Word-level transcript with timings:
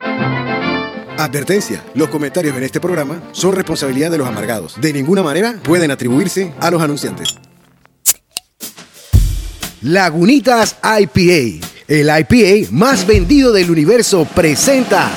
Advertencia, 0.00 1.84
los 1.94 2.08
comentarios 2.08 2.56
en 2.56 2.62
este 2.62 2.80
programa 2.80 3.20
son 3.32 3.54
responsabilidad 3.54 4.10
de 4.10 4.18
los 4.18 4.28
amargados. 4.28 4.80
De 4.80 4.92
ninguna 4.92 5.22
manera 5.22 5.54
pueden 5.62 5.90
atribuirse 5.90 6.52
a 6.60 6.70
los 6.70 6.80
anunciantes. 6.80 7.36
Lagunitas 9.82 10.76
IPA, 10.82 11.66
el 11.88 12.08
IPA 12.08 12.70
más 12.72 13.06
vendido 13.06 13.52
del 13.52 13.70
universo, 13.70 14.26
presenta 14.34 15.10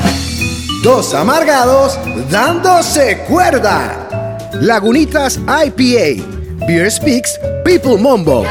Dos 0.84 1.14
amargados 1.14 2.00
dándose 2.32 3.20
cuerda. 3.28 4.40
Lagunitas 4.62 5.38
IPA, 5.38 6.26
Beer 6.66 6.92
Speaks, 6.92 7.40
People 7.64 7.98
Mumbo. 7.98 8.46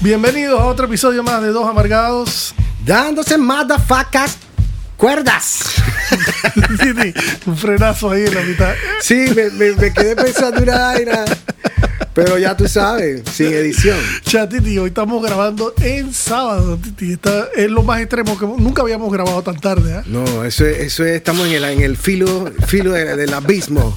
Bienvenidos 0.00 0.58
a 0.60 0.64
otro 0.66 0.86
episodio 0.86 1.22
más 1.22 1.42
de 1.42 1.48
Dos 1.48 1.68
Amargados. 1.68 2.54
Dándose 2.84 3.36
motherfuckers 3.38 4.36
cuerdas. 4.96 5.60
Sí, 6.80 6.90
sí, 7.00 7.14
un 7.46 7.56
frenazo 7.56 8.10
ahí 8.10 8.24
en 8.24 8.34
la 8.34 8.40
mitad. 8.42 8.72
Sí, 9.00 9.26
me, 9.36 9.48
me- 9.50 9.76
me 9.76 9.92
quedé 9.92 10.16
pensando 10.16 10.60
una 10.60 10.76
vaina. 10.78 11.24
Pero 12.14 12.36
ya 12.36 12.56
tú 12.56 12.66
sabes, 12.66 13.22
sin 13.32 13.46
edición. 13.46 13.96
Ya, 14.24 14.48
Titi, 14.48 14.76
hoy 14.78 14.88
estamos 14.88 15.22
grabando 15.24 15.72
en 15.80 16.12
sábado, 16.12 16.76
Titi. 16.82 17.12
Esta 17.12 17.46
es 17.54 17.70
lo 17.70 17.84
más 17.84 18.00
extremo 18.00 18.36
que 18.36 18.44
nunca 18.44 18.82
habíamos 18.82 19.12
grabado 19.12 19.40
tan 19.42 19.60
tarde. 19.60 19.94
¿ah? 19.94 20.02
No, 20.06 20.44
eso 20.44 20.66
es, 20.66 20.78
eso 20.80 21.04
es- 21.04 21.14
estamos 21.16 21.46
en 21.46 21.52
el, 21.54 21.64
en 21.64 21.80
el 21.82 21.96
filo, 21.96 22.50
filo 22.66 22.90
de- 22.90 23.14
del 23.16 23.32
abismo. 23.32 23.94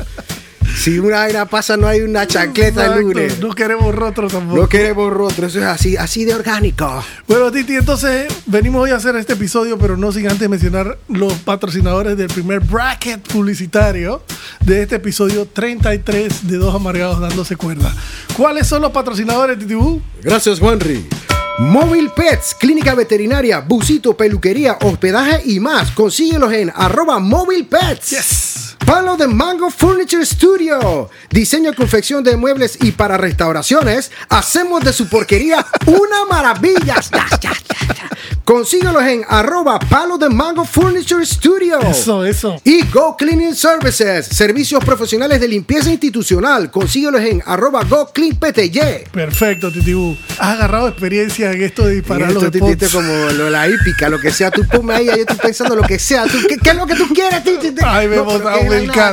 Si 0.78 1.00
una 1.00 1.18
vaina 1.18 1.46
pasa, 1.46 1.78
no 1.78 1.88
hay 1.88 2.02
una 2.02 2.28
chancleta 2.28 2.86
el 2.86 2.92
Exacto, 2.92 3.02
lunes. 3.02 3.40
No 3.40 3.54
queremos 3.54 3.94
rostro 3.96 4.28
tampoco. 4.28 4.62
No 4.62 4.70
queremos 4.70 5.14
rostro, 5.14 5.48
eso 5.48 5.60
es 5.60 5.66
así, 5.66 5.98
así 5.98 6.26
de 6.26 6.34
orgánico. 6.36 7.04
Bueno, 7.28 7.52
Titi, 7.52 7.76
entonces 7.76 8.32
venimos 8.46 8.84
hoy 8.84 8.92
a 8.92 8.98
hacer 8.98 9.16
este 9.16 9.34
episodio, 9.34 9.78
pero 9.78 9.98
no 9.98 10.12
sin 10.12 10.30
antes 10.30 10.50
mencionar 10.50 10.98
los 11.08 11.34
patrocinadores 11.34 12.18
del 12.18 12.28
primer 12.28 12.60
bracket 12.60 13.22
publicitario 13.28 14.24
de 14.66 14.84
este 14.84 14.96
episodio 14.96 15.46
33 15.46 16.48
de 16.48 16.58
Dos 16.58 16.76
Amargados 16.76 17.20
dándose 17.20 17.56
cuerda. 17.56 17.94
¿Cuáles 18.36 18.68
son 18.68 18.82
los 18.82 18.92
patrocinadores, 18.92 19.60
Titi 19.60 19.76
Bu? 19.76 20.02
Gracias, 20.22 20.60
Juanri. 20.60 21.06
Móvil 21.60 22.10
Pets, 22.16 22.56
clínica 22.60 22.96
veterinaria, 22.96 23.60
busito, 23.60 24.18
peluquería, 24.18 24.80
hospedaje 24.82 25.44
y 25.46 25.60
más. 25.60 25.92
Consíguelos 25.92 26.52
en 26.52 26.72
arroba 26.76 27.20
Móvil 27.20 27.68
Pets. 27.68 28.10
Yes. 28.10 28.53
Palo 28.86 29.16
de 29.16 29.28
Mango 29.28 29.70
Furniture 29.70 30.26
Studio. 30.26 31.10
Diseño 31.30 31.72
y 31.72 31.76
confección 31.76 32.24
de 32.24 32.36
muebles 32.36 32.78
y 32.82 32.92
para 32.92 33.18
restauraciones. 33.18 34.12
Hacemos 34.30 34.84
de 34.84 34.92
su 34.92 35.08
porquería 35.08 35.66
una 35.86 36.26
maravilla. 36.30 36.96
Consíguelos 38.44 39.04
en 39.04 39.24
arroba 39.28 39.80
Palo 39.80 40.18
de 40.18 40.30
Mango 40.30 40.66
Furniture 40.66 41.26
Studio. 41.26 41.80
Eso, 41.80 42.26
eso. 42.26 42.60
Y 42.66 42.86
Go 42.88 43.16
Cleaning 43.18 43.56
Services, 43.56 44.26
servicios 44.28 44.84
profesionales 44.84 45.40
de 45.40 45.48
limpieza 45.48 45.90
institucional. 45.90 46.70
Consíguelos 46.70 47.22
en 47.22 47.42
arroba 47.46 47.84
Go 47.86 48.12
Clean 48.14 48.36
PTY. 48.36 49.10
Perfecto, 49.12 49.72
Titi 49.72 49.94
Bu. 49.94 50.18
Has 50.40 50.56
agarrado 50.58 50.90
experiencia 50.90 51.52
en 51.54 51.62
esto 51.64 51.86
de 51.86 51.96
disparar 51.96 52.30
Esto, 52.30 52.42
los 52.42 52.54
esto 52.54 52.88
spots. 52.88 52.92
como 52.94 53.14
lo 53.32 53.50
la 53.50 53.70
hípica, 53.70 54.10
lo 54.10 54.20
que 54.20 54.32
sea, 54.32 54.52
tú 54.52 54.68
ponme 54.68 54.94
ahí, 54.94 55.06
yo 55.06 55.14
estoy 55.14 55.38
pensando 55.38 55.76
lo 55.76 55.84
que 55.84 55.98
sea, 55.98 56.26
tú, 56.26 56.38
¿qué, 56.48 56.58
qué 56.58 56.72
es 56.72 56.76
lo 56.76 56.86
que 56.86 56.96
tú 56.96 57.08
quieres, 57.14 57.44
Titi? 57.44 57.74
Ahí 57.84 58.08
vemos 58.08 58.34
pero 58.34 58.50
a 58.50 58.60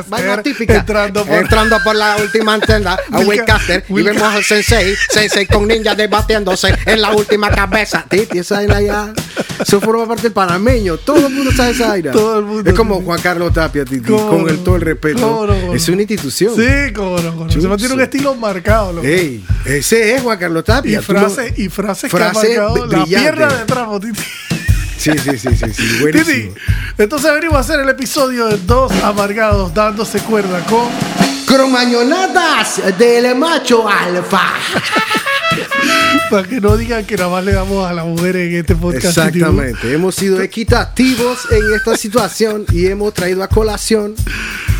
vaina- 0.07 0.41
típica. 0.43 0.75
entrando 0.77 1.25
por- 1.25 1.35
entrando 1.37 1.77
por 1.83 1.95
la 1.95 2.17
última 2.17 2.53
antena 2.53 2.97
a 3.11 3.19
Will 3.19 3.27
Will 3.27 3.39
Ca- 3.39 3.45
Caster 3.45 3.85
y 3.87 4.01
vemos 4.01 4.21
al 4.23 4.43
Sensei, 4.43 4.95
Sensei 5.09 5.45
con 5.45 5.67
ninjas 5.67 5.95
debatiéndose 5.97 6.73
en 6.85 7.01
la 7.01 7.11
última 7.11 7.49
cabeza. 7.49 8.05
Titi, 8.09 8.39
esa 8.39 8.55
vaina 8.55 8.81
ya, 8.81 9.13
eso 9.59 9.79
forma 9.81 10.07
parte 10.07 10.23
del 10.23 10.31
panameño, 10.33 10.97
todo 10.97 11.27
el 11.27 11.33
mundo 11.33 11.51
sabe 11.51 11.71
esa 11.71 11.87
vaina. 11.89 12.11
Todo 12.11 12.39
el 12.39 12.45
mundo, 12.45 12.69
Es 12.69 12.75
como. 12.75 13.01
Juan 13.01 13.21
Carlos 13.21 13.53
Tapia, 13.53 13.85
Titi, 13.85 14.07
¿Cómo 14.07 14.27
con 14.29 14.49
el 14.49 14.59
todo 14.63 14.75
el 14.75 14.81
respeto. 14.81 15.73
Es 15.73 15.87
una 15.89 16.01
institución. 16.01 16.55
Sí, 16.55 16.93
cómo 16.93 17.17
no. 17.19 17.49
Se 17.49 17.59
mantiene 17.67 17.93
un 17.93 18.01
estilo 18.01 18.35
marcado. 18.35 18.93
loco. 18.93 19.05
Ey, 19.07 19.43
ese 19.65 20.15
es 20.15 20.21
Juan 20.21 20.37
Carlos 20.37 20.63
y 20.63 20.65
Tapia. 20.67 20.97
lo- 20.97 21.03
frases 21.03 21.57
y 21.59 21.69
frases 21.69 22.11
Frase 22.11 22.47
que 22.47 22.57
ha 22.57 22.61
marcado 22.63 22.85
la 22.87 23.05
pierna 23.05 23.47
de 23.53 23.65
tramo, 23.65 23.99
Titi. 23.99 24.21
Sí, 25.01 25.11
sí, 25.17 25.37
sí, 25.37 25.49
sí, 25.55 25.55
sí, 25.55 25.65
Titi, 25.73 25.99
buenísimo. 26.01 26.53
entonces 26.97 27.33
venimos 27.33 27.55
a 27.55 27.59
hacer 27.61 27.79
el 27.79 27.89
episodio 27.89 28.45
de 28.47 28.57
Dos 28.57 28.91
Amargados 29.03 29.73
dándose 29.73 30.19
cuerda 30.19 30.63
con... 30.65 30.87
Cromañonadas 31.47 32.79
del 32.97 33.35
macho 33.35 33.87
alfa. 33.89 34.53
Para 36.29 36.47
que 36.47 36.61
no 36.61 36.77
digan 36.77 37.03
que 37.05 37.17
nada 37.17 37.29
más 37.29 37.43
le 37.43 37.51
damos 37.51 37.89
a 37.89 37.93
las 37.93 38.05
mujeres 38.05 38.49
en 38.49 38.59
este 38.59 38.75
podcast. 38.75 39.05
Exactamente. 39.05 39.91
Hemos 39.93 40.15
sido 40.15 40.41
equitativos 40.41 41.39
en 41.51 41.73
esta 41.75 41.97
situación 41.97 42.65
y 42.71 42.85
hemos 42.85 43.13
traído 43.13 43.43
a 43.43 43.49
colación 43.49 44.15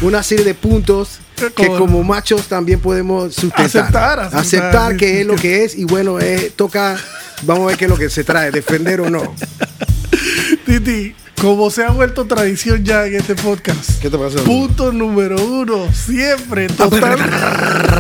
una 0.02 0.24
serie 0.24 0.46
de 0.46 0.54
puntos 0.54 1.20
que 1.56 1.68
Como- 1.68 2.04
machos 2.04 2.48
también 2.48 2.80
podemos 2.80 3.34
sustentar. 3.34 4.20
Aceptar, 4.20 4.20
aceptar, 4.34 4.96
que 4.96 5.22
es 5.22 5.28
lo 5.28 5.36
que 5.36 5.66
es 5.66 5.76
y 5.76 5.84
bueno, 5.84 6.20
eh, 6.22 6.54
toca, 6.56 6.96
vamos 7.42 7.64
a 7.64 7.68
ver 7.68 7.78
qué 7.78 7.86
es 7.86 7.90
lo 7.92 7.98
que 7.98 8.10
se 8.10 8.24
trae, 8.24 8.52
defender 8.52 9.02
o 9.02 9.10
no. 9.10 9.36
Titi, 10.66 11.16
como 11.40 11.70
se 11.70 11.84
ha 11.84 11.90
vuelto 11.90 12.26
tradición 12.26 12.84
ya 12.84 13.06
en 13.06 13.16
este 13.16 13.36
podcast. 13.36 14.02
¿Qué 14.02 14.10
te 14.10 14.18
pasó? 14.18 14.44
Punto 14.44 14.92
número 14.92 15.44
uno, 15.44 15.92
siempre, 15.94 16.68
total. 16.68 17.18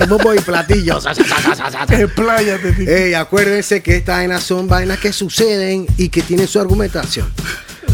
Bombo 0.08 0.34
y 0.34 0.40
platillos. 0.40 1.06
Expláyate, 1.90 2.72
Titi. 2.74 2.90
Ey, 2.90 3.14
acuérdense 3.14 3.82
que 3.82 3.98
estas 3.98 4.18
vainas 4.18 4.44
son 4.44 4.68
vainas 4.68 5.00
que 5.00 5.12
suceden 5.14 5.88
y 5.98 6.10
que 6.10 6.22
tienen 6.22 6.48
su 6.48 6.60
argumentación. 6.60 7.32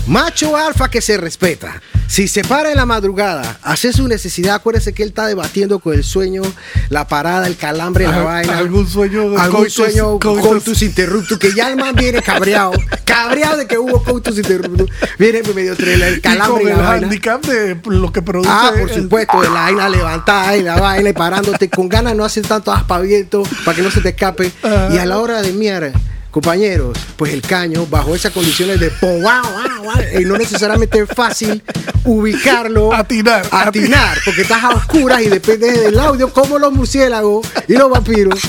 Macho 0.07 0.56
alfa 0.56 0.90
que 0.90 1.01
se 1.01 1.18
respeta. 1.18 1.81
Si 2.07 2.29
se 2.29 2.41
para 2.45 2.72
en 2.72 2.78
la 2.78 2.85
madrugada, 2.85 3.59
hace 3.62 3.91
su 3.91 4.07
necesidad, 4.07 4.56
acuérdese 4.56 4.94
que 4.94 5.03
él 5.03 5.09
está 5.09 5.28
debatiendo 5.28 5.79
con 5.79 5.94
el 5.94 6.06
sueño, 6.06 6.41
la 6.88 7.06
parada, 7.09 7.45
el 7.47 7.57
calambre, 7.57 8.07
la 8.07 8.16
Al- 8.19 8.23
vaina. 8.23 8.57
algún 8.57 8.88
sueño, 8.88 9.38
Algún 9.38 9.63
coitus- 9.66 9.73
sueño, 9.73 10.18
coitus- 10.18 10.81
interruptus, 10.84 11.38
que 11.38 11.53
ya 11.53 11.68
el 11.69 11.75
man 11.75 11.94
viene 11.95 12.22
cabreado. 12.22 12.72
cabreado 13.03 13.57
de 13.57 13.68
que 13.68 13.78
hubo 13.78 14.01
coitus 14.01 14.38
interruptus. 14.38 14.90
Viene 15.19 15.41
medio 15.53 15.72
entre 15.72 15.95
el 15.95 16.18
Y 16.19 16.22
calambre 16.22 16.62
con 16.63 16.69
y, 16.69 16.72
el 16.72 16.78
la 16.78 16.89
vaina. 16.89 17.07
handicap 17.07 17.45
de 17.45 17.78
lo 17.88 18.12
que 18.13 18.22
produce. 18.22 18.50
Ah, 18.50 18.72
por 18.79 18.89
el- 18.89 19.01
supuesto, 19.03 19.41
de 19.41 19.50
la 19.50 19.53
vaina 19.63 19.89
levantada 19.89 20.56
y 20.56 20.63
la 20.63 20.79
vaina 20.79 21.09
y 21.09 21.13
parándote 21.13 21.69
con 21.69 21.89
ganas 21.89 22.16
no 22.16 22.24
hacer 22.24 22.47
tanto 22.47 22.72
aspaviento 22.72 23.44
para 23.66 23.75
que 23.75 23.81
no 23.81 23.91
se 23.91 24.00
te 24.00 24.09
escape. 24.09 24.50
Ajá. 24.63 24.89
Y 24.94 24.97
a 24.97 25.06
la 25.06 25.18
hora 25.18 25.41
de 25.41 25.51
miar, 25.51 25.91
compañeros, 26.31 26.97
pues 27.15 27.33
el 27.33 27.41
caño, 27.41 27.85
bajo 27.88 28.15
esas 28.15 28.31
condiciones 28.31 28.79
de 28.79 28.89
po, 28.91 29.07
guau, 29.07 29.43
guau, 29.43 29.83
guau, 29.83 29.97
y 30.19 30.25
no 30.25 30.38
necesariamente 30.38 30.99
es 30.99 31.09
fácil 31.09 31.63
ubicarlo, 32.05 32.93
Atinar, 32.93 33.45
atinar, 33.51 34.17
porque 34.23 34.41
estás 34.41 34.63
a 34.63 34.69
oscuras 34.69 35.21
y 35.21 35.29
depende 35.29 35.71
del 35.71 35.99
audio, 35.99 36.31
como 36.31 36.59
los 36.59 36.71
murciélagos 36.71 37.47
y 37.67 37.73
los 37.73 37.89
vampiros. 37.89 38.39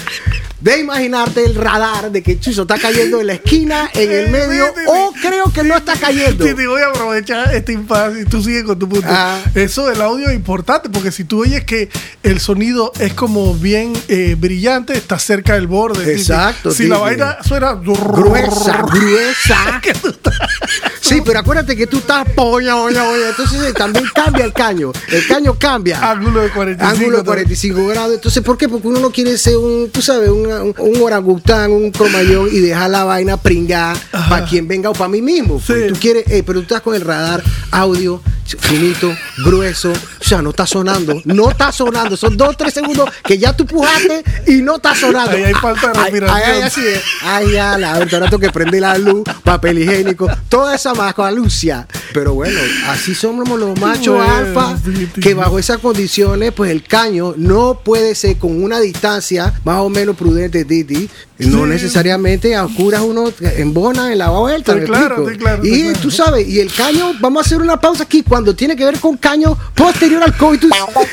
De 0.60 0.78
imaginarte 0.78 1.44
el 1.44 1.54
radar 1.54 2.10
de 2.10 2.22
que 2.22 2.40
Chuzo 2.40 2.62
está 2.62 2.78
cayendo 2.78 3.20
en 3.20 3.28
la 3.28 3.34
esquina, 3.34 3.90
en 3.94 4.10
el 4.10 4.30
medio, 4.30 4.66
o 4.88 5.12
creo 5.20 5.52
que 5.52 5.62
no 5.62 5.76
está 5.76 5.94
cayendo. 5.94 6.44
Sí, 6.44 6.54
te 6.54 6.66
voy 6.66 6.82
a 6.82 6.88
aprovechar 6.88 7.54
este 7.54 7.72
impasse 7.72 8.22
y 8.22 8.24
tú 8.24 8.42
sigues 8.42 8.64
con 8.64 8.78
tu 8.78 8.88
punto. 8.88 9.06
Ah. 9.08 9.40
Eso 9.54 9.86
del 9.86 10.00
audio 10.00 10.28
es 10.28 10.34
importante 10.34 10.90
porque 10.90 11.12
si 11.12 11.24
tú 11.24 11.42
oyes 11.42 11.64
que 11.64 11.88
el 12.22 12.40
sonido 12.40 12.92
es 12.98 13.14
como 13.14 13.54
bien 13.54 13.92
eh, 14.08 14.34
brillante, 14.38 14.94
está 14.94 15.18
cerca 15.18 15.54
del 15.54 15.68
borde. 15.68 16.12
Exacto, 16.12 16.72
Si 16.72 16.88
la 16.88 16.98
vaina 16.98 17.38
suena 17.46 17.74
gruesa, 17.74 18.82
gruesa. 18.92 19.80
Sí, 21.00 21.22
pero 21.24 21.38
acuérdate 21.38 21.74
que 21.74 21.86
tú 21.86 21.98
estás 21.98 22.28
polla, 22.34 22.74
polla, 22.74 23.02
polla. 23.04 23.28
Entonces 23.30 23.62
eh, 23.62 23.72
también 23.72 24.04
cambia 24.14 24.44
el 24.44 24.52
caño. 24.52 24.92
El 25.08 25.26
caño 25.26 25.58
cambia. 25.58 26.10
ángulo 26.10 26.42
de 26.42 26.50
45. 26.50 26.98
Ángulo 26.98 27.18
de 27.18 27.24
45 27.24 27.86
grados. 27.86 28.14
Entonces, 28.16 28.42
¿por 28.42 28.58
qué? 28.58 28.68
Porque 28.68 28.88
uno 28.88 29.00
no 29.00 29.10
quiere 29.10 29.38
ser 29.38 29.56
un, 29.56 29.88
tú 29.90 30.02
sabes, 30.02 30.28
una- 30.48 30.62
un, 30.62 30.74
un 30.78 31.02
orangután, 31.02 31.70
un 31.72 31.90
cromayón 31.90 32.48
y 32.52 32.58
dejar 32.58 32.90
la 32.90 33.04
vaina 33.04 33.36
pringada 33.36 33.94
para 34.28 34.44
quien 34.46 34.66
venga 34.68 34.90
o 34.90 34.92
para 34.92 35.08
mí 35.08 35.22
mismo. 35.22 35.60
Porque 35.64 35.86
Sí. 35.88 35.92
Tú 35.92 36.00
quieres, 36.00 36.24
eh, 36.28 36.42
pero 36.44 36.60
tú 36.60 36.62
estás 36.64 36.80
con 36.80 36.94
el 36.94 37.02
radar 37.02 37.42
audio 37.70 38.20
finito, 38.58 39.14
grueso. 39.44 39.92
O 39.92 40.24
sea, 40.24 40.42
no 40.42 40.50
está 40.50 40.66
sonando. 40.66 41.20
No 41.24 41.50
está 41.50 41.72
sonando. 41.72 42.16
Son 42.16 42.36
dos, 42.36 42.56
tres 42.56 42.74
segundos 42.74 43.10
que 43.24 43.38
ya 43.38 43.56
tú 43.56 43.66
pujaste 43.66 44.24
y 44.46 44.62
no 44.62 44.76
está 44.76 44.94
sonando. 44.94 45.32
Ahí 45.32 45.44
hay 45.44 45.54
falta 45.54 45.88
de 45.88 45.94
respiración. 45.94 46.42
ay, 46.44 46.52
ay, 46.56 46.62
así 46.62 46.86
es. 46.86 47.02
Ay, 47.22 47.52
ya, 47.52 47.78
la 47.78 47.94
ahora 47.94 48.26
tengo 48.26 48.38
que 48.38 48.50
prender 48.50 48.80
la 48.80 48.96
luz, 48.98 49.24
papel 49.42 49.78
higiénico, 49.78 50.28
toda 50.48 50.74
esa 50.74 50.92
lucia. 51.30 51.86
Pero 52.12 52.34
bueno, 52.34 52.58
así 52.88 53.14
somos 53.14 53.48
los 53.58 53.78
machos 53.78 54.16
Bueno, 54.16 54.34
alfa, 54.34 54.78
que 55.20 55.34
bajo 55.34 55.58
esas 55.58 55.78
condiciones, 55.78 56.52
pues 56.52 56.70
el 56.70 56.82
caño 56.82 57.34
no 57.36 57.80
puede 57.84 58.14
ser 58.14 58.38
con 58.38 58.62
una 58.62 58.80
distancia 58.80 59.52
más 59.64 59.80
o 59.80 59.88
menos 59.88 60.16
prudente, 60.16 60.64
Titi, 60.64 61.08
No 61.38 61.64
Sí. 61.64 61.70
necesariamente 61.70 62.56
a 62.56 62.64
oscuras 62.64 63.02
uno 63.02 63.32
embona 63.56 64.12
en 64.12 64.18
la 64.18 64.30
vuelta. 64.30 64.72
Estoy 64.72 64.80
¿me 64.80 64.86
claro, 64.86 65.16
estoy 65.18 65.38
claro, 65.38 65.64
y 65.64 65.82
claro. 65.82 65.98
tú 66.00 66.10
sabes, 66.10 66.48
y 66.48 66.58
el 66.58 66.72
caño, 66.72 67.12
vamos 67.20 67.42
a 67.42 67.46
hacer 67.46 67.60
una 67.60 67.80
pausa 67.80 68.02
aquí 68.02 68.22
cuando 68.22 68.54
tiene 68.54 68.74
que 68.74 68.84
ver 68.84 68.98
con 68.98 69.16
caño 69.16 69.56
posterior 69.74 70.22
al 70.22 70.36
coitus. 70.36 70.70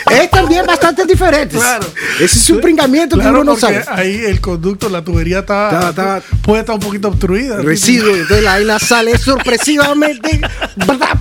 Es 0.09 0.29
también 0.31 0.65
bastante 0.65 1.05
diferente. 1.05 1.57
Claro. 1.57 1.85
Ese 2.19 2.39
es 2.39 2.49
un 2.49 2.59
pringamiento 2.59 3.19
que 3.19 3.27
uno 3.27 3.43
no 3.43 3.55
sabe. 3.55 3.83
ahí 3.87 4.23
el 4.25 4.41
conducto, 4.41 4.89
la 4.89 5.03
tubería 5.03 5.39
está, 5.39 6.21
puede 6.41 6.61
estar 6.61 6.75
un 6.75 6.81
poquito 6.81 7.09
obstruida. 7.09 7.61
Residuo, 7.61 8.13
entonces 8.13 8.43
la 8.43 8.53
vaina 8.53 8.79
sale 8.79 9.17
sorpresivamente 9.17 10.41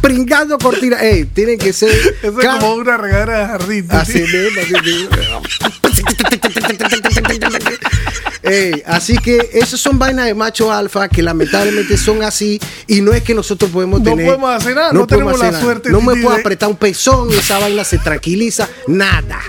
pringando 0.00 0.58
cortina. 0.58 1.02
Ey, 1.02 1.24
tienen 1.26 1.58
que 1.58 1.72
ser. 1.72 1.90
Eso 2.22 2.40
es 2.40 2.48
como 2.48 2.74
una 2.74 2.96
regadera 2.96 3.40
de 3.40 3.46
jardín. 3.46 3.86
Así 3.90 4.12
¿sí? 4.12 4.20
mismo, 4.20 4.60
así 4.60 4.90
mismo. 4.90 5.10
Ey, 8.44 8.82
así 8.86 9.16
que 9.16 9.50
esos 9.54 9.80
son 9.80 9.98
vainas 9.98 10.26
de 10.26 10.34
macho 10.34 10.70
alfa 10.72 11.08
que 11.08 11.22
lamentablemente 11.22 11.96
son 11.96 12.22
así 12.22 12.60
y 12.86 13.00
no 13.00 13.12
es 13.12 13.22
que 13.22 13.34
nosotros 13.34 13.70
podemos 13.70 14.00
No 14.00 14.04
tener. 14.10 14.26
podemos 14.26 14.50
hacer 14.50 14.74
nada, 14.74 14.92
no 14.92 15.06
tenemos 15.06 15.38
la 15.38 15.58
suerte, 15.58 15.90
No 15.90 16.00
me 16.00 16.14
puedo 16.20 16.36
apretar 16.36 16.68
un 16.68 16.76
pezón 16.76 17.30
y 17.30 17.34
esa 17.34 17.58
vaina 17.58 17.84
se 17.84 17.98
tranquiliza. 17.98 18.68
Nada. 18.86 19.40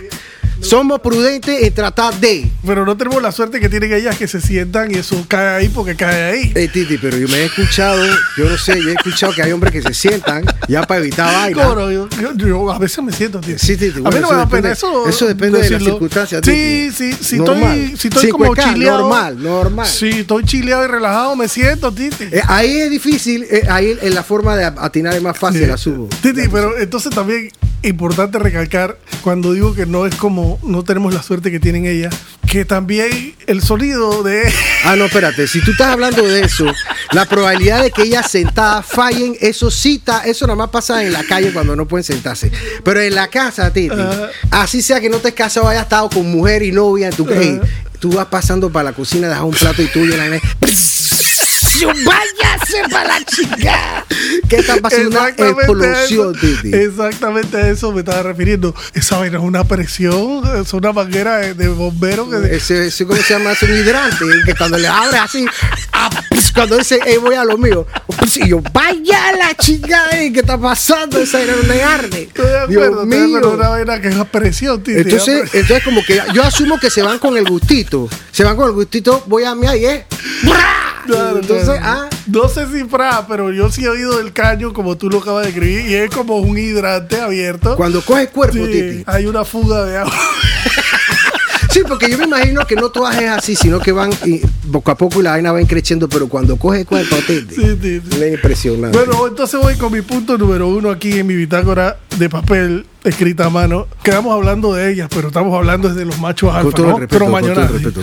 Somos 0.69 0.99
prudentes 1.01 1.63
en 1.63 1.73
tratar 1.73 2.13
de. 2.19 2.49
Pero 2.65 2.85
no 2.85 2.97
tenemos 2.97 3.21
la 3.21 3.31
suerte 3.31 3.59
que 3.59 3.69
tienen 3.69 3.93
ellas 3.93 4.17
que 4.17 4.27
se 4.27 4.41
sientan 4.41 4.89
y 4.93 4.95
eso 4.95 5.23
cae 5.27 5.47
ahí 5.57 5.69
porque 5.69 5.95
cae 5.95 6.23
ahí. 6.31 6.51
Ey, 6.55 6.67
Titi, 6.67 6.97
pero 6.97 7.17
yo 7.17 7.27
me 7.27 7.37
he 7.37 7.45
escuchado, 7.45 8.03
yo 8.37 8.49
no 8.49 8.57
sé, 8.57 8.81
yo 8.81 8.89
he 8.89 8.93
escuchado 8.93 9.33
que 9.33 9.43
hay 9.43 9.51
hombres 9.51 9.71
que 9.71 9.81
se 9.81 9.93
sientan 9.93 10.43
ya 10.67 10.83
para 10.83 10.99
evitar 11.01 11.33
vainas. 11.33 11.67
Coro, 11.67 11.91
yo, 11.91 12.07
yo- 12.21 12.33
yo 12.35 12.71
a 12.71 12.79
veces 12.79 13.03
me 13.03 13.11
siento, 13.11 13.39
tío. 13.39 13.57
Sí, 13.59 13.77
Titi, 13.77 13.99
a 14.03 14.09
mí 14.09 14.19
no 14.19 14.29
me 14.29 14.35
da 14.37 14.47
pena 14.49 14.71
eso. 14.71 15.07
eso 15.07 15.27
depende 15.27 15.59
de 15.61 15.69
las 15.69 15.83
circunstancias, 15.83 16.41
Sí, 16.43 16.89
Titi. 16.91 17.13
sí, 17.13 17.23
si 17.23 17.37
Normal. 17.37 17.77
estoy, 17.79 17.97
si 17.97 18.07
estoy 18.07 18.29
como 18.29 18.45
5K, 18.55 18.73
chileado. 18.73 18.99
normal, 19.01 19.43
normal. 19.43 19.87
Sí, 19.87 20.09
estoy 20.09 20.43
chileado 20.45 20.83
y 20.85 20.87
relajado, 20.87 21.35
me 21.35 21.47
siento, 21.47 21.91
Titi. 21.91 22.23
Eh, 22.31 22.41
ahí 22.47 22.77
es 22.81 22.89
difícil, 22.91 23.43
eh, 23.49 23.63
ahí 23.69 23.97
en 24.01 24.15
la 24.15 24.23
forma 24.23 24.55
de 24.55 24.65
atinar 24.65 25.13
es 25.15 25.21
más 25.21 25.37
fácil, 25.37 25.67
la 25.67 25.77
subo. 25.77 26.07
Titi, 26.21 26.47
pero 26.51 26.77
entonces 26.77 27.13
también 27.13 27.49
importante 27.85 28.39
recalcar 28.39 28.97
cuando 29.21 29.53
digo 29.53 29.73
que 29.73 29.85
no 29.85 30.05
es 30.05 30.15
como 30.15 30.59
no 30.63 30.83
tenemos 30.83 31.13
la 31.13 31.23
suerte 31.23 31.51
que 31.51 31.59
tienen 31.59 31.85
ellas, 31.85 32.15
que 32.49 32.65
también 32.65 33.35
el 33.47 33.61
sonido 33.61 34.23
de 34.23 34.51
Ah, 34.85 34.95
no, 34.95 35.05
espérate, 35.05 35.47
si 35.47 35.61
tú 35.61 35.71
estás 35.71 35.87
hablando 35.87 36.23
de 36.27 36.41
eso, 36.41 36.65
la 37.11 37.25
probabilidad 37.25 37.81
de 37.81 37.89
que 37.89 38.03
ellas 38.03 38.29
sentadas 38.29 38.85
fallen, 38.85 39.35
eso 39.41 39.71
cita, 39.71 40.21
eso 40.25 40.45
nada 40.45 40.55
más 40.55 40.69
pasa 40.69 41.03
en 41.03 41.11
la 41.11 41.23
calle 41.23 41.51
cuando 41.51 41.75
no 41.75 41.87
pueden 41.87 42.03
sentarse. 42.03 42.51
Pero 42.83 43.01
en 43.01 43.15
la 43.15 43.27
casa, 43.29 43.73
Titi, 43.73 43.95
así 44.51 44.83
sea 44.83 44.99
que 44.99 45.09
no 45.09 45.17
te 45.17 45.29
has 45.29 45.33
casado, 45.33 45.67
hayas 45.67 45.83
estado 45.83 46.09
con 46.09 46.31
mujer 46.31 46.61
y 46.61 46.71
novia 46.71 47.07
en 47.07 47.15
tu 47.15 47.25
Ajá. 47.25 47.35
hey, 47.39 47.59
tú 47.99 48.11
vas 48.11 48.27
pasando 48.27 48.69
para 48.69 48.91
la 48.91 48.93
cocina, 48.93 49.27
dejas 49.27 49.43
un 49.43 49.55
plato 49.55 49.81
y 49.81 49.87
tuyo 49.87 50.13
y 50.13 50.17
la 50.17 50.39
¡Váyase 51.83 52.83
para 52.89 53.19
la 53.19 53.25
chica! 53.25 54.05
¿Qué 54.49 54.57
está 54.57 54.77
pasando? 54.77 55.09
Una 55.09 55.27
Exactamente 55.29 55.43
a 55.43 55.49
explosión, 55.93 56.35
eso- 56.35 56.39
Titi. 56.61 56.75
Exactamente 56.75 57.57
a 57.57 57.69
eso 57.69 57.91
me 57.91 57.99
estaba 57.99 58.23
refiriendo. 58.23 58.73
Esa 58.93 59.17
vaina 59.17 59.37
es 59.37 59.43
una 59.43 59.63
presión, 59.65 60.41
es 60.61 60.73
una 60.73 60.93
manguera 60.93 61.37
de, 61.37 61.53
de 61.53 61.67
bombero 61.67 62.29
que 62.29 62.55
Ese, 62.55 62.87
ese, 62.87 63.05
¿cómo 63.05 63.21
se 63.21 63.33
llama? 63.33 63.51
Es 63.51 63.61
un 63.63 63.73
hidrante 63.73 64.25
que 64.45 64.55
cuando 64.55 64.77
le 64.77 64.87
abres 64.87 65.19
así, 65.21 65.45
ah, 65.93 66.09
cuando 66.55 66.77
dice, 66.77 66.99
hey, 67.05 67.17
voy 67.21 67.35
a 67.35 67.43
lo 67.45 67.57
mío, 67.57 67.85
pis, 68.19 68.37
y 68.37 68.47
yo, 68.49 68.61
vaya 68.73 69.33
la 69.37 69.53
chica, 69.55 70.09
eh, 70.13 70.31
¿qué 70.33 70.39
está 70.39 70.57
pasando? 70.57 71.19
Esa 71.19 71.41
era 71.41 71.53
una 71.63 71.93
arde. 71.93 72.23
Estoy 72.23 72.45
de 72.47 72.59
acuerdo, 72.59 73.05
Dios 73.05 73.27
mío. 73.29 73.51
una 73.53 73.69
vaina 73.69 74.01
que 74.01 74.07
es 74.07 74.15
presión, 74.31 74.81
Titi. 74.81 75.01
Entonces, 75.01 75.43
es 75.49 75.55
entonces, 75.55 75.83
como 75.83 76.01
que 76.03 76.19
yo 76.33 76.43
asumo 76.43 76.79
que 76.79 76.89
se 76.89 77.01
van 77.03 77.19
con 77.19 77.37
el 77.37 77.45
gustito. 77.45 78.09
Se 78.31 78.43
van 78.43 78.55
con 78.55 78.67
el 78.67 78.73
gustito, 78.73 79.23
voy 79.27 79.43
a 79.43 79.53
mí 79.53 79.67
ahí, 79.67 79.85
¿eh? 79.85 80.05
Claro, 81.05 81.37
Entonces, 81.39 81.65
claro. 81.77 81.83
ah, 81.83 82.09
No 82.25 82.49
sé 82.49 82.65
si 82.71 82.83
fra, 82.85 83.27
pero 83.27 83.51
yo 83.51 83.71
sí 83.71 83.83
he 83.85 83.89
oído 83.89 84.17
del 84.17 84.33
caño 84.33 84.73
como 84.73 84.97
tú 84.97 85.07
lo 85.09 85.19
acabas 85.19 85.43
de 85.43 85.49
escribir 85.49 85.85
y 85.87 85.93
es 85.93 86.09
como 86.09 86.37
un 86.37 86.57
hidrante 86.57 87.21
abierto. 87.21 87.75
cuando 87.75 88.01
coge 88.01 88.27
cuerpo, 88.29 88.55
Sí, 88.65 88.71
Titi. 88.71 89.03
hay 89.05 89.27
una 89.27 89.45
fuga 89.45 89.85
de 89.85 89.97
agua. 89.97 90.13
Sí, 91.75 91.81
porque 91.85 92.09
yo 92.09 92.17
me 92.17 92.23
imagino 92.23 92.65
que 92.65 92.77
no 92.77 92.87
todas 92.89 93.21
es 93.21 93.29
así, 93.29 93.53
sino 93.53 93.81
que 93.81 93.91
van 93.91 94.09
y 94.25 94.39
poco 94.71 94.91
a 94.91 94.95
poco 94.95 95.19
y 95.19 95.23
la 95.23 95.31
vaina 95.31 95.51
va 95.51 95.59
creciendo, 95.63 96.07
pero 96.07 96.29
cuando 96.29 96.55
coge 96.55 96.85
cuerpo, 96.85 97.17
Titi, 97.27 97.53
Sí, 97.53 97.77
sí, 97.81 98.01
sí. 98.09 98.23
es 98.23 98.33
impresionante. 98.35 98.97
Bueno, 98.97 99.27
entonces 99.27 99.59
voy 99.59 99.75
con 99.75 99.91
mi 99.91 100.01
punto 100.01 100.37
número 100.37 100.69
uno 100.69 100.89
aquí 100.89 101.19
en 101.19 101.27
mi 101.27 101.35
bitácora 101.35 101.97
de 102.17 102.29
papel 102.29 102.85
escrita 103.03 103.47
a 103.47 103.49
mano. 103.49 103.87
Quedamos 104.03 104.33
hablando 104.33 104.73
de 104.73 104.89
ellas, 104.89 105.09
pero 105.13 105.27
estamos 105.27 105.53
hablando 105.53 105.89
desde 105.89 106.05
los 106.05 106.17
machos 106.17 106.55
alfa, 106.55 106.71
todo 106.71 106.87
¿no? 106.87 106.97
respeto, 106.97 107.19
con 107.25 107.29
todo 107.29 107.39
el 107.39 107.43
Cromañonaje. 107.55 107.73
respeto. 107.83 108.01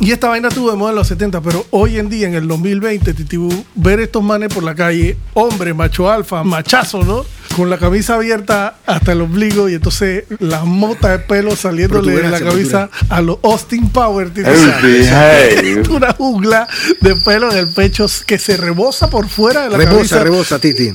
Y 0.00 0.10
esta 0.10 0.28
vaina 0.28 0.48
tuvo 0.48 0.72
de 0.72 0.76
moda 0.76 0.90
en 0.90 0.96
los 0.96 1.06
70, 1.06 1.40
pero 1.40 1.64
hoy 1.70 1.98
en 1.98 2.08
día, 2.08 2.26
en 2.26 2.34
el 2.34 2.48
2020, 2.48 3.14
Titibú, 3.14 3.64
ver 3.76 4.00
estos 4.00 4.24
manes 4.24 4.52
por 4.52 4.64
la 4.64 4.74
calle, 4.74 5.16
hombre, 5.34 5.72
macho 5.72 6.10
alfa, 6.10 6.42
machazo, 6.42 7.04
¿no? 7.04 7.24
Con 7.56 7.70
la 7.70 7.78
camisa 7.78 8.14
abierta 8.16 8.76
hasta 8.84 9.12
el 9.12 9.20
ombligo 9.20 9.68
y 9.68 9.74
entonces 9.74 10.24
la 10.40 10.64
mota 10.64 11.10
de 11.10 11.18
pelo 11.20 11.54
saliéndole 11.54 12.16
de 12.16 12.28
la 12.28 12.40
camisa 12.40 12.90
a 13.08 13.20
los 13.20 13.38
Austin 13.44 13.90
Power. 13.90 14.30
Hey. 14.34 15.82
Una 15.90 16.12
jungla 16.12 16.66
de 17.00 17.14
pelo 17.16 17.52
en 17.52 17.58
el 17.58 17.68
pecho 17.68 18.06
que 18.26 18.38
se 18.38 18.56
rebosa 18.56 19.08
por 19.08 19.28
fuera 19.28 19.64
de 19.64 19.70
la 19.70 19.76
Rebosa, 19.78 19.94
camisa. 19.96 20.24
rebosa, 20.24 20.58
Titi. 20.58 20.94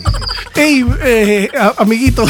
Ey, 0.56 0.86
eh, 1.04 1.50
amiguitos. 1.78 2.30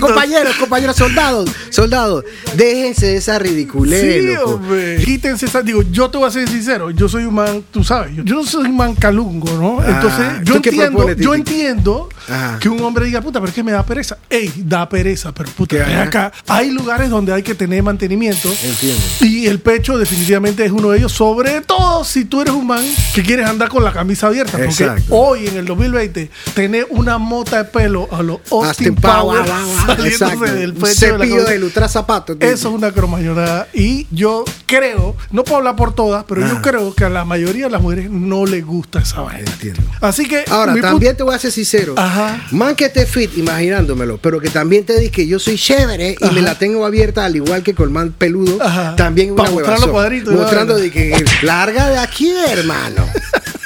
Compañeros, 0.00 0.56
compañeros, 0.56 0.96
soldados, 0.96 1.50
soldados, 1.70 2.24
déjense 2.56 3.06
de 3.06 3.16
esa 3.16 3.38
ridiculez, 3.38 4.00
Sí, 4.00 4.26
loco. 4.34 4.50
hombre. 4.54 4.96
Quítense 5.04 5.46
esa. 5.46 5.62
Digo, 5.62 5.82
yo 5.90 6.10
te 6.10 6.18
voy 6.18 6.28
a 6.28 6.30
ser 6.30 6.48
sincero. 6.48 6.90
Yo 6.90 7.08
soy 7.08 7.24
un 7.24 7.34
man, 7.34 7.62
tú 7.70 7.82
sabes, 7.84 8.14
yo, 8.16 8.22
yo 8.24 8.36
no 8.36 8.44
soy 8.44 8.66
un 8.66 8.76
man 8.76 8.94
calungo, 8.94 9.50
¿no? 9.58 9.80
Ah, 9.80 9.86
Entonces, 9.88 10.26
yo 10.44 10.54
¿tú 10.54 10.62
qué 10.62 10.68
entiendo, 10.70 10.96
propones, 10.98 11.24
yo 11.24 11.34
entiendo 11.34 12.08
Ajá. 12.28 12.58
que 12.60 12.68
un 12.68 12.80
hombre 12.82 13.06
diga, 13.06 13.20
puta, 13.20 13.40
pero 13.40 13.48
es 13.50 13.54
que 13.54 13.62
me 13.62 13.72
da 13.72 13.84
pereza. 13.84 14.18
Ey, 14.28 14.52
da 14.56 14.88
pereza, 14.88 15.32
pero 15.32 15.50
puta, 15.50 15.76
¿Qué, 15.76 15.82
ven 15.82 15.98
acá. 15.98 16.32
Hay 16.48 16.70
lugares 16.70 17.10
donde 17.10 17.32
hay 17.32 17.42
que 17.42 17.54
tener 17.54 17.82
mantenimiento. 17.82 18.48
Entiendo. 18.62 19.02
Y 19.20 19.46
el 19.46 19.60
pecho 19.60 19.98
definitivamente 19.98 20.64
es 20.64 20.72
uno 20.72 20.90
de 20.90 20.98
ellos, 20.98 21.12
sobre 21.12 21.60
todo 21.62 22.04
si 22.04 22.24
tú 22.24 22.40
eres 22.40 22.54
un 22.54 22.66
man 22.66 22.84
que 23.14 23.22
quieres 23.22 23.46
andar 23.46 23.68
con 23.68 23.84
la 23.84 23.92
camisa 23.92 24.26
abierta. 24.28 24.58
Porque 24.58 24.90
hoy, 25.10 25.46
en 25.46 25.56
el 25.56 25.66
2020, 25.66 26.30
tener 26.54 26.86
una 26.90 27.18
mota 27.18 27.58
de 27.58 27.64
pelo 27.64 28.08
a 28.12 28.22
los 28.22 28.38
Austin 28.50 28.90
Austin 28.90 28.94
Power 28.96 29.20
Power, 29.20 29.46
guau, 29.46 29.66
guau, 29.86 29.86
saliéndose 29.96 30.52
del 30.54 30.74
pecho 30.74 31.06
de 31.06 31.18
la 31.18 31.26
ilustrar 31.60 31.88
zapatos. 31.88 32.36
Eso 32.40 32.68
es 32.68 32.74
una 32.74 32.92
cromañonada. 32.92 33.68
Y 33.72 34.06
yo 34.10 34.44
creo, 34.66 35.16
no 35.30 35.44
puedo 35.44 35.58
hablar 35.58 35.76
por 35.76 35.94
todas, 35.94 36.24
pero 36.24 36.40
yo 36.42 36.56
Ah. 36.56 36.62
creo 36.62 36.94
que 36.94 37.04
a 37.04 37.08
la 37.10 37.24
mayoría 37.24 37.66
de 37.66 37.70
las 37.70 37.80
mujeres 37.82 38.10
no 38.10 38.46
les 38.46 38.64
gusta 38.66 39.00
esa 39.00 39.20
vaina. 39.20 39.50
Entiendo. 39.50 39.82
Así 40.00 40.26
que. 40.28 40.44
Ahora, 40.50 40.74
también 40.80 41.16
te 41.16 41.22
voy 41.22 41.34
a 41.34 41.38
ser 41.38 41.52
sincero. 41.52 41.94
Ajá. 41.96 42.42
Man 42.50 42.74
que 42.74 42.86
esté 42.86 43.06
fit, 43.06 43.36
imaginándomelo, 43.38 44.18
pero 44.18 44.40
que 44.40 44.48
también 44.50 44.84
te 44.84 44.98
diga 44.98 45.12
que 45.12 45.26
yo 45.26 45.38
soy 45.38 45.56
chévere 45.56 46.16
y 46.20 46.34
me 46.34 46.42
la 46.42 46.56
tengo 46.58 46.84
abierta 46.84 47.24
al 47.24 47.36
igual 47.36 47.62
que 47.62 47.74
con 47.74 47.92
man 47.92 48.12
peludo, 48.16 48.58
Ajá. 48.62 48.96
también 48.96 49.32
una 49.32 49.50
mostrar 49.50 49.78
los 49.80 49.88
cuadritos 49.90 50.34
Mostrando 50.34 50.76
de 50.76 50.90
que 50.90 51.24
larga 51.42 51.88
de 51.90 51.98
aquí, 51.98 52.32
hermano. 52.48 53.04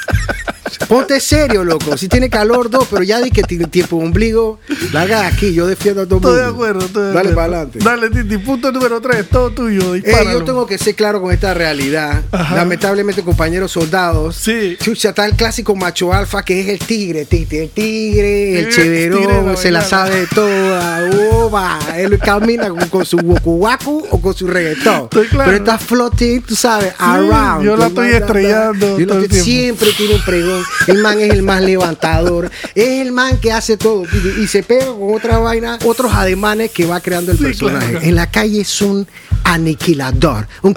Ponte 0.89 1.21
serio, 1.21 1.65
loco. 1.65 1.97
Si 1.97 2.09
tiene 2.09 2.29
calor, 2.31 2.71
dos, 2.71 2.87
pero 2.91 3.03
ya 3.03 3.21
di 3.21 3.31
que 3.31 3.43
tiene 3.43 3.67
tiempo 3.67 3.97
ombligo, 3.97 4.59
larga 4.93 5.21
de 5.23 5.27
aquí. 5.27 5.55
Yo 5.55 5.67
defiendo 5.67 6.03
a 6.03 6.07
todo 6.07 6.19
el 6.19 6.25
Estoy 6.25 6.37
de 6.43 6.51
acuerdo, 6.51 6.87
estoy 6.87 7.03
de 7.03 7.09
Dale 7.09 7.19
acuerdo. 7.31 7.35
para 7.37 7.47
adelante. 7.63 7.79
Dale, 7.83 8.11
Titi. 8.11 8.39
Punto 8.39 8.73
número 8.73 9.01
3, 9.01 9.29
todo 9.29 9.51
tuyo. 9.51 9.95
Eh, 9.95 10.03
yo 10.33 10.45
tengo 10.45 10.67
que 10.67 10.79
ser 10.79 10.95
claro 10.95 11.21
con 11.21 11.33
esta 11.33 11.55
realidad. 11.55 12.23
Ajá. 12.33 12.57
Lamentablemente, 12.57 13.23
compañeros 13.23 13.73
soldados. 13.73 14.37
Sí. 14.37 14.77
Chucha, 14.83 15.11
está 15.11 15.27
el 15.27 15.35
clásico 15.35 15.75
macho 15.77 16.13
alfa 16.13 16.43
que 16.43 16.61
es 16.61 16.69
el 16.69 16.79
tigre, 16.79 17.25
Titi. 17.25 17.59
El 17.59 17.71
tigre, 17.71 18.59
el 18.61 18.65
de 18.67 18.71
cheverón, 18.73 19.57
se 19.57 19.71
la 19.71 19.83
sabe 19.83 20.21
de 20.21 20.27
toda. 20.27 21.11
Oba. 21.33 21.79
Él 21.97 22.19
camina 22.19 22.69
con, 22.69 22.89
con 22.89 23.05
su 23.07 23.17
waku 23.19 23.57
waku 23.57 24.07
o 24.11 24.21
con 24.21 24.35
su 24.35 24.47
reggaetón. 24.47 25.05
Estoy 25.05 25.27
claro. 25.29 25.51
Pero 25.51 25.57
está 25.65 25.79
floating, 25.79 26.43
tú 26.43 26.55
sabes, 26.57 26.93
around. 26.99 27.65
yo 27.65 27.77
la 27.77 27.87
estoy 27.87 28.09
estrellando 28.13 28.99
yo 28.99 29.07
todo 29.07 29.19
lo 29.19 29.25
el 29.25 29.29
que 29.31 29.41
tiempo. 29.41 29.45
siempre 29.45 29.89
tiene 29.97 30.15
un 30.15 30.23
pregón. 30.25 30.64
El 30.87 30.99
man 30.99 31.21
es 31.21 31.31
el 31.33 31.43
más 31.43 31.63
levantador. 31.63 32.51
Es 32.75 33.01
el 33.01 33.13
man 33.13 33.39
que 33.39 33.53
hace 33.53 33.77
todo. 33.77 34.05
Y, 34.05 34.43
y 34.43 34.47
se 34.47 34.63
pega 34.63 34.87
con 34.87 35.15
otra 35.15 35.39
vaina, 35.39 35.79
otros 35.85 36.13
ademanes 36.13 36.71
que 36.71 36.87
va 36.87 37.01
creando 37.01 37.33
el 37.33 37.39
Sí, 37.39 37.45
personaje. 37.45 37.91
claro. 37.93 38.05
En 38.07 38.15
la 38.15 38.31
calle 38.31 38.61
es 38.61 38.81
un 38.83 39.07
aniquilador, 39.45 40.47
un. 40.63 40.75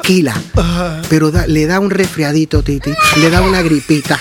Ajá. 0.55 1.01
Pero 1.09 1.31
da- 1.31 1.47
le 1.47 1.65
da 1.65 1.79
un 1.79 1.89
resfriadito, 1.89 2.63
Titi. 2.63 2.91
Le 3.17 3.29
da 3.29 3.41
una 3.41 3.61
gripita. 3.61 4.19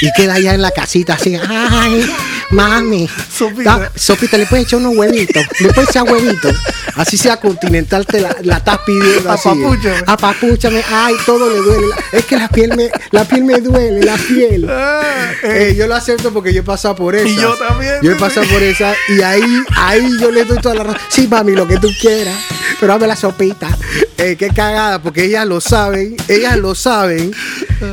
Y 0.00 0.10
queda 0.16 0.34
allá 0.34 0.54
en 0.54 0.62
la 0.62 0.72
casita 0.72 1.14
así. 1.14 1.36
Ay, 1.48 2.04
Mami, 2.50 3.08
Sopita. 3.32 3.92
Sopita, 3.94 4.36
le 4.36 4.46
puedes 4.46 4.66
echar 4.66 4.80
unos 4.80 4.96
huevitos, 4.96 5.44
le 5.60 5.72
puedes 5.72 5.90
echar 5.90 6.02
huevitos. 6.02 6.54
Así 6.96 7.16
sea 7.16 7.36
continental, 7.38 8.04
te 8.04 8.20
la, 8.20 8.36
la 8.42 8.56
estás 8.56 8.78
pidiendo 8.84 9.30
así. 9.30 9.48
Apapúchame. 9.48 10.02
Apapúchame, 10.06 10.84
ay, 10.92 11.14
todo 11.24 11.48
le 11.48 11.58
duele. 11.58 11.86
Es 12.10 12.24
que 12.26 12.36
la 12.36 12.48
piel 12.48 12.76
me, 12.76 12.90
la 13.12 13.24
piel 13.24 13.44
me 13.44 13.60
duele, 13.60 14.02
la 14.02 14.16
piel. 14.16 14.66
Ah, 14.68 15.30
eh, 15.44 15.68
Eh, 15.70 15.74
yo 15.76 15.86
lo 15.86 15.94
acepto 15.94 16.32
porque 16.32 16.52
yo 16.52 16.60
he 16.60 16.64
pasado 16.64 16.96
por 16.96 17.14
eso. 17.14 17.28
yo 17.40 17.54
también, 17.56 17.94
Yo 18.02 18.12
he 18.12 18.16
pasado 18.16 18.46
por 18.48 18.62
esa 18.62 18.92
y 19.16 19.22
ahí, 19.22 19.42
ahí 19.76 20.18
yo 20.20 20.30
le 20.32 20.44
doy 20.44 20.58
toda 20.58 20.74
la 20.74 20.82
razón. 20.84 21.00
Sí, 21.08 21.28
mami, 21.28 21.52
lo 21.52 21.68
que 21.68 21.78
tú 21.78 21.88
quieras, 22.00 22.36
pero 22.80 22.92
dame 22.94 23.06
la 23.06 23.16
sopita. 23.16 23.71
Eh, 24.18 24.36
qué 24.38 24.48
cagada, 24.48 25.02
porque 25.02 25.24
ellas 25.24 25.46
lo 25.46 25.60
saben, 25.60 26.16
ellas 26.28 26.56
lo 26.56 26.74
saben 26.74 27.32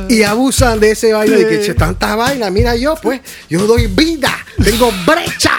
y 0.08 0.22
abusan 0.22 0.80
de 0.80 0.92
ese 0.92 1.12
baile 1.12 1.36
de 1.36 1.48
que 1.48 1.60
Sí. 1.60 1.66
"Che, 1.66 1.74
tanta 1.74 2.14
vaina. 2.16 2.50
Mira, 2.50 2.76
yo 2.76 2.94
pues, 3.02 3.20
yo 3.48 3.66
doy 3.66 3.86
vida, 3.86 4.32
tengo 4.62 4.90
brecha 5.06 5.52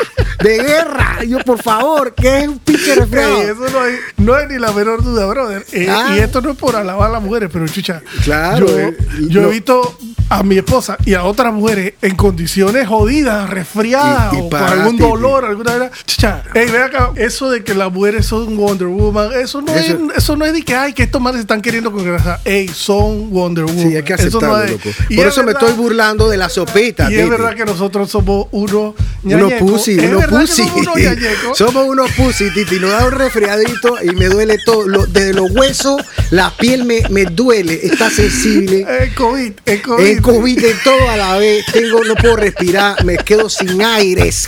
de 0.43 0.57
guerra. 0.57 1.23
Yo, 1.27 1.39
por 1.39 1.61
favor, 1.61 2.13
que 2.15 2.39
es 2.39 2.47
un 2.47 2.59
pinche. 2.59 2.93
Ey, 2.93 3.41
eso 3.41 3.69
no 3.71 3.79
hay, 3.81 3.93
no 4.17 4.33
hay 4.35 4.47
ni 4.47 4.57
la 4.59 4.71
menor 4.71 5.03
duda, 5.03 5.25
brother. 5.27 5.65
Eh, 5.71 5.87
Ah. 5.89 6.15
Y 6.15 6.19
esto 6.19 6.41
no 6.41 6.51
es 6.51 6.57
por 6.57 6.75
alabar 6.75 7.09
a 7.09 7.13
las 7.13 7.21
mujeres, 7.21 7.49
pero 7.51 7.67
chucha. 7.67 8.01
Claro, 8.23 8.67
Yo, 8.67 8.79
eh, 8.79 8.97
yo 9.29 9.41
no. 9.41 9.47
he 9.49 9.51
visto 9.51 9.97
a 10.29 10.43
mi 10.43 10.57
esposa 10.57 10.97
y 11.05 11.13
a 11.13 11.23
otras 11.25 11.53
mujeres 11.53 11.93
en 12.01 12.15
condiciones 12.15 12.87
jodidas, 12.87 13.49
resfriadas 13.49 14.33
Y- 14.33 14.37
y 14.37 14.39
o 14.39 14.49
con 14.49 14.63
algún 14.63 14.97
dolor, 14.97 15.43
alguna 15.45 15.75
vez. 15.77 15.91
Chucha, 16.05 16.43
ey, 16.53 16.69
ve 16.69 16.77
acá, 16.81 17.11
eso 17.17 17.49
de 17.49 17.63
que 17.63 17.73
las 17.75 17.91
mujeres 17.91 18.25
son 18.25 18.55
Wonder 18.55 18.87
Woman, 18.87 19.31
eso 19.33 19.61
no, 19.61 19.73
Eso- 19.75 19.93
es, 20.11 20.17
eso 20.17 20.35
no 20.37 20.45
es 20.45 20.53
de 20.53 20.61
que, 20.61 20.73
ay, 20.75 20.93
que 20.93 21.03
estos 21.03 21.21
manes 21.21 21.39
se 21.39 21.41
están 21.41 21.61
queriendo 21.61 21.91
congrasar. 21.91 22.39
Ey, 22.45 22.69
son 22.69 23.29
Wonder 23.31 23.65
Woman. 23.65 23.89
Sí, 23.89 23.95
hay 23.95 24.03
que 24.03 24.13
No 24.25 24.61
es- 24.63 24.71
loco. 24.71 24.83
Por 24.83 25.11
es 25.11 25.25
eso 25.33 25.43
me 25.43 25.51
estoy 25.53 25.73
burlando 25.73 26.29
de 26.29 26.37
la 26.37 26.49
sopita. 26.49 27.11
Y 27.11 27.15
es 27.15 27.29
verdad 27.29 27.55
que 27.55 27.65
nosotros 27.65 28.09
somos 28.09 28.47
unos 28.51 28.93
Unos 29.23 29.39
ñañecos. 29.49 29.71
pussy, 29.71 29.97
que 29.97 30.07
pussy. 30.27 30.63
somos 30.63 30.87
unos. 30.87 31.57
Somos 31.57 32.11
pussy, 32.11 32.49
Titi. 32.51 32.79
Nos 32.79 32.91
da 32.91 33.05
un 33.05 33.11
resfriadito 33.13 33.97
y 34.03 34.09
me 34.15 34.27
duele 34.27 34.57
todo. 34.65 34.87
Lo- 34.87 35.05
desde 35.05 35.33
los 35.33 35.51
huesos, 35.51 36.01
la 36.31 36.51
piel 36.57 36.85
me, 36.85 37.01
me 37.09 37.25
duele, 37.25 37.79
está 37.83 38.09
sensible. 38.09 38.85
El 39.01 39.13
COVID, 39.15 39.51
el 39.65 39.81
COVID. 39.81 40.05
El 40.05 40.21
COVID 40.21 40.61
de 40.61 40.73
todo 40.83 41.09
a 41.09 41.17
la 41.17 41.37
vez. 41.37 41.65
Tengo, 41.71 42.03
no 42.03 42.15
puedo 42.15 42.35
respirar, 42.35 43.03
me 43.05 43.17
quedo 43.17 43.49
sin 43.49 43.81
aires. 43.81 44.47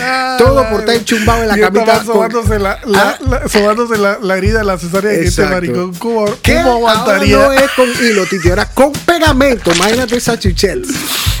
Ah, 0.00 0.36
Todo 0.38 0.68
por 0.70 0.80
estar 0.80 0.94
enchumbado 0.96 1.42
en 1.42 1.48
la 1.48 1.58
Y 1.58 1.60
camita 1.60 1.98
con- 1.98 2.06
Sobándose, 2.06 2.58
la, 2.58 2.78
la- 2.86 3.00
Ah. 3.10 3.18
la- 3.28 3.48
sobándose 3.48 3.96
la, 3.98 4.36
herida 4.36 4.58
de 4.60 4.64
la 4.64 4.78
cesárea 4.78 5.10
de 5.12 5.24
este 5.24 5.42
maricón. 5.46 5.94
¿Cómo, 5.94 6.24
cómo 6.44 6.72
aguantaría? 6.72 7.36
No 7.36 7.52
es 7.52 7.70
con 7.72 7.88
hilo, 7.88 8.26
Titi, 8.26 8.48
ahora 8.50 8.66
con 8.72 8.92
pegamento. 8.92 9.72
Imagínate 9.72 10.16
esa 10.16 10.38
chuchet. 10.38 10.78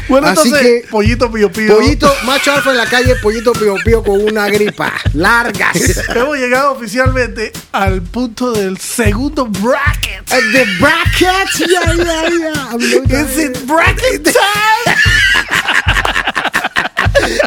bueno, 0.08 0.26
Así 0.28 0.48
entonces, 0.48 0.82
que, 0.82 0.88
pollito 0.90 1.30
pío 1.30 1.52
pío. 1.52 1.76
pollito, 1.76 2.12
macho 2.24 2.52
alfa 2.52 2.70
en 2.70 2.76
la 2.78 2.86
calle, 2.86 3.14
pollito 3.16 3.52
pío 3.52 3.74
pío 3.84 4.02
con 4.02 4.20
una 4.22 4.48
gripa. 4.48 4.92
Largas. 5.14 5.76
Hemos 6.14 6.36
llegado 6.38 6.72
oficialmente 6.72 7.52
al 7.72 8.02
punto 8.02 8.52
del 8.52 8.78
segundo 8.78 9.46
bracket. 9.46 10.24
The 10.28 10.64
brackets, 10.80 11.58
yeah, 11.58 11.94
yeah, 11.94 12.28
yeah. 12.28 13.22
Is 13.22 13.38
it 13.38 13.66
bracket 13.66 14.24
time? 14.24 14.96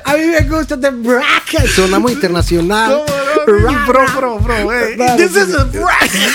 A 0.05 0.13
mí 0.15 0.25
me 0.25 0.41
gusta 0.41 0.79
The 0.79 0.89
brackets. 0.91 1.71
Sonamos 1.75 2.11
internacional. 2.11 3.03
¿Cómo 3.45 3.57
no? 3.59 3.69
Ra- 3.69 3.85
Bro, 3.87 4.05
bro, 4.15 4.39
bro. 4.39 4.71
hey. 4.71 4.95
Dale, 4.97 5.17
This 5.27 5.35
is 5.35 5.55
a 5.55 5.63
bracket. 5.65 6.31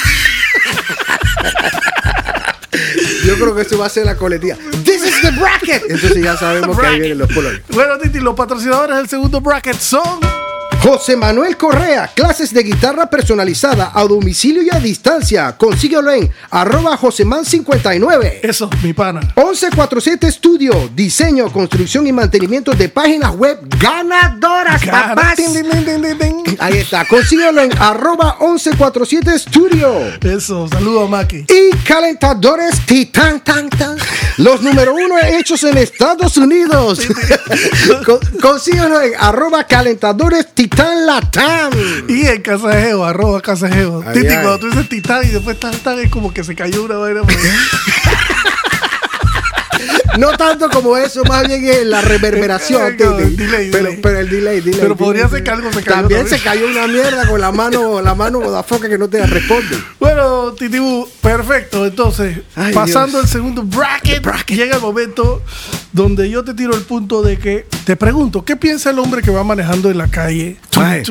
Yo 3.24 3.34
creo 3.36 3.54
que 3.56 3.62
eso 3.62 3.78
va 3.78 3.86
a 3.86 3.88
ser 3.88 4.06
la 4.06 4.16
coletilla. 4.16 4.56
This 4.84 5.02
is 5.04 5.20
the 5.22 5.30
bracket. 5.32 5.82
Entonces 5.88 6.22
ya 6.22 6.36
sabemos 6.36 6.78
que 6.78 6.86
ahí 6.86 7.00
vienen 7.00 7.18
los 7.18 7.32
colores. 7.32 7.60
Bueno, 7.70 7.98
Titi, 7.98 8.20
los 8.20 8.34
patrocinadores 8.34 8.96
del 8.96 9.08
segundo 9.08 9.40
bracket 9.40 9.78
son. 9.78 10.20
José 10.86 11.16
Manuel 11.16 11.56
Correa, 11.56 12.12
clases 12.14 12.54
de 12.54 12.62
guitarra 12.62 13.10
personalizada 13.10 13.90
a 13.92 14.04
domicilio 14.04 14.62
y 14.62 14.68
a 14.72 14.78
distancia. 14.78 15.56
Consíguelo 15.56 16.12
en 16.12 16.30
arroba 16.48 16.96
joseman59. 16.96 18.38
Eso, 18.44 18.70
mi 18.84 18.92
pana. 18.92 19.18
1147 19.34 20.30
Studio, 20.30 20.88
diseño, 20.94 21.52
construcción 21.52 22.06
y 22.06 22.12
mantenimiento 22.12 22.70
de 22.70 22.88
páginas 22.88 23.34
web 23.34 23.58
ganadoras, 23.80 24.80
papás. 24.86 25.36
Ahí 26.60 26.78
está, 26.78 27.04
consíguelo 27.04 27.62
en 27.62 27.76
arroba 27.82 28.36
1147 28.40 29.38
Studio. 29.40 29.92
Eso, 30.20 30.68
saludo 30.68 31.06
a 31.06 31.08
Maki. 31.08 31.46
Y 31.48 31.76
calentadores 31.78 32.86
Titan 32.86 33.40
Tan 33.40 33.68
Tan, 33.70 33.96
los 34.36 34.62
número 34.62 34.94
uno 34.94 35.16
hechos 35.18 35.64
en 35.64 35.78
Estados 35.78 36.36
Unidos. 36.36 37.00
Con- 38.06 38.20
Consíguelo 38.40 39.00
en 39.00 39.14
arroba 39.18 39.64
calentadores 39.64 40.46
Titan 40.54 40.75
Latam. 40.84 41.72
Y 42.08 42.26
en 42.26 42.42
Casajeo, 42.42 43.04
arroba 43.04 43.40
Casajeo. 43.40 44.02
Ay, 44.06 44.14
Titi, 44.14 44.28
ay. 44.28 44.42
cuando 44.42 44.58
tú 44.58 44.70
dices 44.70 44.88
titán 44.88 45.24
y 45.24 45.28
después 45.28 45.58
tan, 45.58 45.98
es 45.98 46.10
como 46.10 46.32
que 46.32 46.44
se 46.44 46.54
cayó 46.54 46.84
una 46.84 46.96
vaina. 46.96 47.22
No 50.18 50.32
tanto 50.36 50.70
como 50.70 50.96
eso, 50.96 51.22
más 51.24 51.46
bien 51.46 51.64
es 51.66 51.84
la 51.84 52.00
reverberación. 52.00 52.96
Delay, 53.36 53.70
pero, 53.70 53.84
delay. 53.84 53.98
pero 54.02 54.20
el 54.20 54.30
delay, 54.30 54.60
delay. 54.60 54.80
Pero 54.80 54.96
podría 54.96 55.24
delay, 55.24 55.36
ser 55.38 55.44
que 55.44 55.50
algo 55.50 55.72
se 55.72 55.82
cayó 55.82 55.96
También 56.00 56.20
también. 56.20 56.38
se 56.38 56.44
cayó 56.44 56.66
una 56.66 56.86
mierda 56.86 57.28
con 57.28 57.40
la 57.40 57.52
mano, 57.52 58.00
la 58.00 58.14
mano 58.14 58.40
foca 58.62 58.88
que 58.88 58.96
no 58.96 59.08
te 59.08 59.24
responde. 59.26 59.78
Bueno, 60.00 60.52
Titibu, 60.52 61.08
perfecto. 61.20 61.84
Entonces, 61.84 62.38
Ay, 62.54 62.72
pasando 62.72 63.18
Dios. 63.18 63.24
el 63.24 63.30
segundo 63.30 63.62
bracket, 63.62 64.24
llega 64.48 64.76
el 64.76 64.80
momento 64.80 65.42
donde 65.96 66.28
yo 66.28 66.44
te 66.44 66.52
tiro 66.52 66.76
el 66.76 66.82
punto 66.82 67.22
de 67.22 67.38
que 67.38 67.66
te 67.86 67.96
pregunto, 67.96 68.44
¿qué 68.44 68.54
piensa 68.54 68.90
el 68.90 68.98
hombre 68.98 69.22
que 69.22 69.30
va 69.30 69.42
manejando 69.42 69.90
en 69.90 69.96
la 69.96 70.08
calle? 70.08 70.58
¿Sabes? 70.70 71.08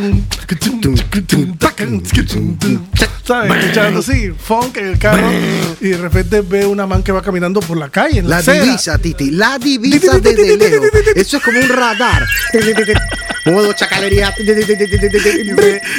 Escuchando 3.64 4.00
así, 4.00 4.32
funk 4.38 4.78
en 4.78 4.88
el 4.90 5.00
carro 5.00 5.28
y 5.82 5.88
de 5.88 5.98
repente 5.98 6.42
ve 6.42 6.68
una 6.68 6.86
man 6.86 7.02
que 7.02 7.12
va 7.12 7.24
caminando 7.24 7.62
por 7.62 7.78
la 7.78 7.90
calle, 7.90 8.20
en 8.20 8.30
la, 8.30 8.44
La 8.44 8.54
divisa, 8.54 9.00
Titi, 9.00 9.32
la 9.32 9.58
divisa. 9.58 10.20
Eso 11.16 11.38
es 11.38 11.44
como 11.44 11.60
un 11.60 11.70
radar. 11.70 12.24
Modo 13.46 13.74
chacalería. 13.74 14.34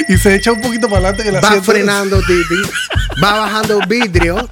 Y 0.07 0.17
se, 0.17 0.31
y 0.31 0.35
echa 0.35 0.51
un 0.51 0.61
poquito 0.61 0.87
para 0.87 1.09
adelante 1.09 1.23
que 1.23 1.31
la 1.31 1.39
Va 1.41 1.61
frenando, 1.61 2.19
Titi. 2.21 2.61
Va 3.23 3.39
bajando 3.39 3.79
vidrio. 3.87 4.49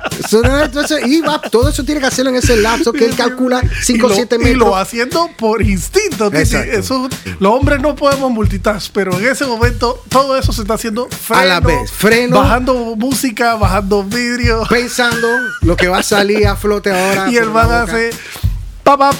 Entonces, 0.63 1.05
y 1.05 1.21
va, 1.21 1.39
todo 1.41 1.69
eso 1.69 1.83
tiene 1.83 2.01
que 2.01 2.07
hacerlo 2.07 2.31
en 2.31 2.37
ese 2.37 2.55
lapso 2.57 2.93
que 2.93 3.05
él 3.05 3.15
calcula 3.15 3.61
5 3.81 4.07
o 4.07 4.09
7 4.13 4.35
Y 4.35 4.39
metros. 4.39 4.57
lo 4.57 4.77
haciendo 4.77 5.29
por 5.37 5.61
instinto. 5.61 6.31
Titi. 6.31 6.55
Eso, 6.55 7.09
los 7.39 7.51
hombres 7.51 7.79
no 7.81 7.95
podemos 7.95 8.31
multitask, 8.31 8.91
pero 8.93 9.17
en 9.19 9.27
ese 9.27 9.45
momento 9.45 10.03
todo 10.09 10.37
eso 10.37 10.51
se 10.53 10.61
está 10.61 10.75
haciendo 10.75 11.07
freno, 11.09 11.41
A 11.41 11.45
la 11.45 11.59
vez, 11.59 11.91
freno. 11.91 12.39
bajando 12.39 12.95
música, 12.95 13.55
bajando 13.55 14.03
vidrio. 14.03 14.63
Pensando 14.69 15.27
lo 15.61 15.75
que 15.75 15.87
va 15.87 15.99
a 15.99 16.03
salir 16.03 16.47
a 16.47 16.55
flote 16.55 16.91
ahora. 16.91 17.29
Y 17.29 17.37
el 17.37 17.49
man 17.49 17.71
hace. 17.71 18.11
Papá. 18.83 19.11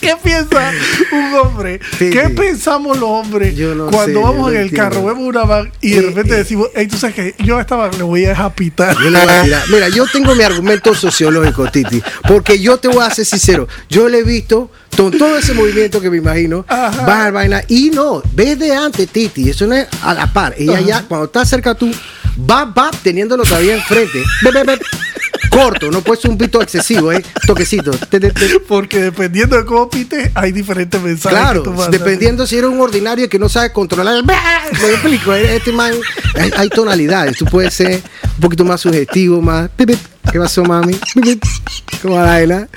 ¿Qué 0.00 0.14
piensa 0.22 0.72
un 1.12 1.34
hombre? 1.34 1.80
Sí, 1.98 2.10
¿Qué 2.10 2.26
sí. 2.28 2.32
pensamos 2.34 2.98
los 2.98 3.08
hombres 3.08 3.54
no 3.56 3.86
cuando 3.88 4.20
sé, 4.20 4.24
vamos 4.24 4.50
en 4.52 4.56
el 4.56 4.62
entiendo. 4.68 4.90
carro, 4.90 5.04
vemos 5.06 5.24
una 5.24 5.44
van 5.44 5.72
y 5.80 5.90
de 5.92 5.98
Eh, 5.98 6.02
repente 6.02 6.34
eh. 6.34 6.36
decimos, 6.38 6.68
hey, 6.74 6.86
tú 6.88 6.96
sabes 6.98 7.14
que 7.16 7.34
yo 7.44 7.58
a 7.58 7.60
esta 7.60 7.76
van 7.76 7.96
le 7.96 8.02
voy 8.04 8.24
a 8.24 8.30
dejar 8.30 8.54
pitar? 8.54 8.94
Yo 9.02 9.10
voy 9.10 9.16
a 9.16 9.42
tirar. 9.42 9.62
Mira, 9.70 9.88
yo 9.88 10.06
tengo 10.12 10.34
mi 10.34 10.42
argumento 10.42 10.94
sociológico, 10.94 11.70
Titi, 11.70 12.02
porque 12.28 12.58
yo 12.58 12.76
te 12.78 12.88
voy 12.88 13.04
a 13.04 13.10
ser 13.10 13.24
sincero. 13.26 13.68
Yo 13.88 14.08
le 14.08 14.18
he 14.18 14.22
visto 14.24 14.70
con 14.96 15.10
todo 15.16 15.36
ese 15.38 15.52
movimiento 15.52 16.00
que 16.00 16.10
me 16.10 16.16
imagino, 16.16 16.64
Ajá. 16.68 17.04
bajar 17.04 17.32
vaina 17.32 17.62
y 17.68 17.90
no, 17.90 18.22
ves 18.32 18.58
de 18.58 18.74
antes, 18.74 19.08
Titi, 19.08 19.50
eso 19.50 19.66
no 19.66 19.74
es 19.74 19.86
a 20.02 20.14
la 20.14 20.32
par. 20.32 20.54
Ella 20.58 20.80
ya, 20.80 21.02
cuando 21.02 21.26
está 21.26 21.44
cerca 21.44 21.74
tú, 21.74 21.90
va, 22.48 22.64
va 22.64 22.90
teniéndolo 23.02 23.42
todavía 23.44 23.74
enfrente. 23.74 24.22
Ve, 24.42 24.50
ve, 24.52 24.62
ve. 24.64 24.80
Corto, 25.50 25.90
no 25.90 26.00
puede 26.02 26.20
ser 26.20 26.30
un 26.30 26.38
pito 26.38 26.60
excesivo, 26.60 27.12
¿eh? 27.12 27.22
Toquecito. 27.46 27.92
Porque 28.68 29.00
dependiendo 29.00 29.56
de 29.56 29.64
cómo 29.64 29.88
pites, 29.88 30.30
hay 30.34 30.52
diferentes 30.52 31.00
mensajes. 31.00 31.38
Claro, 31.38 31.62
que 31.62 31.70
tú 31.70 31.74
mandas. 31.74 31.90
dependiendo 31.90 32.46
si 32.46 32.58
eres 32.58 32.70
un 32.70 32.80
ordinario 32.80 33.28
que 33.28 33.38
no 33.38 33.48
sabe 33.48 33.72
controlar 33.72 34.16
el... 34.16 34.24
Me 34.24 34.34
explico, 34.90 35.32
este 35.34 35.72
man, 35.72 35.92
hay, 36.34 36.50
hay 36.56 36.68
tonalidades, 36.68 37.36
tú 37.36 37.44
puedes 37.46 37.74
ser 37.74 38.02
un 38.34 38.40
poquito 38.40 38.64
más 38.64 38.80
sugestivo, 38.80 39.40
más... 39.40 39.70
¿Qué 40.32 40.38
pasó, 40.38 40.64
mami? 40.64 40.98
Como 42.02 42.16
la 42.16 42.22
vaina. 42.24 42.68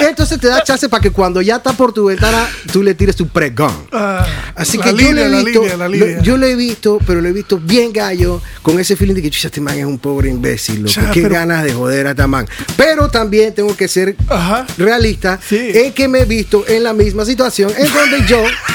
Entonces 0.00 0.40
te 0.40 0.48
da 0.48 0.62
chance 0.62 0.88
para 0.88 1.00
que 1.02 1.10
cuando 1.10 1.42
ya 1.42 1.56
está 1.56 1.72
por 1.72 1.92
tu 1.92 2.06
ventana, 2.06 2.46
tú 2.72 2.82
le 2.82 2.94
tires 2.94 3.14
tu 3.16 3.28
pregón. 3.28 3.72
Ah, 3.92 4.26
Así 4.54 4.78
que 4.78 4.94
yo 4.96 5.12
lo 5.12 5.20
he 5.20 5.44
visto, 5.44 5.60
línea, 5.62 5.76
la 5.76 5.88
lo- 5.88 5.94
línea. 5.94 6.22
yo 6.22 6.36
lo 6.36 6.46
he 6.46 6.54
visto, 6.56 6.98
pero 7.06 7.20
lo 7.20 7.28
he 7.28 7.32
visto 7.32 7.58
bien 7.58 7.92
gallo, 7.92 8.40
con 8.62 8.78
ese 8.80 8.96
feeling 8.96 9.14
de 9.14 9.22
que 9.22 9.30
chucha, 9.30 9.48
este 9.48 9.60
man 9.60 9.78
es 9.78 9.84
un 9.84 9.98
pobre 9.98 10.30
imbécil, 10.30 10.82
loco. 10.82 10.94
Qué 11.12 11.22
pero- 11.22 11.34
ganas 11.34 11.64
de 11.64 11.72
joder 11.74 12.06
a 12.06 12.10
este 12.10 12.26
man. 12.26 12.46
Pero 12.76 13.08
también 13.10 13.54
tengo 13.54 13.76
que 13.76 13.88
ser 13.88 14.16
Ajá. 14.28 14.66
realista 14.78 15.38
Sí. 15.46 15.70
en 15.74 15.92
que 15.92 16.08
me 16.08 16.20
he 16.20 16.24
visto 16.24 16.64
en 16.66 16.82
la 16.84 16.92
misma 16.92 17.24
situación 17.24 17.72
en 17.76 17.92
donde 17.92 18.26
yo 18.26 18.42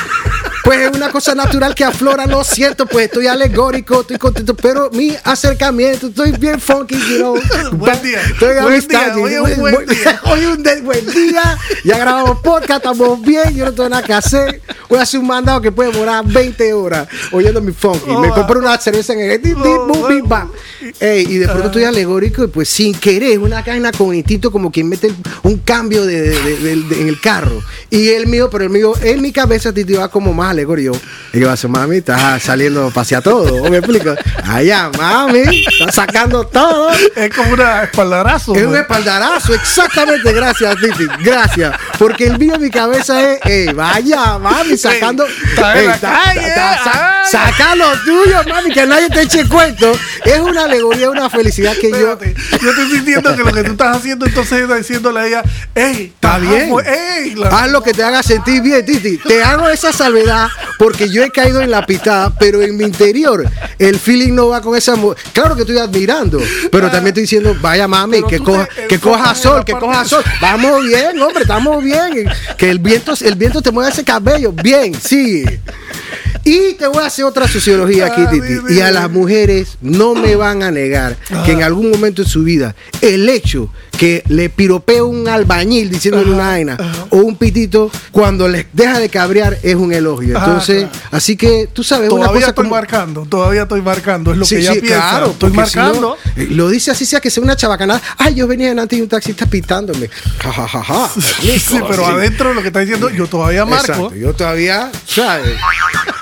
pues 0.67 0.81
es 0.81 0.91
una 0.91 1.09
cosa 1.09 1.33
natural 1.33 1.73
que 1.73 1.85
aflora, 1.85 2.25
lo 2.25 2.43
siento, 2.43 2.85
pues 2.85 3.05
estoy 3.05 3.25
alegórico, 3.27 4.01
estoy 4.01 4.17
contento, 4.17 4.53
pero 4.53 4.89
mi 4.91 5.15
acercamiento, 5.23 6.07
estoy 6.07 6.31
bien 6.33 6.59
funky, 6.59 6.99
you 7.09 7.17
know. 7.19 7.39
Buen 7.71 8.01
día, 8.01 8.19
Estoy 8.21 8.49
en 8.49 8.63
buen 8.63 8.73
amistad, 8.73 9.13
día, 9.15 9.23
hoy 9.23 9.33
es 9.33 9.39
un 9.39 9.61
buen 9.61 9.85
día. 9.85 10.21
hoy 10.25 10.45
un 10.45 10.83
buen 10.83 11.05
día, 11.05 11.57
ya 11.85 11.97
grabamos 11.97 12.41
podcast, 12.41 12.83
estamos 12.83 13.21
bien, 13.21 13.55
yo 13.55 13.63
no 13.63 13.71
tengo 13.71 13.87
nada 13.87 14.03
que 14.03 14.11
hacer, 14.13 14.61
voy 14.89 14.99
a 14.99 15.01
hacer 15.03 15.19
un 15.19 15.27
mandado 15.27 15.61
que 15.61 15.71
puede 15.71 15.91
demorar 15.91 16.25
20 16.25 16.73
horas 16.73 17.07
oyendo 17.31 17.61
mi 17.61 17.71
funky, 17.71 18.09
me 18.09 18.29
Oh, 18.29 18.33
compré 18.33 18.57
una 18.59 18.77
cerveza 18.77 19.13
en 19.13 19.19
el 19.21 19.41
Oh, 19.57 19.85
boom, 19.87 20.21
oh. 20.23 20.27
bam. 20.27 20.51
Ey, 20.99 21.25
y 21.29 21.37
de 21.37 21.45
pronto 21.47 21.67
estoy 21.67 21.83
alegórico 21.83 22.43
y 22.43 22.47
pues 22.47 22.69
sin 22.69 22.93
querer, 22.93 23.39
una 23.39 23.63
cadena 23.63 23.91
con 23.91 24.13
instinto 24.15 24.51
como 24.51 24.71
quien 24.71 24.87
mete 24.89 25.11
un 25.43 25.57
cambio 25.59 26.05
de, 26.05 26.21
de- 26.21 26.57
de- 26.59 26.75
de- 26.83 27.01
en 27.01 27.07
el 27.07 27.19
carro. 27.19 27.61
Y 27.89 28.09
el 28.09 28.27
mío, 28.27 28.49
pero 28.49 28.63
el 28.63 28.69
mío, 28.69 28.93
en 29.01 29.21
mi 29.21 29.31
cabeza 29.31 29.73
Titi 29.73 29.93
va 29.93 30.07
como 30.09 30.33
más 30.33 30.51
alegórico. 30.51 30.97
Y 31.33 31.39
yo, 31.39 31.51
hace 31.51 31.67
mami, 31.67 31.97
estás 31.97 32.41
saliendo 32.43 32.91
hacia 32.95 33.21
todo. 33.21 33.63
¿o 33.63 33.69
¿Me 33.69 33.77
explico? 33.77 34.15
Allá, 34.43 34.89
mami, 34.97 35.65
está 35.79 35.91
sacando 35.91 36.45
todo. 36.47 36.89
Es 37.15 37.33
como 37.35 37.53
una 37.53 37.83
espaldarazo. 37.83 38.55
Es 38.55 38.61
un 38.63 38.69
güey. 38.69 38.81
espaldarazo, 38.81 39.53
exactamente, 39.53 40.31
gracias, 40.33 40.75
Titi, 40.77 41.05
gracias. 41.23 41.75
Porque 41.99 42.25
el 42.27 42.37
mío 42.39 42.55
en 42.55 42.61
mi 42.61 42.69
cabeza 42.69 43.33
es, 43.33 43.39
ey, 43.45 43.73
vaya, 43.73 44.37
mami, 44.37 44.76
sacando. 44.77 45.25
está 45.25 46.83
sa- 46.83 47.23
saca 47.29 47.75
lo 47.75 47.91
tuyo, 48.03 48.37
mami, 48.47 48.71
que 48.71 48.85
nadie 48.85 49.09
te 49.09 49.21
eche 49.23 49.47
cuento. 49.47 49.91
Es 50.23 50.39
una 50.39 50.63
alegoría, 50.65 51.09
una 51.09 51.29
felicidad 51.29 51.73
que 51.79 51.89
yo. 51.91 52.13
Espérate, 52.13 52.35
yo 52.61 52.69
estoy 52.69 52.91
sintiendo 52.91 53.35
que 53.35 53.43
lo 53.43 53.53
que 53.53 53.63
tú 53.63 53.71
estás 53.71 53.97
haciendo 53.97 54.25
entonces 54.25 54.61
es 54.69 54.77
diciéndole 54.77 55.19
a 55.19 55.27
ella, 55.27 55.43
ey, 55.75 56.13
Está 56.15 56.37
bien. 56.39 56.71
ey, 56.85 57.35
Haz 57.51 57.71
lo 57.71 57.81
que 57.81 57.93
te 57.93 58.03
haga 58.03 58.23
sentir 58.23 58.61
bien, 58.61 58.85
Titi. 58.85 59.17
Te 59.17 59.43
hago 59.43 59.69
esa 59.69 59.91
salvedad 59.91 60.47
porque 60.77 61.09
yo 61.09 61.23
he 61.23 61.29
caído 61.31 61.61
en 61.61 61.71
la 61.71 61.85
pitada, 61.85 62.33
pero 62.37 62.61
en 62.61 62.77
mi 62.77 62.83
interior 62.85 63.45
el 63.79 63.99
feeling 63.99 64.33
no 64.33 64.49
va 64.49 64.61
con 64.61 64.75
esa. 64.75 64.95
Claro 65.33 65.55
que 65.55 65.61
estoy 65.61 65.77
admirando, 65.77 66.39
pero 66.71 66.87
también 66.89 67.07
estoy 67.07 67.23
diciendo, 67.23 67.55
vaya 67.61 67.87
mami, 67.87 68.23
que 68.23 68.39
coja, 68.39 68.67
te 68.67 68.87
que 68.87 68.99
coja 68.99 69.35
sol, 69.35 69.63
que 69.65 69.73
coja 69.73 70.05
sol. 70.05 70.23
Vamos 70.41 70.83
bien, 70.85 71.19
hombre, 71.21 71.43
estamos 71.43 71.83
bien. 71.83 72.29
Que 72.57 72.69
el 72.69 72.79
viento, 72.79 73.13
el 73.21 73.35
viento 73.35 73.61
te 73.61 73.71
mueva 73.71 73.89
ese 73.89 74.03
cabello. 74.03 74.51
Bien, 74.67 74.93
sí. 74.93 75.45
Y 76.49 76.75
te 76.75 76.87
voy 76.87 77.03
a 77.03 77.07
hacer 77.07 77.25
otra 77.25 77.45
sociología 77.47 78.05
aquí, 78.07 78.21
Ah, 78.25 78.29
Titi. 78.29 78.47
dime, 78.47 78.73
Y 78.73 78.79
a 78.79 78.89
las 78.91 79.09
mujeres 79.11 79.77
no 79.81 80.15
me 80.15 80.35
van 80.37 80.63
a 80.63 80.71
negar 80.71 81.17
que 81.45 81.51
en 81.51 81.61
algún 81.63 81.91
momento 81.91 82.23
de 82.23 82.29
su 82.29 82.43
vida 82.43 82.73
el 83.01 83.27
hecho 83.27 83.69
que 83.97 84.23
le 84.27 84.49
piropee 84.49 85.01
un 85.01 85.27
albañil 85.27 85.89
diciéndole 85.89 86.29
una 86.31 86.49
vaina 86.49 86.77
o 87.09 87.17
un 87.17 87.35
pitito 87.35 87.89
cuando 88.11 88.47
les 88.47 88.67
deja 88.71 88.99
de 88.99 89.09
cabrear 89.09 89.57
es 89.63 89.75
un 89.75 89.91
elogio. 89.91 90.37
Ah, 90.37 90.43
Entonces, 90.45 90.83
claro. 90.89 91.07
así 91.11 91.35
que 91.35 91.67
tú 91.73 91.83
sabes 91.83 92.09
una 92.11 92.25
Todavía 92.27 92.41
cosa 92.41 92.49
estoy 92.51 92.63
como 92.65 92.75
marcando, 92.75 93.25
todavía 93.25 93.63
estoy 93.63 93.81
marcando, 93.81 94.31
es 94.31 94.37
lo 94.37 94.45
que 94.45 94.59
ella 94.59 94.73
piensa. 94.73 95.25
estoy 95.25 95.49
porque 95.51 95.69
si 95.69 95.77
no, 95.77 95.83
marcando. 95.83 96.17
eh, 96.35 96.47
lo 96.51 96.69
dice 96.69 96.91
así 96.91 97.05
sea 97.07 97.19
que 97.19 97.29
sea 97.31 97.41
una 97.43 97.55
chabacanada. 97.55 98.01
Ay, 98.17 98.35
yo 98.35 98.47
venía 98.47 98.69
delante 98.69 98.95
y 98.95 99.01
un 99.01 99.07
taxista 99.09 99.45
pitándome. 99.47 100.09
Ja, 100.43 100.53
ja, 100.53 100.67
ja, 100.67 100.83
ja. 100.83 101.09
sí, 101.59 101.79
pero 101.89 102.05
adentro 102.05 102.53
lo 102.53 102.61
que 102.61 102.67
está 102.67 102.79
diciendo, 102.81 103.09
yo 103.09 103.25
todavía 103.27 103.65
marco. 103.65 103.83
Exacto, 103.93 104.15
yo 104.15 104.33
todavía, 104.33 104.91
¿sabes? 105.07 105.57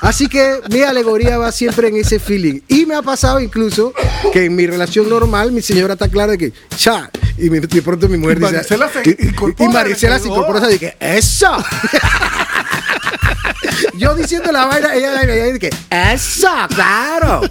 Así 0.06 0.28
que 0.28 0.60
mi 0.70 0.82
alegoría 0.82 1.38
va 1.38 1.52
siempre 1.52 1.88
en 1.88 1.98
ese 1.98 2.20
feeling. 2.20 2.60
Y 2.68 2.86
me 2.86 2.94
ha 2.96 3.02
pasado 3.02 3.40
incluso 3.40 3.92
que 4.32 4.46
en 4.46 4.56
mi 4.56 4.68
relación 4.68 5.10
normal, 5.10 5.52
mi 5.52 5.62
señora 5.64 5.94
está 5.94 6.08
clara 6.10 6.34
de 6.34 6.38
que, 6.38 6.54
cha, 6.78 7.10
y 7.38 7.50
de 7.50 7.82
pronto 7.82 8.08
mi 8.08 8.18
mujer 8.18 8.38
Y 8.38 8.42
dice. 8.42 8.54
Maricela 8.54 8.90
se 8.90 9.10
y- 9.10 9.64
y 9.64 9.68
Maricela 9.68 10.20
se 10.20 10.28
incorpora 10.28 10.70
y 10.70 10.74
dice, 10.74 10.96
¡eso! 11.00 11.52
Yo 13.98 14.16
diciendo 14.16 14.52
la 14.52 14.66
vaina, 14.66 14.94
ella, 14.96 15.22
ella 15.24 15.46
dice 15.46 15.60
que 15.60 15.70
eso, 16.14 16.48
claro. 16.70 17.42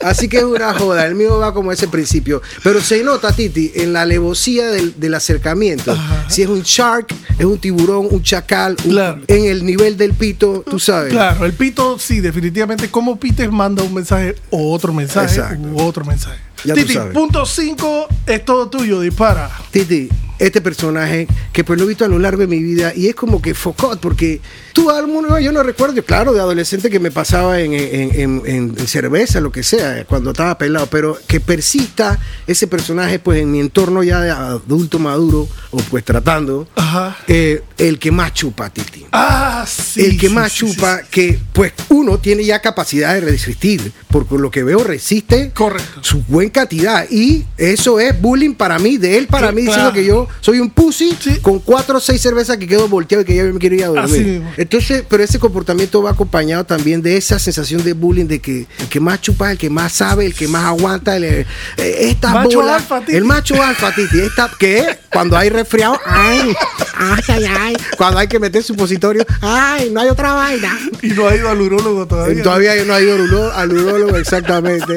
Así 0.00 0.28
que 0.28 0.38
es 0.38 0.42
una 0.44 0.74
joda. 0.74 1.06
El 1.06 1.14
mío 1.14 1.38
va 1.38 1.54
como 1.54 1.70
ese 1.70 1.86
principio. 1.88 2.42
Pero 2.64 2.80
se 2.80 3.02
nota, 3.04 3.32
Titi, 3.32 3.70
en 3.76 3.92
la 3.92 4.02
alevosía 4.02 4.66
del, 4.68 4.98
del 4.98 5.14
acercamiento. 5.14 5.96
Si 6.28 6.42
es 6.42 6.48
un 6.48 6.62
shark, 6.62 7.06
es 7.38 7.44
un 7.44 7.58
tiburón, 7.58 8.08
un 8.10 8.22
chacal, 8.22 8.76
un- 8.84 8.90
Claro. 8.92 9.20
en 9.28 9.44
el 9.46 9.64
nivel 9.64 9.96
del 9.96 10.14
pito, 10.14 10.64
tú 10.68 10.78
sabes. 10.78 11.12
Claro, 11.12 11.44
el 11.46 11.52
pito, 11.52 11.98
sí, 11.98 12.20
definitivamente, 12.20 12.90
como 12.90 13.18
Peter 13.18 13.50
manda 13.52 13.82
un 13.82 13.94
mensaje 13.94 14.34
o 14.50 14.72
otro 14.72 14.92
mensaje 14.92 15.36
Exacto. 15.36 15.68
u 15.68 15.80
otro 15.82 16.04
mensaje. 16.04 16.38
Ya 16.64 16.74
Titi, 16.74 16.96
punto 17.12 17.44
5 17.46 18.06
es 18.26 18.44
todo 18.44 18.68
tuyo, 18.68 19.00
dispara. 19.00 19.50
Titi, 19.70 20.08
este 20.38 20.60
personaje 20.60 21.26
que 21.52 21.64
pues 21.64 21.78
lo 21.78 21.84
he 21.84 21.88
visto 21.88 22.04
a 22.04 22.08
lo 22.08 22.18
largo 22.18 22.40
de 22.40 22.46
mi 22.48 22.60
vida 22.62 22.92
y 22.94 23.08
es 23.08 23.14
como 23.14 23.40
que 23.42 23.54
focot, 23.54 23.98
porque 24.00 24.40
tú 24.72 24.90
alguno, 24.90 25.38
yo 25.38 25.52
no 25.52 25.62
recuerdo, 25.62 26.02
claro, 26.04 26.32
de 26.32 26.40
adolescente 26.40 26.90
que 26.90 26.98
me 27.00 27.10
pasaba 27.10 27.60
en, 27.60 27.72
en- 27.74 28.20
en- 28.20 28.42
en- 28.46 28.74
en 28.78 28.86
cerveza, 28.86 29.40
lo 29.40 29.52
que 29.52 29.62
sea, 29.62 30.04
cuando 30.04 30.30
estaba 30.30 30.56
pelado, 30.58 30.86
pero 30.86 31.18
que 31.26 31.40
persista 31.40 32.18
ese 32.46 32.66
personaje 32.66 33.18
pues 33.18 33.40
en 33.42 33.50
mi 33.50 33.60
entorno 33.60 34.02
ya 34.02 34.20
de 34.20 34.30
adulto 34.30 34.98
maduro, 34.98 35.48
o 35.70 35.76
pues 35.90 36.04
tratando, 36.04 36.66
Ajá. 36.76 37.16
eh, 37.28 37.62
el 37.78 37.98
que 37.98 38.10
más 38.10 38.32
chupa, 38.34 38.70
Titi. 38.70 39.04
Ah, 39.12 39.64
sí. 39.68 40.04
el 40.04 40.18
que 40.18 40.28
sí, 40.28 40.34
más 40.34 40.52
sí, 40.52 40.58
chupa, 40.66 40.98
sí. 40.98 41.04
que 41.10 41.38
pues 41.52 41.72
uno 41.88 42.18
tiene 42.18 42.44
ya 42.44 42.60
capacidad 42.60 43.14
de 43.14 43.20
resistir, 43.20 43.92
porque 44.08 44.36
lo 44.36 44.50
que 44.50 44.62
veo 44.62 44.82
resiste 44.84 45.50
Correcto. 45.54 46.00
su 46.02 46.22
buena 46.22 46.52
cantidad. 46.52 47.06
Y 47.10 47.44
eso 47.58 48.00
es 48.00 48.18
bullying 48.20 48.54
para 48.54 48.78
mí, 48.78 48.96
de 48.98 49.18
él 49.18 49.26
para 49.26 49.52
mí, 49.52 49.64
claro. 49.64 49.92
diciendo 49.92 49.92
que 49.92 50.04
yo 50.04 50.28
soy 50.40 50.60
un 50.60 50.70
pussy 50.70 51.16
con 51.42 51.58
cuatro 51.60 51.98
o 51.98 52.00
seis 52.00 52.20
cervezas 52.20 52.56
que 52.56 52.66
quedo 52.66 52.88
volteado 52.88 53.22
y 53.22 53.24
que 53.24 53.34
ya 53.36 53.44
me 53.44 53.58
quiero 53.58 53.74
ir 53.76 53.84
a 53.84 53.88
dormir. 53.88 54.42
Entonces, 54.62 55.04
pero 55.08 55.24
ese 55.24 55.40
comportamiento 55.40 56.00
va 56.02 56.12
acompañado 56.12 56.64
también 56.64 57.02
de 57.02 57.16
esa 57.16 57.40
sensación 57.40 57.82
de 57.82 57.94
bullying, 57.94 58.26
de 58.26 58.40
que 58.40 58.68
el 58.78 58.88
que 58.88 59.00
más 59.00 59.20
chupa, 59.20 59.50
el 59.50 59.58
que 59.58 59.68
más 59.68 59.92
sabe, 59.92 60.24
el 60.24 60.34
que 60.34 60.46
más 60.46 60.66
aguanta, 60.66 61.16
el, 61.16 61.24
eh, 61.24 61.46
esta 61.76 62.32
Macho 62.32 62.60
bola, 62.60 62.76
alfa, 62.76 63.00
Titi. 63.00 63.16
el 63.16 63.24
macho 63.24 63.60
alfa, 63.60 63.92
Titi, 63.92 64.20
esta, 64.20 64.48
que 64.56 65.00
cuando 65.12 65.36
hay 65.36 65.50
resfriado, 65.50 65.98
ay, 66.06 66.54
ay, 66.96 67.22
ay, 67.28 67.44
ay, 67.44 67.76
cuando 67.98 68.20
hay 68.20 68.28
que 68.28 68.38
meter 68.38 68.62
supositorio, 68.62 69.26
ay, 69.40 69.90
no 69.90 70.00
hay 70.00 70.08
otra 70.08 70.32
vaina. 70.34 70.78
Y 71.02 71.08
no 71.08 71.26
ha 71.26 71.34
ido 71.34 71.48
al 71.48 71.60
urólogo 71.60 72.06
todavía. 72.06 72.42
Todavía 72.44 72.84
no 72.84 72.96
he 72.96 73.02
ido 73.02 73.52
al 73.52 73.72
urólogo 73.72 74.16
exactamente. 74.16 74.96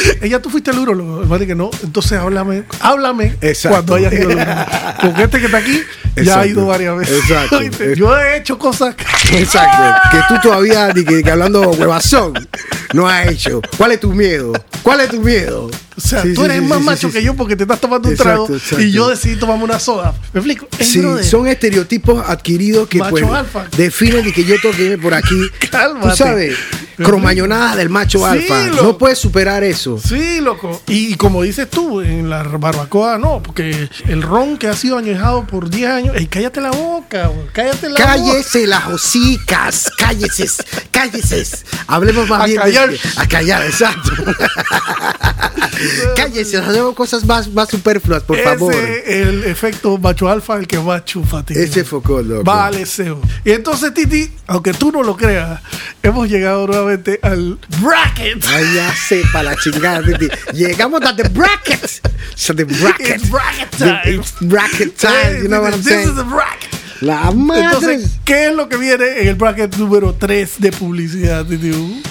Ella, 0.22 0.40
tú 0.40 0.50
fuiste 0.50 0.70
al 0.70 0.78
urólogo, 0.78 1.38
que 1.38 1.54
no. 1.54 1.70
Entonces 1.82 2.12
háblame, 2.18 2.64
háblame 2.80 3.36
Exacto. 3.40 3.68
cuando 3.76 3.94
hayas 3.96 4.12
ido 4.12 4.30
al 4.30 4.36
urólogo. 4.36 4.64
Porque 5.00 5.22
este 5.22 5.38
que 5.40 5.46
está 5.46 5.58
aquí 5.58 5.82
ya 6.16 6.40
ha 6.40 6.46
ido 6.46 6.66
varias 6.66 6.96
veces. 6.96 7.18
Exacto. 7.20 7.60
Yo 7.96 8.16
he 8.18 8.38
hecho 8.38 8.58
cosas. 8.58 8.94
que- 8.94 9.38
Exacto. 9.38 10.00
Que 10.10 10.18
tú 10.28 10.40
todavía, 10.42 10.92
ni 10.94 11.04
que, 11.04 11.22
que 11.22 11.30
hablando 11.30 11.70
huevazón, 11.70 12.34
no 12.92 13.08
has 13.08 13.28
hecho. 13.28 13.60
¿Cuál 13.76 13.92
es 13.92 14.00
tu 14.00 14.12
miedo? 14.12 14.52
¿Cuál 14.82 15.00
es 15.00 15.10
tu 15.10 15.20
miedo? 15.20 15.70
O 15.96 16.00
sea, 16.00 16.22
Sí, 16.22 16.34
tú 16.34 16.44
eres 16.44 16.58
sí, 16.58 16.64
más 16.64 16.78
sí, 16.78 16.84
macho 16.84 17.10
que 17.10 17.22
yo 17.22 17.34
porque 17.34 17.56
te 17.56 17.64
estás 17.64 17.80
tomando 17.80 18.08
un 18.08 18.16
trago 18.16 18.48
exacto. 18.54 18.82
y 18.82 18.92
yo 18.92 19.08
decidí 19.08 19.36
tomarme 19.36 19.64
una 19.64 19.78
soda. 19.78 20.14
¿Me 20.32 20.40
explico? 20.40 20.68
Sí, 20.78 20.98
brother, 21.00 21.24
son 21.24 21.46
estereotipos 21.46 22.22
adquiridos 22.28 22.86
que 22.88 22.98
Macho 22.98 23.10
pues, 23.10 23.24
alfa. 23.24 23.66
definen 23.76 24.26
y 24.28 24.32
que 24.32 24.44
yo 24.44 24.56
irme 24.78 24.98
por 24.98 25.14
aquí. 25.14 25.48
Cálmate. 25.70 26.08
Tú 26.10 26.16
sabes, 26.16 26.54
cromañonada 26.96 27.76
del 27.76 27.88
macho 27.90 28.18
Sí, 28.18 28.24
alfa. 28.24 28.82
No 28.82 28.98
puedes 28.98 29.18
superar 29.18 29.64
eso. 29.64 29.98
Sí, 29.98 30.40
loco. 30.40 30.80
Y, 30.86 31.14
como 31.16 31.42
dices 31.42 31.68
tú, 31.68 32.00
en 32.00 32.30
la 32.30 32.42
barbacoa 32.42 33.18
no, 33.18 33.42
porque 33.42 33.88
el 34.08 34.22
ron 34.22 34.56
que 34.56 34.68
ha 34.68 34.74
sido 34.74 34.98
añejado 34.98 35.46
por 35.46 35.68
10 35.70 35.90
años, 35.90 36.16
ey, 36.16 36.26
cállate 36.26 36.60
la 36.60 36.70
boca, 36.70 37.30
cállate 37.52 37.88
la 37.88 37.98
boca. 37.98 38.04
Cállese 38.04 38.66
las 38.66 38.86
hocicas, 38.86 39.90
cállese, 39.98 40.46
cállese. 40.90 41.46
Hablemos 41.86 42.28
más 42.28 42.42
A 42.42 42.46
bien 42.46 42.58
callar. 42.58 42.90
de 42.90 42.98
a 43.16 43.28
callar, 43.28 43.64
exacto. 43.66 44.10
cállese, 46.16 46.56
hacemos 46.56 46.94
cosas 46.94 47.24
más, 47.24 47.48
más 47.52 47.68
superfluas, 47.68 48.22
por 48.22 48.36
Ese 48.38 48.44
favor. 48.44 48.74
el 48.74 49.44
efecto 49.44 49.98
macho 49.98 50.28
alfa, 50.28 50.56
el 50.56 50.66
que 50.66 50.78
más 50.78 51.04
chufa, 51.04 51.42
Titi. 51.44 51.60
Ese 51.60 51.84
focó, 51.84 52.22
loco. 52.22 52.44
Vale, 52.44 52.86
Seo. 52.86 53.20
Y 53.44 53.52
entonces, 53.52 53.92
Titi, 53.94 54.30
aunque 54.46 54.72
tú 54.72 54.90
no 54.92 55.02
lo 55.02 55.16
creas, 55.16 55.60
hemos 56.02 56.28
llegado 56.28 56.66
nuevamente 56.66 56.85
al 57.22 57.58
bracket. 57.80 58.44
Ay, 58.46 58.74
ya 58.74 58.94
sepa 58.94 59.42
la 59.42 59.54
chingada, 59.56 60.02
Titi. 60.02 60.28
Llegamos 60.54 61.02
a 61.02 61.14
the 61.14 61.28
bracket. 61.30 62.02
So 62.34 62.54
the 62.54 62.64
bracket. 62.64 63.16
It's 63.22 63.28
bracket 63.30 63.70
The- 63.72 63.84
time. 63.86 64.00
it's 64.20 64.32
bracket 64.40 64.96
time. 64.98 65.42
You 65.42 65.48
know 65.48 65.60
what 65.62 65.74
I'm 65.74 65.82
This 65.82 65.92
is 65.92 66.04
saying? 66.04 66.16
the 66.16 66.24
bracket. 66.24 66.70
La 67.02 67.30
madre. 67.30 67.64
Entonces, 67.64 68.10
¿qué 68.24 68.48
es 68.48 68.54
lo 68.54 68.68
que 68.68 68.76
viene 68.78 69.20
en 69.20 69.28
el 69.28 69.34
bracket 69.34 69.74
número 69.76 70.14
3 70.14 70.54
de 70.58 70.72
publicidad, 70.72 71.44
Titi? 71.44 72.02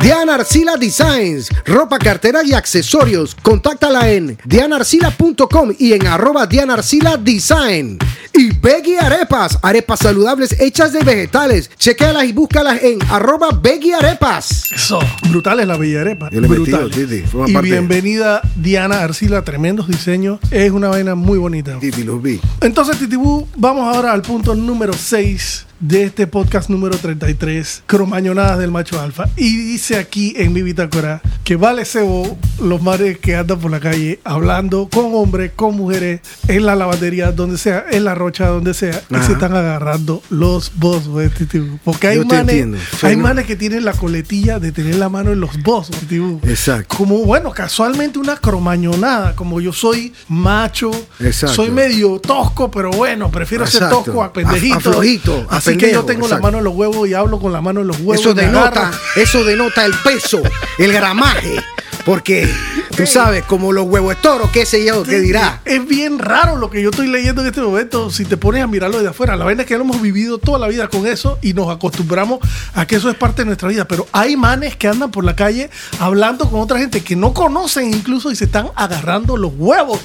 Diana 0.00 0.34
Arcila 0.34 0.76
Designs, 0.76 1.48
ropa, 1.64 1.98
cartera 1.98 2.40
y 2.44 2.52
accesorios. 2.52 3.36
Contáctala 3.40 4.10
en 4.10 4.36
dianarcila.com 4.44 5.72
y 5.78 5.92
en 5.92 6.06
arroba 6.06 6.46
Diana 6.46 6.74
Arcila 6.74 7.16
Design. 7.16 7.98
Y 8.34 8.50
Veggie 8.58 8.98
Arepas, 8.98 9.58
arepas 9.62 10.00
saludables 10.00 10.60
hechas 10.60 10.92
de 10.92 11.02
vegetales. 11.02 11.70
Chequéalas 11.78 12.24
y 12.24 12.32
búscalas 12.32 12.82
en 12.82 12.98
arroba 13.10 13.48
Veggie 13.62 13.94
Arepas. 13.94 14.70
Eso, 14.72 14.98
brutal 15.30 15.60
es 15.60 15.66
la 15.68 15.78
metido. 15.78 16.90
Titi, 16.90 17.22
forma 17.22 17.48
Y 17.48 17.54
parte. 17.54 17.70
bienvenida 17.70 18.42
Diana 18.56 19.00
Arcila, 19.02 19.42
tremendos 19.42 19.88
diseños. 19.88 20.40
Es 20.50 20.72
una 20.72 20.88
vaina 20.88 21.14
muy 21.14 21.38
bonita. 21.38 21.78
Titi, 21.78 22.02
los 22.02 22.20
vi. 22.20 22.40
Entonces, 22.60 22.98
Titibú, 22.98 23.48
vamos 23.56 23.94
ahora 23.94 24.12
al 24.12 24.22
punto 24.22 24.54
número 24.54 24.92
6 24.92 25.65
de 25.78 26.04
este 26.04 26.26
podcast 26.26 26.70
número 26.70 26.96
33, 26.96 27.82
Cromañonadas 27.86 28.58
del 28.58 28.70
Macho 28.70 29.00
Alfa. 29.00 29.28
Y 29.36 29.56
dice 29.56 29.96
aquí 29.98 30.32
en 30.36 30.52
mi 30.52 30.62
bitácora 30.62 31.20
que 31.44 31.56
vale 31.56 31.84
cebo 31.84 32.36
los 32.60 32.82
mares 32.82 33.18
que 33.18 33.36
andan 33.36 33.58
por 33.58 33.70
la 33.70 33.78
calle 33.78 34.18
hablando 34.24 34.88
con 34.90 35.14
hombres, 35.14 35.52
con 35.54 35.76
mujeres, 35.76 36.20
en 36.48 36.64
la 36.66 36.74
lavandería, 36.76 37.30
donde 37.32 37.58
sea, 37.58 37.84
en 37.90 38.04
la 38.04 38.14
rocha, 38.14 38.46
donde 38.48 38.72
sea, 38.74 39.02
y 39.10 39.14
Ajá. 39.14 39.26
se 39.26 39.32
están 39.34 39.54
agarrando 39.54 40.22
los 40.30 40.72
boss, 40.76 41.08
titibu. 41.36 41.78
Porque 41.84 42.08
hay 42.08 42.24
manes, 42.24 42.64
hay 43.02 43.14
Feno- 43.14 43.22
manes 43.22 43.46
que 43.46 43.54
tienen 43.54 43.84
la 43.84 43.92
coletilla 43.92 44.58
de 44.58 44.72
tener 44.72 44.96
la 44.96 45.08
mano 45.08 45.30
en 45.32 45.40
los 45.40 45.62
boss, 45.62 45.90
titibu. 45.90 46.40
Exacto. 46.44 46.96
Como, 46.96 47.18
bueno, 47.24 47.50
casualmente 47.52 48.18
una 48.18 48.36
cromañonada, 48.36 49.36
como 49.36 49.60
yo 49.60 49.72
soy 49.72 50.12
macho, 50.28 50.90
Exacto. 51.20 51.54
soy 51.56 51.70
medio 51.70 52.18
tosco, 52.18 52.70
pero 52.70 52.90
bueno, 52.90 53.30
prefiero 53.30 53.66
ser 53.66 53.82
Exacto. 53.84 54.02
tosco 54.04 54.22
a 54.24 54.32
pendejito. 54.32 54.74
A- 54.74 54.78
a 54.78 54.80
flojito, 54.80 55.46
a 55.50 55.60
Así 55.70 55.78
que 55.78 55.92
yo 55.92 56.04
tengo 56.04 56.28
la 56.28 56.38
mano 56.38 56.58
en 56.58 56.64
los 56.64 56.74
huevos 56.74 57.08
y 57.08 57.14
hablo 57.14 57.38
con 57.38 57.52
la 57.52 57.60
mano 57.60 57.80
en 57.80 57.88
los 57.88 57.98
huevos. 57.98 58.20
Eso 58.20 58.34
denota, 58.34 58.92
eso 59.16 59.44
denota 59.44 59.84
el 59.84 59.94
peso, 60.04 60.42
el 60.78 60.92
gramaje. 60.92 61.56
Porque 62.04 62.48
tú 62.96 63.06
sabes, 63.06 63.44
como 63.44 63.72
los 63.72 63.86
huevos 63.86 64.14
de 64.16 64.22
toro, 64.22 64.50
qué 64.52 64.64
sé 64.64 64.84
yo, 64.84 65.02
qué 65.02 65.20
dirá. 65.20 65.60
Es 65.64 65.86
bien 65.86 66.18
raro 66.18 66.56
lo 66.56 66.70
que 66.70 66.82
yo 66.82 66.90
estoy 66.90 67.08
leyendo 67.08 67.42
en 67.42 67.48
este 67.48 67.60
momento. 67.60 68.10
Si 68.10 68.24
te 68.24 68.36
pones 68.36 68.62
a 68.62 68.66
mirarlo 68.66 68.96
desde 68.96 69.10
afuera, 69.10 69.36
la 69.36 69.44
vaina 69.44 69.62
es 69.62 69.68
que 69.68 69.76
lo 69.76 69.82
hemos 69.82 70.00
vivido 70.00 70.38
toda 70.38 70.58
la 70.58 70.68
vida 70.68 70.88
con 70.88 71.06
eso 71.06 71.38
y 71.42 71.52
nos 71.52 71.68
acostumbramos 71.68 72.40
a 72.74 72.86
que 72.86 72.96
eso 72.96 73.10
es 73.10 73.16
parte 73.16 73.42
de 73.42 73.46
nuestra 73.46 73.68
vida. 73.68 73.86
Pero 73.86 74.06
hay 74.12 74.36
manes 74.36 74.76
que 74.76 74.88
andan 74.88 75.10
por 75.10 75.24
la 75.24 75.36
calle 75.36 75.70
hablando 76.00 76.48
con 76.50 76.60
otra 76.60 76.78
gente 76.78 77.02
que 77.02 77.16
no 77.16 77.34
conocen 77.34 77.92
incluso 77.92 78.30
y 78.30 78.36
se 78.36 78.44
están 78.44 78.68
agarrando 78.74 79.36
los 79.36 79.52
huevos. 79.56 80.00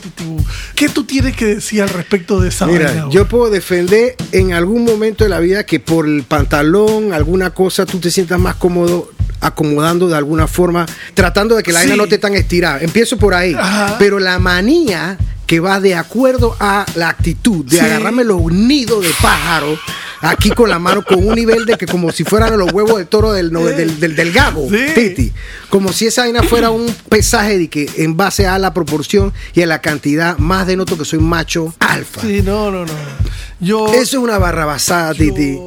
¿Qué 0.76 0.90
tú 0.90 1.04
tienes 1.06 1.36
que 1.36 1.56
decir 1.56 1.82
al 1.82 1.90
respecto 1.90 2.40
de 2.40 2.50
esa 2.50 2.66
Mira, 2.66 2.88
vaina? 2.88 3.08
yo 3.10 3.28
puedo 3.28 3.50
defender 3.50 4.16
en 4.32 4.54
algún 4.54 4.84
momento 4.84 5.24
de 5.24 5.30
la 5.30 5.40
vida 5.40 5.66
que 5.66 5.80
por 5.80 6.06
el 6.08 6.24
pantalón, 6.24 7.14
alguna 7.14 7.52
cosa, 7.52 7.86
tú 7.86 8.00
te 8.00 8.12
sientas 8.12 8.40
más 8.40 8.56
cómodo 8.56 9.12
acomodando 9.42 10.08
de 10.08 10.16
alguna 10.16 10.48
forma, 10.48 10.86
tratando 11.14 11.56
de 11.56 11.64
que 11.64 11.72
la 11.74 11.80
Sí. 11.82 11.88
vaina 11.88 11.98
no 11.98 12.04
esté 12.06 12.18
tan 12.18 12.34
estirada. 12.36 12.80
Empiezo 12.82 13.18
por 13.18 13.34
ahí. 13.34 13.54
Ajá. 13.58 13.96
Pero 14.00 14.20
la 14.20 14.40
manía 14.40 15.18
que 15.48 15.60
va 15.60 15.82
de 15.82 15.96
acuerdo 15.96 16.56
a 16.62 16.86
la 16.96 17.10
actitud 17.10 17.66
de 17.66 17.78
Sí. 17.78 17.84
agarrarme 17.84 18.24
los 18.24 18.42
nidos 18.52 19.04
de 19.04 19.10
pájaro 19.22 19.78
aquí 20.22 20.50
con 20.52 20.70
la 20.70 20.80
mano 20.80 21.04
con 21.04 21.28
un 21.28 21.36
nivel 21.36 21.66
de 21.66 21.78
que 21.78 21.88
como 21.88 22.12
si 22.12 22.24
fueran 22.24 22.58
los 22.58 22.72
huevos 22.72 23.00
de 23.00 23.06
toro 23.06 23.34
del, 23.34 23.52
no, 23.52 23.68
Sí. 23.68 23.74
del, 23.76 24.00
del, 24.00 24.16
del 24.16 24.32
gago, 24.32 24.70
Sí. 24.70 24.78
Titi. 24.96 25.34
Como 25.68 25.92
si 25.92 26.06
esa 26.08 26.22
vaina 26.22 26.42
fuera 26.44 26.70
un 26.70 26.86
pesaje 27.10 27.58
de 27.58 27.68
que 27.70 27.90
en 27.98 28.16
base 28.16 28.48
a 28.48 28.58
la 28.60 28.74
proporción 28.74 29.34
y 29.54 29.62
a 29.62 29.66
la 29.66 29.82
cantidad 29.82 30.38
más 30.38 30.68
denoto 30.68 30.98
que 30.98 31.04
soy 31.04 31.20
macho 31.20 31.74
alfa. 31.80 32.22
Sí, 32.22 32.42
no, 32.44 32.72
no, 32.72 32.86
no. 32.86 32.94
Yo, 33.60 33.88
Eso 33.88 34.02
es 34.02 34.14
una 34.14 34.38
barrabasada, 34.38 35.12
Yo- 35.14 35.26
Titi. 35.34 35.60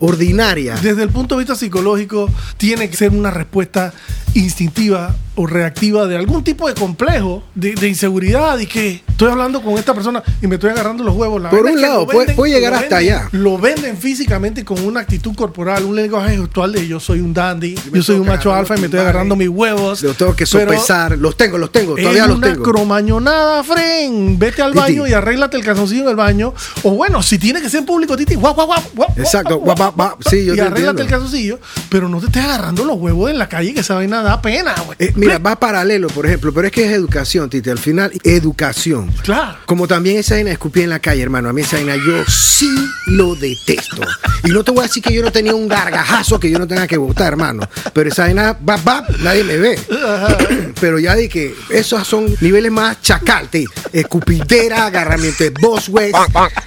Ordinaria. 0.00 0.76
desde 0.76 1.02
el 1.02 1.10
punto 1.10 1.36
de 1.36 1.40
vista 1.40 1.54
psicológico, 1.54 2.28
tiene 2.56 2.90
que 2.90 2.96
ser 2.96 3.12
una 3.12 3.30
respuesta 3.30 3.92
instintiva 4.34 5.14
o 5.34 5.46
reactiva 5.46 6.06
de 6.06 6.16
algún 6.16 6.42
tipo 6.42 6.68
de 6.68 6.74
complejo, 6.74 7.42
de, 7.54 7.74
de 7.74 7.88
inseguridad 7.88 8.58
y 8.58 8.66
que 8.66 9.02
estoy 9.20 9.32
hablando 9.32 9.62
con 9.62 9.74
esta 9.78 9.92
persona 9.94 10.22
y 10.40 10.46
me 10.46 10.54
estoy 10.56 10.70
agarrando 10.70 11.04
los 11.04 11.14
huevos. 11.14 11.40
La 11.42 11.50
Por 11.50 11.64
un 11.66 11.80
lado, 11.80 12.06
puede- 12.06 12.34
puede 12.34 12.52
llegar 12.54 12.72
hasta 12.74 12.96
venden- 12.98 13.14
allá. 13.16 13.28
Lo 13.32 13.58
venden 13.58 13.96
físicamente 13.96 14.64
con 14.64 14.82
una 14.84 15.00
actitud 15.00 15.34
corporal, 15.34 15.84
un 15.84 15.94
lenguaje 15.96 16.36
gestual 16.36 16.72
de 16.72 16.86
yo 16.88 16.98
soy 17.00 17.20
un 17.20 17.34
dandy, 17.34 17.74
yo 17.92 18.02
soy 18.02 18.16
un 18.18 18.26
macho 18.26 18.52
alfa 18.54 18.76
y 18.76 18.80
me 18.80 18.86
estoy 18.86 19.00
agarrando 19.00 19.36
mis 19.36 19.48
huevos. 19.48 20.02
Los 20.02 20.16
tengo 20.16 20.34
que 20.34 20.46
sopesar. 20.46 21.18
Los 21.18 21.36
tengo, 21.36 21.58
los 21.58 21.70
tengo. 21.70 21.94
Todavía 21.96 22.26
los 22.26 22.38
una 22.38 22.48
tengo. 22.52 22.62
cromañonada, 22.62 23.62
Fren. 23.64 24.38
Vete 24.38 24.62
al 24.62 24.72
baño 24.72 25.06
y 25.06 25.12
arréglate 25.12 25.56
el 25.56 25.64
calzoncillo 25.64 26.02
en 26.04 26.08
el 26.08 26.16
baño. 26.16 26.54
O 26.82 26.92
bueno, 26.92 27.22
si 27.22 27.38
tiene 27.38 27.60
que 27.60 27.68
ser 27.68 27.80
en 27.80 27.86
público, 27.86 28.16
Titi, 28.16 28.34
guau, 28.36 28.54
guau, 28.54 28.66
guau, 28.66 28.82
guau, 28.94 29.08
Exacto, 29.16 29.58
guau, 29.58 29.76
guau, 29.76 29.92
guau. 29.94 30.16
Sí, 30.28 30.44
yo 30.44 30.54
y 30.54 30.56
te 30.56 30.62
arréglate 30.62 31.02
el 31.02 31.08
calzoncillo, 31.08 31.58
pero 31.88 32.08
no 32.08 32.20
te 32.20 32.26
estés 32.26 32.44
agarrando 32.44 32.84
los 32.84 32.96
huevos 32.98 33.30
en 33.30 33.38
la 33.38 33.48
calle, 33.48 33.74
que 33.74 33.80
esa 33.80 33.94
vaina 33.94 34.22
da 34.22 34.40
pena, 34.40 34.74
güey. 34.86 34.96
Eh, 34.98 35.12
mira, 35.16 35.38
va 35.38 35.56
paralelo, 35.58 36.08
por 36.08 36.26
ejemplo, 36.26 36.52
pero 36.52 36.66
es 36.66 36.72
que 36.72 36.84
es 36.84 36.92
educación, 36.92 37.50
Titi. 37.50 37.70
Al 37.70 37.78
final, 37.78 38.10
educación. 38.24 39.09
Claro. 39.22 39.58
Como 39.66 39.86
también 39.86 40.18
esa 40.18 40.34
vaina 40.34 40.48
de 40.48 40.52
escupir 40.54 40.84
en 40.84 40.90
la 40.90 40.98
calle, 40.98 41.22
hermano. 41.22 41.48
A 41.48 41.52
mí 41.52 41.62
esa 41.62 41.76
vaina 41.76 41.96
yo 41.96 42.24
sí 42.26 42.68
lo 43.06 43.34
detesto. 43.34 44.02
Y 44.44 44.48
no 44.50 44.64
te 44.64 44.70
voy 44.70 44.80
a 44.80 44.86
decir 44.86 45.02
que 45.02 45.12
yo 45.12 45.22
no 45.22 45.30
tenía 45.30 45.54
un 45.54 45.68
gargajazo 45.68 46.40
que 46.40 46.50
yo 46.50 46.58
no 46.58 46.66
tenga 46.66 46.86
que 46.86 46.96
votar, 46.96 47.28
hermano. 47.28 47.68
Pero 47.92 48.08
esa 48.10 48.22
vaina, 48.22 48.56
va, 48.68 48.76
va, 48.76 49.06
nadie 49.20 49.44
me 49.44 49.56
ve. 49.56 49.78
Pero 50.80 50.98
ya 50.98 51.14
di 51.14 51.28
que 51.28 51.54
esos 51.68 52.06
son 52.06 52.26
niveles 52.40 52.72
más 52.72 53.00
chacal, 53.02 53.48
Titi. 53.48 53.66
Escupidera, 53.92 54.86
agarramiento 54.86 55.44
de 55.44 55.50
Boswell, 55.50 56.12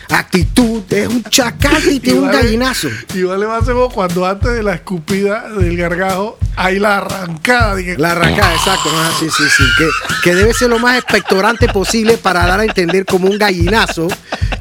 actitud. 0.09 0.81
Es 0.91 1.07
un 1.07 1.23
chacal, 1.23 1.81
Titi, 1.81 2.11
un 2.11 2.25
vale- 2.27 2.37
gallinazo. 2.43 2.89
Igual 3.15 3.39
le 3.39 3.45
hacemos 3.51 3.93
cuando 3.93 4.25
antes 4.25 4.51
de 4.53 4.63
la 4.63 4.73
escupida 4.75 5.49
del 5.49 5.75
gargajo 5.77 6.37
hay 6.55 6.79
la 6.79 6.97
arrancada. 6.97 7.75
Dije, 7.75 7.97
La 7.97 8.11
arrancada, 8.11 8.53
exacto. 8.53 8.89
Ah, 8.93 9.11
sí, 9.19 9.27
sí, 9.35 9.43
sí. 9.55 9.63
Que, 9.77 9.89
que 10.23 10.35
debe 10.35 10.53
ser 10.53 10.69
lo 10.69 10.79
más 10.79 10.97
expectorante 10.97 11.67
posible 11.69 12.17
para 12.17 12.32
dar 12.45 12.59
a 12.59 12.63
entender 12.65 13.05
como 13.05 13.27
un 13.29 13.37
gallinazo 13.37 14.07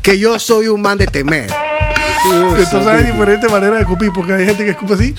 que 0.02 0.18
yo 0.18 0.38
soy 0.38 0.68
un 0.68 0.80
man 0.82 0.98
de 0.98 1.06
temer. 1.06 1.50
Entonces 2.56 2.86
hay 2.86 3.04
diferentes 3.04 3.50
maneras 3.50 3.76
de 3.76 3.80
escupir, 3.82 4.10
porque 4.14 4.32
hay 4.34 4.46
gente 4.46 4.64
que 4.64 4.70
escupe 4.70 4.94
así, 4.94 5.14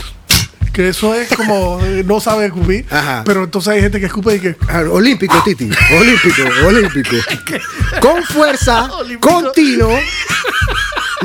que 0.71 0.89
eso 0.89 1.13
es 1.13 1.27
como 1.35 1.79
eh, 1.83 2.03
no 2.05 2.19
sabe 2.19 2.45
escupir, 2.45 2.85
Ajá. 2.89 3.23
pero 3.25 3.43
entonces 3.43 3.73
hay 3.73 3.81
gente 3.81 3.99
que 3.99 4.05
escupe 4.07 4.35
y 4.35 4.39
que 4.39 4.55
Ah, 4.69 4.81
Olímpico, 4.89 5.41
Titi. 5.43 5.69
Olímpico, 5.99 6.41
olímpico. 6.65 7.15
Con 8.01 8.23
fuerza, 8.23 8.89
continuo. 9.19 9.99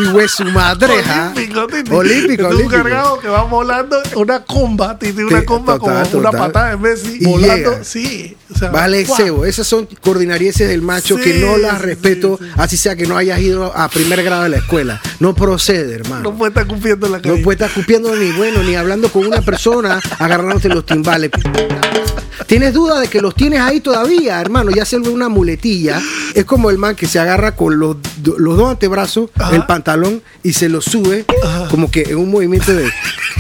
Y 0.02 0.06
hueso 0.08 0.44
madreja. 0.44 1.32
Olímpico, 1.34 1.66
Titi. 1.66 1.90
Olímpico, 1.92 2.42
Es 2.42 2.48
un 2.48 2.54
olímpico. 2.56 2.70
cargado 2.82 3.20
que 3.20 3.28
va 3.28 3.42
volando 3.44 4.00
una 4.16 4.44
comba, 4.44 4.98
Titi, 4.98 5.22
una 5.22 5.44
comba 5.44 5.78
total, 5.78 6.08
como 6.08 6.20
una 6.20 6.32
patada 6.32 6.70
de 6.70 6.76
Messi, 6.76 7.18
Y 7.20 7.24
volando. 7.26 7.70
llega. 7.72 7.84
Sí. 7.84 8.36
o 8.54 8.58
sea, 8.58 8.70
Vale, 8.70 9.04
cebo. 9.06 9.44
Esas 9.44 9.66
son 9.66 9.88
coordinarieces 10.00 10.68
del 10.68 10.82
macho 10.82 11.16
Sí, 11.16 11.22
que 11.24 11.34
no 11.40 11.56
las 11.58 11.80
respeto, 11.80 12.38
sí, 12.40 12.44
sí. 12.46 12.50
así 12.56 12.76
sea 12.76 12.96
que 12.96 13.06
no 13.06 13.16
hayas 13.16 13.40
ido 13.40 13.76
a 13.76 13.88
primer 13.88 14.22
grado 14.22 14.44
de 14.44 14.48
la 14.50 14.56
escuela. 14.58 15.00
No 15.20 15.34
procede, 15.34 15.94
hermano. 15.94 16.22
No 16.30 16.36
puede 16.36 16.50
estar 16.50 16.62
escupiendo 16.66 17.06
en 17.06 17.12
la 17.12 17.20
calle. 17.22 17.36
No 17.38 17.42
puedes 17.44 17.56
estar 17.60 17.68
escupiendo 17.70 18.14
ni 18.16 18.32
bueno, 18.32 18.62
ni 18.62 18.74
hablando 18.76 19.10
con 19.10 19.26
una 19.26 19.42
persona, 19.42 20.00
agarrándote 20.18 20.68
los 20.68 20.84
timbales. 20.86 21.30
Tienes 22.46 22.72
duda 22.74 23.00
de 23.00 23.08
que 23.08 23.20
los 23.20 23.34
tienes 23.34 23.60
ahí 23.60 23.80
todavía, 23.80 24.40
hermano. 24.40 24.70
Ya 24.70 24.84
se 24.84 24.96
vuelve 24.98 25.14
una 25.14 25.28
muletilla. 25.28 26.00
Es 26.34 26.44
como 26.44 26.70
el 26.70 26.78
man 26.78 26.94
que 26.94 27.06
se 27.06 27.18
agarra 27.18 27.56
con 27.56 27.78
los, 27.78 27.96
los 28.38 28.56
dos 28.56 28.70
antebrazos, 28.70 29.30
Ajá. 29.38 29.54
el 29.56 29.66
pantalón, 29.66 30.22
y 30.42 30.52
se 30.52 30.68
lo 30.68 30.80
sube, 30.80 31.24
como 31.70 31.90
que 31.90 32.02
en 32.02 32.16
un 32.16 32.30
movimiento 32.30 32.72
de, 32.74 32.90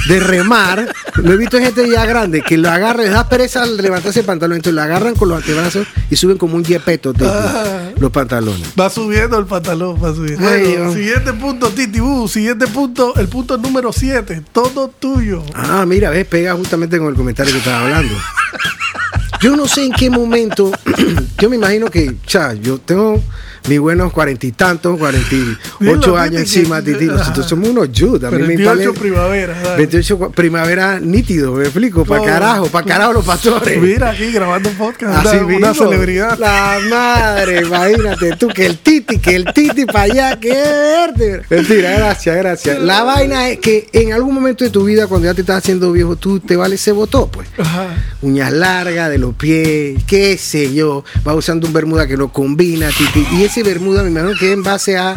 de 0.08 0.20
remar. 0.20 0.92
Lo 1.16 1.32
he 1.32 1.36
visto 1.36 1.56
en 1.58 1.64
gente 1.64 1.88
ya 1.90 2.04
grande, 2.06 2.42
que 2.42 2.56
lo 2.56 2.68
agarra, 2.70 3.02
les 3.02 3.12
da 3.12 3.28
pereza 3.28 3.62
al 3.62 3.76
levantarse 3.76 4.20
el 4.20 4.26
pantalón. 4.26 4.56
Entonces 4.56 4.74
lo 4.74 4.82
agarran 4.82 5.14
con 5.14 5.28
los 5.28 5.38
antebrazos 5.38 5.86
y 6.10 6.16
suben 6.16 6.38
como 6.38 6.56
un 6.56 6.64
yepeto 6.64 7.12
Ajá. 7.20 7.90
los 7.98 8.10
pantalones. 8.10 8.68
Va 8.78 8.90
subiendo 8.90 9.38
el 9.38 9.46
pantalón, 9.46 9.96
va 10.02 10.14
subiendo. 10.14 10.46
Ay, 10.48 10.62
Bueno, 10.62 10.82
Dios. 10.82 10.94
siguiente 10.94 11.32
punto, 11.32 11.68
Titi. 11.70 12.00
Uh, 12.00 12.28
siguiente 12.28 12.66
punto, 12.66 13.14
el 13.16 13.28
punto 13.28 13.56
número 13.58 13.92
7. 13.92 14.42
Todo 14.52 14.88
tuyo. 14.88 15.42
Ah, 15.54 15.84
mira, 15.86 16.10
ves, 16.10 16.26
pega 16.26 16.54
justamente 16.54 16.98
con 16.98 17.08
el 17.08 17.14
comentario 17.14 17.52
que 17.52 17.58
estaba 17.58 17.80
hablando. 17.84 18.14
Yo 19.40 19.56
no 19.56 19.68
sé 19.68 19.84
en 19.84 19.92
qué 19.92 20.10
momento, 20.10 20.70
yo 21.38 21.48
me 21.50 21.56
imagino 21.56 21.86
que, 21.90 22.14
ya, 22.26 22.54
yo 22.54 22.78
tengo 22.78 23.22
mis 23.68 23.78
buenos 23.80 24.12
cuarenta 24.12 24.46
y 24.46 24.52
tantos, 24.52 24.96
cuarenta 24.98 25.34
y 25.34 25.88
ocho 25.88 26.16
años 26.16 26.40
encima, 26.42 26.82
que- 26.82 26.92
Titi. 26.94 27.04
Nosotros 27.06 27.46
somos 27.46 27.68
unos 27.68 27.92
youth. 27.92 28.24
A 28.24 28.30
mí 28.30 28.38
me 28.38 28.46
28 28.56 28.68
vale- 28.68 28.92
primavera. 28.98 29.60
dale. 29.62 29.76
28 29.76 30.18
cua- 30.18 30.30
primavera 30.32 31.00
nítido, 31.00 31.52
me 31.52 31.64
explico, 31.64 32.04
para 32.04 32.24
carajo, 32.24 32.66
para 32.68 32.86
carajo 32.86 33.12
los 33.12 33.24
pastores. 33.26 33.80
Mira 33.80 34.10
aquí 34.10 34.30
grabando 34.32 34.70
un 34.70 34.76
podcast. 34.76 35.26
Así 35.26 35.36
una, 35.36 35.56
una 35.56 35.68
mismo. 35.72 35.84
celebridad. 35.90 36.38
La 36.38 36.78
madre, 36.88 37.60
imagínate 37.62 38.36
tú, 38.36 38.48
que 38.48 38.64
el 38.66 38.78
titi, 38.78 39.18
que 39.18 39.34
el 39.36 39.44
titi 39.52 39.84
para 39.84 40.02
allá, 40.04 40.40
que 40.40 40.50
verde. 40.52 41.42
Mentira, 41.50 41.90
gracias, 41.98 42.36
gracias. 42.36 42.78
La 42.80 43.02
vaina 43.02 43.50
es 43.50 43.58
que 43.58 43.88
en 43.92 44.12
algún 44.14 44.34
momento 44.34 44.64
de 44.64 44.70
tu 44.70 44.84
vida, 44.84 45.06
cuando 45.08 45.26
ya 45.26 45.34
te 45.34 45.42
estás 45.42 45.58
haciendo 45.58 45.92
viejo, 45.92 46.16
tú 46.16 46.40
te 46.40 46.56
vale 46.56 46.76
ese 46.76 46.92
botó, 46.92 47.28
pues. 47.28 47.48
Ajá. 47.58 47.88
Uñas 48.22 48.52
largas 48.52 49.10
de 49.10 49.18
los 49.18 49.27
pies, 49.34 50.02
qué 50.06 50.36
sé 50.38 50.72
yo. 50.72 51.04
Va 51.26 51.34
usando 51.34 51.66
un 51.66 51.72
bermuda 51.72 52.06
que 52.06 52.16
no 52.16 52.32
combina, 52.32 52.88
titi. 52.90 53.26
Y 53.36 53.44
ese 53.44 53.62
bermuda, 53.62 54.02
me 54.02 54.10
imagino 54.10 54.38
que 54.38 54.52
en 54.52 54.62
base 54.62 54.96
a 54.96 55.16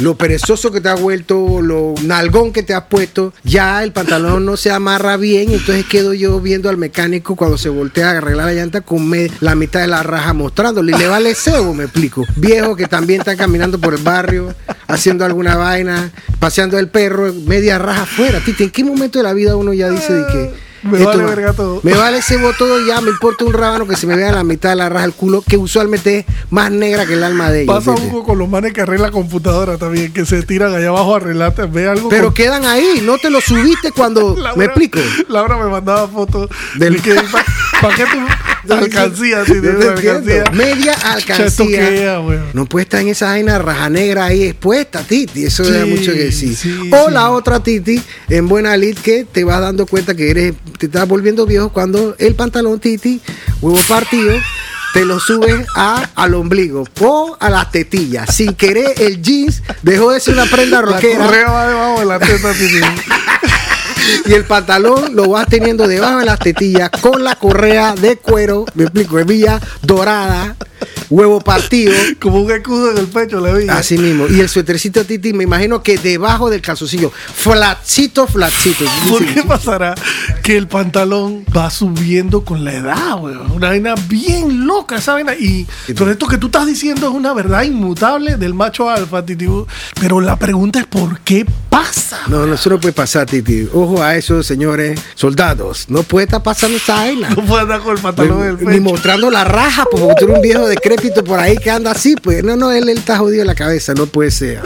lo 0.00 0.16
perezoso 0.16 0.70
que 0.72 0.80
te 0.80 0.88
has 0.88 0.98
vuelto, 0.98 1.60
lo 1.60 1.94
nalgón 2.04 2.52
que 2.52 2.62
te 2.62 2.72
has 2.72 2.84
puesto, 2.84 3.34
ya 3.44 3.82
el 3.82 3.92
pantalón 3.92 4.46
no 4.46 4.56
se 4.56 4.70
amarra 4.70 5.16
bien. 5.18 5.50
Entonces 5.52 5.84
quedo 5.84 6.14
yo 6.14 6.40
viendo 6.40 6.70
al 6.70 6.78
mecánico 6.78 7.36
cuando 7.36 7.58
se 7.58 7.68
voltea 7.68 8.10
a 8.12 8.16
arreglar 8.18 8.46
la 8.46 8.54
llanta 8.54 8.80
con 8.80 9.06
me- 9.06 9.30
la 9.40 9.54
mitad 9.54 9.80
de 9.80 9.88
la 9.88 10.02
raja 10.02 10.32
mostrándole. 10.32 10.92
Y 10.92 10.98
le 10.98 11.06
vale 11.06 11.34
cebo, 11.34 11.74
me 11.74 11.84
explico. 11.84 12.24
Viejo 12.36 12.76
que 12.76 12.86
también 12.86 13.20
está 13.20 13.36
caminando 13.36 13.78
por 13.78 13.92
el 13.92 14.02
barrio, 14.02 14.54
haciendo 14.88 15.24
alguna 15.26 15.56
vaina, 15.56 16.10
paseando 16.38 16.78
el 16.78 16.88
perro, 16.88 17.32
media 17.46 17.78
raja 17.78 18.02
afuera. 18.02 18.40
Titi, 18.42 18.64
¿en 18.64 18.70
qué 18.70 18.82
momento 18.84 19.18
de 19.18 19.24
la 19.24 19.34
vida 19.34 19.54
uno 19.56 19.74
ya 19.74 19.90
dice 19.90 20.14
de 20.14 20.26
que 20.32 20.69
Me 20.82 20.98
Esto 20.98 21.08
vale 21.10 21.22
va- 21.24 21.28
verga 21.30 21.52
todo. 21.52 21.80
Me 21.82 21.94
vale 21.94 22.18
ese 22.18 22.38
todo 22.58 22.86
ya, 22.86 23.00
me 23.00 23.10
importa 23.10 23.44
un 23.44 23.52
rábano 23.52 23.86
que 23.86 23.96
se 23.96 24.06
me 24.06 24.16
vea 24.16 24.32
la 24.32 24.44
mitad 24.44 24.70
de 24.70 24.76
la 24.76 24.88
raja 24.88 25.02
del 25.06 25.14
culo, 25.14 25.42
que 25.46 25.56
usualmente 25.56 26.20
es 26.20 26.26
más 26.50 26.70
negra 26.70 27.06
que 27.06 27.14
el 27.14 27.22
alma 27.24 27.50
de 27.50 27.62
ellos. 27.62 27.74
Pasa. 27.84 27.90
Hugo 27.92 28.24
con 28.24 28.38
los 28.38 28.48
manes 28.48 28.72
que 28.72 28.80
arreglan 28.80 29.12
computadora 29.12 29.76
también, 29.76 30.12
que 30.12 30.24
se 30.24 30.42
tiran 30.42 30.74
allá 30.74 30.88
abajo 30.88 31.14
a 31.14 31.16
arreglar. 31.18 31.54
Ve 31.70 31.88
algo 31.88 32.08
Pero 32.08 32.26
con- 32.26 32.34
quedan 32.34 32.64
ahí, 32.64 33.02
no 33.04 33.18
te 33.18 33.28
lo 33.30 33.40
subiste 33.40 33.92
cuando... 33.92 34.34
Laura- 34.38 34.56
¿Me 34.56 34.64
explico? 34.64 35.00
Laura 35.28 35.56
me 35.58 35.68
mandaba 35.70 36.08
fotos 36.08 36.48
Del- 36.76 36.94
del 36.94 37.02
que 37.02 37.14
¿Para 37.80 37.96
qué 37.96 38.04
tu 38.66 38.72
alcancía? 38.74 39.44
Sí, 39.44 39.54
de 39.54 39.88
alcancía. 39.88 40.44
Media 40.52 40.92
alcancía. 40.92 42.20
No 42.52 42.66
puede 42.66 42.84
estar 42.84 43.00
en 43.00 43.08
esa 43.08 43.26
vaina 43.26 43.58
raja 43.58 43.88
negra 43.88 44.26
ahí 44.26 44.44
expuesta, 44.44 45.02
Titi. 45.02 45.44
Eso 45.44 45.64
Sí, 45.64 45.72
da 45.72 45.86
mucho 45.86 46.12
que 46.12 46.24
decir. 46.24 46.54
sí, 46.56 46.90
o 46.92 47.10
la 47.10 47.30
otra 47.30 47.62
Titi, 47.62 48.02
en 48.28 48.48
buena 48.48 48.76
lid, 48.76 48.98
que 48.98 49.24
te 49.24 49.44
vas 49.44 49.60
dando 49.60 49.86
cuenta 49.86 50.14
que 50.14 50.30
eres, 50.30 50.54
te 50.78 50.86
estás 50.86 51.08
volviendo 51.08 51.46
viejo 51.46 51.70
cuando 51.70 52.14
el 52.18 52.34
pantalón 52.34 52.80
Titi, 52.80 53.20
huevo 53.60 53.80
partido, 53.88 54.34
te 54.92 55.04
lo 55.04 55.20
subes 55.20 55.66
a, 55.76 56.08
al 56.16 56.34
ombligo 56.34 56.84
o 57.00 57.36
a 57.38 57.48
las 57.48 57.70
tetillas. 57.70 58.34
Sin 58.34 58.54
querer, 58.54 58.92
el 58.98 59.22
jeans 59.22 59.62
dejó 59.82 60.10
de 60.10 60.20
ser 60.20 60.34
una 60.34 60.46
prenda 60.46 60.78
La 60.78 60.82
rockera 60.82 61.18
correa 61.24 61.50
va 61.50 61.68
debajo 61.68 62.00
de 62.00 62.06
la 62.06 62.18
teta. 62.18 62.52
y 64.26 64.32
el 64.32 64.44
pantalón 64.44 65.14
lo 65.14 65.28
vas 65.28 65.46
teniendo 65.46 65.86
debajo 65.86 66.18
de 66.18 66.26
las 66.26 66.38
tetillas 66.38 66.90
con 67.00 67.24
la 67.24 67.36
correa 67.36 67.94
de 67.94 68.16
cuero, 68.16 68.64
me 68.74 68.84
explico, 68.84 69.18
hebilla 69.18 69.60
dorada, 69.82 70.56
huevo 71.10 71.40
partido. 71.40 71.92
Como 72.20 72.40
un 72.40 72.50
escudo 72.50 72.92
en 72.92 72.98
el 72.98 73.06
pecho 73.08 73.40
le 73.40 73.64
vi. 73.64 73.68
Así 73.68 73.98
mismo. 73.98 74.26
Y 74.28 74.40
el 74.40 74.48
suétercito 74.48 75.04
Titi, 75.04 75.32
me 75.32 75.44
imagino 75.44 75.82
que 75.82 75.98
debajo 75.98 76.48
del 76.48 76.60
calzoncillo. 76.60 77.10
Flatcito, 77.10 78.26
flatcito. 78.26 78.84
¿Por 79.08 79.26
qué 79.26 79.42
pasará 79.42 79.94
que 80.42 80.56
el 80.56 80.68
pantalón 80.68 81.44
va 81.56 81.70
subiendo 81.70 82.44
con 82.44 82.64
la 82.64 82.72
edad, 82.74 83.20
weón? 83.20 83.50
Una 83.50 83.68
vaina 83.68 83.94
bien 84.08 84.66
loca 84.66 84.96
esa 84.96 85.14
vaina. 85.14 85.34
Y 85.34 85.66
todo 85.94 86.10
esto 86.10 86.26
que 86.26 86.38
tú 86.38 86.46
estás 86.46 86.66
diciendo 86.66 87.08
es 87.08 87.14
una 87.14 87.34
verdad 87.34 87.62
inmutable 87.62 88.36
del 88.36 88.54
macho 88.54 88.88
alfa, 88.88 89.24
Titi. 89.24 89.46
Pero 90.00 90.20
la 90.20 90.36
pregunta 90.36 90.80
es 90.80 90.86
¿por 90.86 91.20
qué 91.20 91.44
pasa? 91.70 92.18
No, 92.26 92.44
no, 92.46 92.54
eso 92.54 92.68
no 92.68 92.78
puede 92.80 92.92
pasar, 92.92 93.24
Titi. 93.26 93.66
Ojo 93.72 94.02
a 94.02 94.16
eso, 94.16 94.42
señores 94.42 95.00
soldados. 95.14 95.86
No 95.88 96.02
puede 96.02 96.24
estar 96.24 96.42
pasando 96.42 96.76
esa 96.76 96.96
vaina. 96.96 97.30
No 97.30 97.44
puedes 97.46 97.62
andar 97.62 97.80
con 97.80 97.96
el 97.96 98.02
pantalón 98.02 98.42
en 98.42 98.48
el 98.50 98.58
Ni 98.58 98.64
pecho. 98.66 98.82
mostrando 98.82 99.30
la 99.30 99.44
raja, 99.44 99.84
pues, 99.90 100.02
porque 100.02 100.16
tú 100.18 100.24
eres 100.26 100.36
un 100.36 100.42
viejo 100.42 100.66
decrépito 100.66 101.24
por 101.24 101.38
ahí 101.38 101.56
que 101.56 101.70
anda 101.70 101.92
así, 101.92 102.16
pues. 102.16 102.44
No, 102.44 102.56
no, 102.56 102.70
él, 102.72 102.88
él 102.88 102.98
está 102.98 103.16
jodido 103.16 103.40
en 103.42 103.46
la 103.46 103.54
cabeza, 103.54 103.94
no 103.94 104.06
puede 104.06 104.30
ser. 104.30 104.60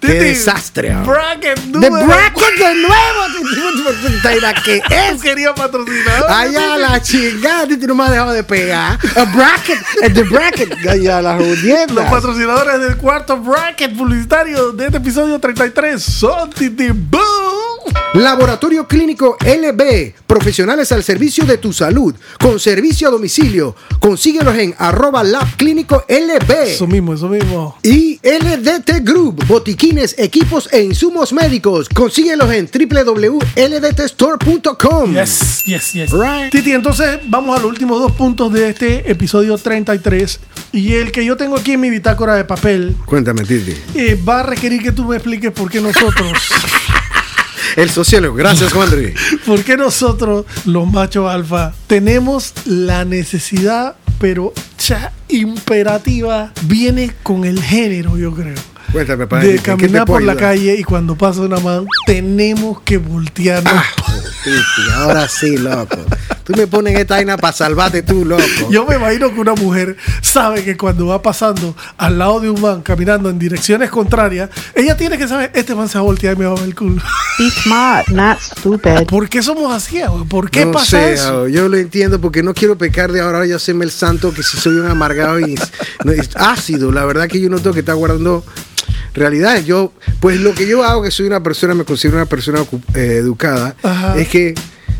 Qué 0.00 0.14
desastre. 0.14 0.92
ah. 0.92 1.02
Bracket 1.04 1.58
De 1.58 1.90
número 1.90 2.06
bracket 2.06 2.54
de 2.58 2.74
nuevo, 2.74 3.20
cuatro. 3.32 4.80
es. 5.14 5.22
Quería 5.22 5.54
patrocinar. 5.54 6.24
Allá 6.28 6.76
la 6.78 7.02
chingada, 7.02 7.66
Titi 7.66 7.86
no 7.86 7.94
me 7.94 8.04
ha 8.04 8.10
dejado 8.10 8.32
de 8.32 8.42
pegar. 8.42 8.98
A 9.16 9.24
bracket, 9.24 9.78
el 10.02 10.14
de 10.14 10.22
bracket. 10.24 10.86
Allá 10.88 11.20
la 11.20 11.36
Los 11.36 11.46
jodienda. 11.46 12.10
patrocinadores 12.10 12.80
del 12.80 12.96
cuarto 12.96 13.36
bracket 13.38 13.96
publicitario 13.96 14.72
de 14.72 14.86
este 14.86 14.96
episodio 14.96 15.38
33 15.38 16.02
son 16.02 16.50
Titi 16.50 16.88
Boom. 16.88 17.59
Laboratorio 18.14 18.88
Clínico 18.88 19.36
LB, 19.40 20.14
profesionales 20.26 20.90
al 20.90 21.04
servicio 21.04 21.44
de 21.44 21.58
tu 21.58 21.72
salud, 21.72 22.12
con 22.40 22.58
servicio 22.58 23.06
a 23.06 23.10
domicilio. 23.12 23.76
Consíguelos 24.00 24.56
en 24.58 24.74
arroba 24.78 25.22
lab 25.22 25.46
clínico 25.56 26.04
LB. 26.08 26.50
Eso 26.66 26.88
mismo, 26.88 27.14
eso 27.14 27.28
mismo. 27.28 27.76
Y 27.84 28.18
LDT 28.22 29.04
Group, 29.04 29.46
botiquines, 29.46 30.16
equipos 30.18 30.68
e 30.72 30.82
insumos 30.82 31.32
médicos. 31.32 31.88
Consíguelos 31.88 32.50
en 32.52 32.68
www.ldtstore.com. 32.72 35.14
Yes, 35.14 35.62
yes, 35.66 35.92
yes. 35.92 36.10
Right. 36.10 36.50
Titi, 36.50 36.72
entonces 36.72 37.20
vamos 37.28 37.56
a 37.56 37.60
los 37.62 37.70
últimos 37.70 38.00
dos 38.00 38.10
puntos 38.12 38.52
de 38.52 38.70
este 38.70 39.08
episodio 39.10 39.56
33. 39.56 40.40
Y 40.72 40.94
el 40.94 41.12
que 41.12 41.24
yo 41.24 41.36
tengo 41.36 41.56
aquí 41.56 41.72
en 41.72 41.80
mi 41.80 41.90
bitácora 41.90 42.34
de 42.34 42.44
papel 42.44 42.96
Cuéntame, 43.06 43.44
Titi. 43.44 43.74
eh, 43.94 44.18
va 44.28 44.40
a 44.40 44.42
requerir 44.42 44.82
que 44.82 44.90
tú 44.92 45.04
me 45.04 45.16
expliques 45.16 45.52
por 45.52 45.70
qué 45.70 45.80
nosotros, 45.80 46.32
El 47.76 47.90
sociólogo, 47.90 48.34
gracias, 48.34 48.72
Juan 48.72 48.90
Luis. 48.90 49.14
por 49.46 49.62
qué 49.64 49.76
nosotros, 49.76 50.46
los 50.64 50.90
machos 50.90 51.30
alfa, 51.30 51.72
tenemos 51.86 52.52
la 52.64 53.04
necesidad, 53.04 53.96
pero 54.18 54.52
ya 54.78 55.12
imperativa, 55.28 56.52
viene 56.62 57.12
con 57.22 57.44
el 57.44 57.62
género, 57.62 58.16
yo 58.16 58.34
creo. 58.34 58.56
Cuéntame, 58.92 59.26
padre. 59.26 59.46
De 59.46 59.52
¿en 59.52 59.56
qué 59.58 59.70
te 59.70 59.76
caminar 59.76 60.06
por 60.06 60.22
la 60.22 60.36
calle 60.36 60.74
y 60.76 60.84
cuando 60.84 61.16
pasa 61.16 61.42
una 61.42 61.58
man, 61.60 61.86
tenemos 62.06 62.80
que 62.80 62.98
voltearnos. 62.98 63.72
Ah, 63.74 63.84
Titi, 64.42 64.90
ahora 64.94 65.28
sí, 65.28 65.56
loco. 65.58 65.98
Tú 66.44 66.54
me 66.56 66.66
pones 66.66 66.98
esta 66.98 67.14
vaina 67.14 67.36
para 67.36 67.52
salvarte 67.52 68.02
tú, 68.02 68.24
loco. 68.24 68.42
Yo 68.70 68.84
me 68.86 68.96
imagino 68.96 69.32
que 69.32 69.38
una 69.38 69.54
mujer 69.54 69.96
sabe 70.22 70.64
que 70.64 70.76
cuando 70.76 71.06
va 71.06 71.22
pasando 71.22 71.76
al 71.96 72.18
lado 72.18 72.40
de 72.40 72.50
un 72.50 72.60
man 72.60 72.82
caminando 72.82 73.30
en 73.30 73.38
direcciones 73.38 73.90
contrarias, 73.90 74.50
ella 74.74 74.96
tiene 74.96 75.16
que 75.16 75.28
saber, 75.28 75.52
este 75.54 75.74
man 75.74 75.88
se 75.88 75.98
va 75.98 76.00
a 76.00 76.04
voltear 76.04 76.34
y 76.34 76.38
me 76.40 76.46
va 76.46 76.52
a 76.52 76.54
ver 76.54 76.64
el 76.64 76.74
culo. 76.74 77.00
Be 77.38 77.50
smart, 77.50 78.08
not 78.08 78.38
stupid. 78.40 79.06
¿Por 79.06 79.28
qué 79.28 79.42
somos 79.42 79.72
así? 79.72 80.00
güey? 80.02 80.24
¿Por 80.24 80.50
qué 80.50 80.64
no 80.64 80.72
pasa 80.72 80.98
sé, 80.98 81.12
eso? 81.12 81.44
ah, 81.44 81.48
yo 81.48 81.68
lo 81.68 81.76
entiendo 81.76 82.20
porque 82.20 82.42
no 82.42 82.54
quiero 82.54 82.76
pecar 82.76 83.12
de 83.12 83.20
ahora 83.20 83.46
yo 83.46 83.56
hacerme 83.56 83.84
el 83.84 83.90
santo 83.90 84.32
que 84.32 84.42
si 84.42 84.56
soy 84.56 84.76
un 84.76 84.86
amargado 84.86 85.38
y 85.38 85.54
no, 86.04 86.12
es 86.12 86.30
ácido. 86.34 86.90
La 86.90 87.04
verdad 87.04 87.28
que 87.28 87.40
yo 87.40 87.48
no 87.50 87.58
tengo 87.58 87.74
que 87.74 87.80
estar 87.80 87.94
guardando 87.94 88.44
realidades. 89.14 89.66
Yo, 89.66 89.92
pues 90.20 90.40
lo 90.40 90.54
que 90.54 90.66
yo 90.66 90.84
hago, 90.84 91.02
que 91.02 91.10
soy 91.10 91.26
una 91.26 91.42
persona, 91.42 91.74
me 91.74 91.84
considero 91.84 92.16
una 92.16 92.26
persona 92.26 92.60
eh, 92.94 93.16
educada, 93.18 93.74
Ajá. 93.82 94.18
es 94.18 94.28
que 94.28 94.54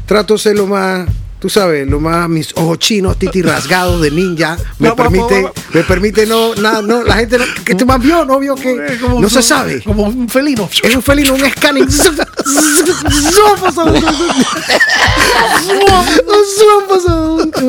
trato 0.06 0.34
de 0.34 0.40
ser 0.40 0.56
lo 0.56 0.66
más. 0.66 1.08
Tú 1.38 1.48
sabes, 1.48 1.88
lo 1.88 2.00
más 2.00 2.28
mis 2.28 2.52
ojos 2.54 2.78
chinos, 2.80 3.18
titi 3.18 3.40
rasgados 3.40 4.02
de 4.02 4.10
ninja, 4.10 4.58
me 4.78 4.92
permite, 4.94 5.50
me 5.72 5.82
permite 5.84 6.26
no, 6.26 6.54
nada, 6.56 6.82
no, 6.82 7.02
la 7.02 7.14
gente 7.14 7.38
no, 7.38 7.44
que 7.64 7.72
este 7.72 7.86
man 7.86 8.02
vio, 8.02 8.26
no 8.26 8.38
vio 8.38 8.56
que 8.56 8.98
no 9.18 9.30
se 9.30 9.40
sabe. 9.40 9.82
Como 9.82 10.02
un 10.02 10.28
felino. 10.28 10.68
Es 10.82 10.94
un 10.94 11.02
felino, 11.02 11.32
un 11.32 11.40
scanning. 11.40 11.88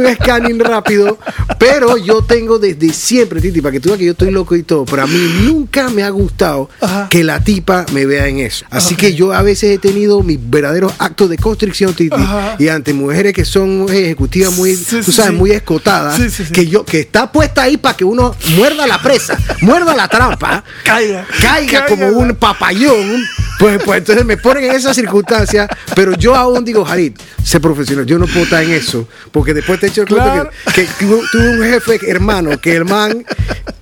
un 0.02 0.14
scanning 0.16 0.60
rápido. 0.60 1.18
Pero 1.60 1.98
yo 1.98 2.22
tengo 2.24 2.60
desde 2.60 2.92
siempre, 2.94 3.40
Titi, 3.42 3.62
para 3.62 3.72
que 3.74 3.80
tú 3.80 3.90
veas 3.90 4.00
que 4.00 4.06
yo 4.06 4.12
estoy 4.14 4.32
loco 4.32 4.56
y 4.56 4.64
todo. 4.64 4.86
Pero 4.86 5.04
a 5.04 5.08
mí 5.08 5.18
nunca 5.46 5.90
me 5.90 6.04
ha 6.04 6.10
gustado 6.10 6.70
Ajá. 6.82 7.08
que 7.10 7.24
la 7.24 7.40
tipa 7.44 7.86
me 7.94 8.06
vea 8.06 8.28
en 8.28 8.40
eso. 8.40 8.66
Así 8.70 8.96
que 8.96 9.14
yo 9.14 9.34
a 9.34 9.42
veces 9.42 9.72
he 9.76 9.78
tenido 9.78 10.22
mis 10.24 10.40
verdaderos 10.42 10.94
actos 11.00 11.30
de 11.30 11.38
constricción, 11.38 11.94
Titi. 11.94 12.16
Ajá. 12.16 12.56
Y 12.60 12.68
ante 12.68 12.94
mujeres 12.94 13.34
que 13.34 13.46
son 13.46 13.86
ejecutivas 13.90 14.54
muy, 14.54 14.76
Sí, 14.76 15.02
tú 15.06 15.12
sabes, 15.12 15.32
sí. 15.32 15.38
muy 15.38 15.52
escotadas, 15.52 16.18
Sí, 16.32 16.44
que 16.52 16.68
yo, 16.68 16.84
que 16.86 17.00
está 17.02 17.32
puesta 17.32 17.64
ahí 17.64 17.78
para 17.78 17.96
que 17.96 18.04
uno 18.04 18.36
muerda 18.56 18.88
la 18.88 19.02
presa, 19.02 19.38
muerda 19.62 19.96
la 19.96 20.08
trampa 20.08 20.64
Caiga. 20.84 21.26
caiga 21.42 21.86
como 21.86 22.02
Caiga. 22.06 22.18
un 22.18 22.36
papayón, 22.36 23.24
pues, 23.62 23.82
pues 23.86 24.00
entonces 24.00 24.26
me 24.26 24.36
ponen 24.38 24.66
en 24.66 24.72
esas 24.72 24.96
circunstancias, 24.96 25.68
pero 25.96 26.14
yo 26.18 26.36
aún 26.36 26.66
digo, 26.66 26.84
Jarit, 26.84 27.18
sé 27.44 27.60
profesional, 27.60 28.06
yo 28.06 28.18
no 28.20 28.26
puedo 28.26 28.44
estar 28.44 28.64
en 28.64 28.72
eso, 28.72 29.08
porque 29.32 29.54
después 29.54 29.80
te 29.80 29.86
he 29.86 29.90
hecho 29.90 30.02
el 30.02 30.08
Claro. 30.08 30.50
que, 30.74 30.86
que 30.86 31.06
tu- 31.06 31.22
tuve 31.32 31.50
un 31.50 31.64
jefe 31.64 32.00
hermano, 32.10 32.60
que 32.60 32.76
el 32.76 32.86
man 32.86 33.24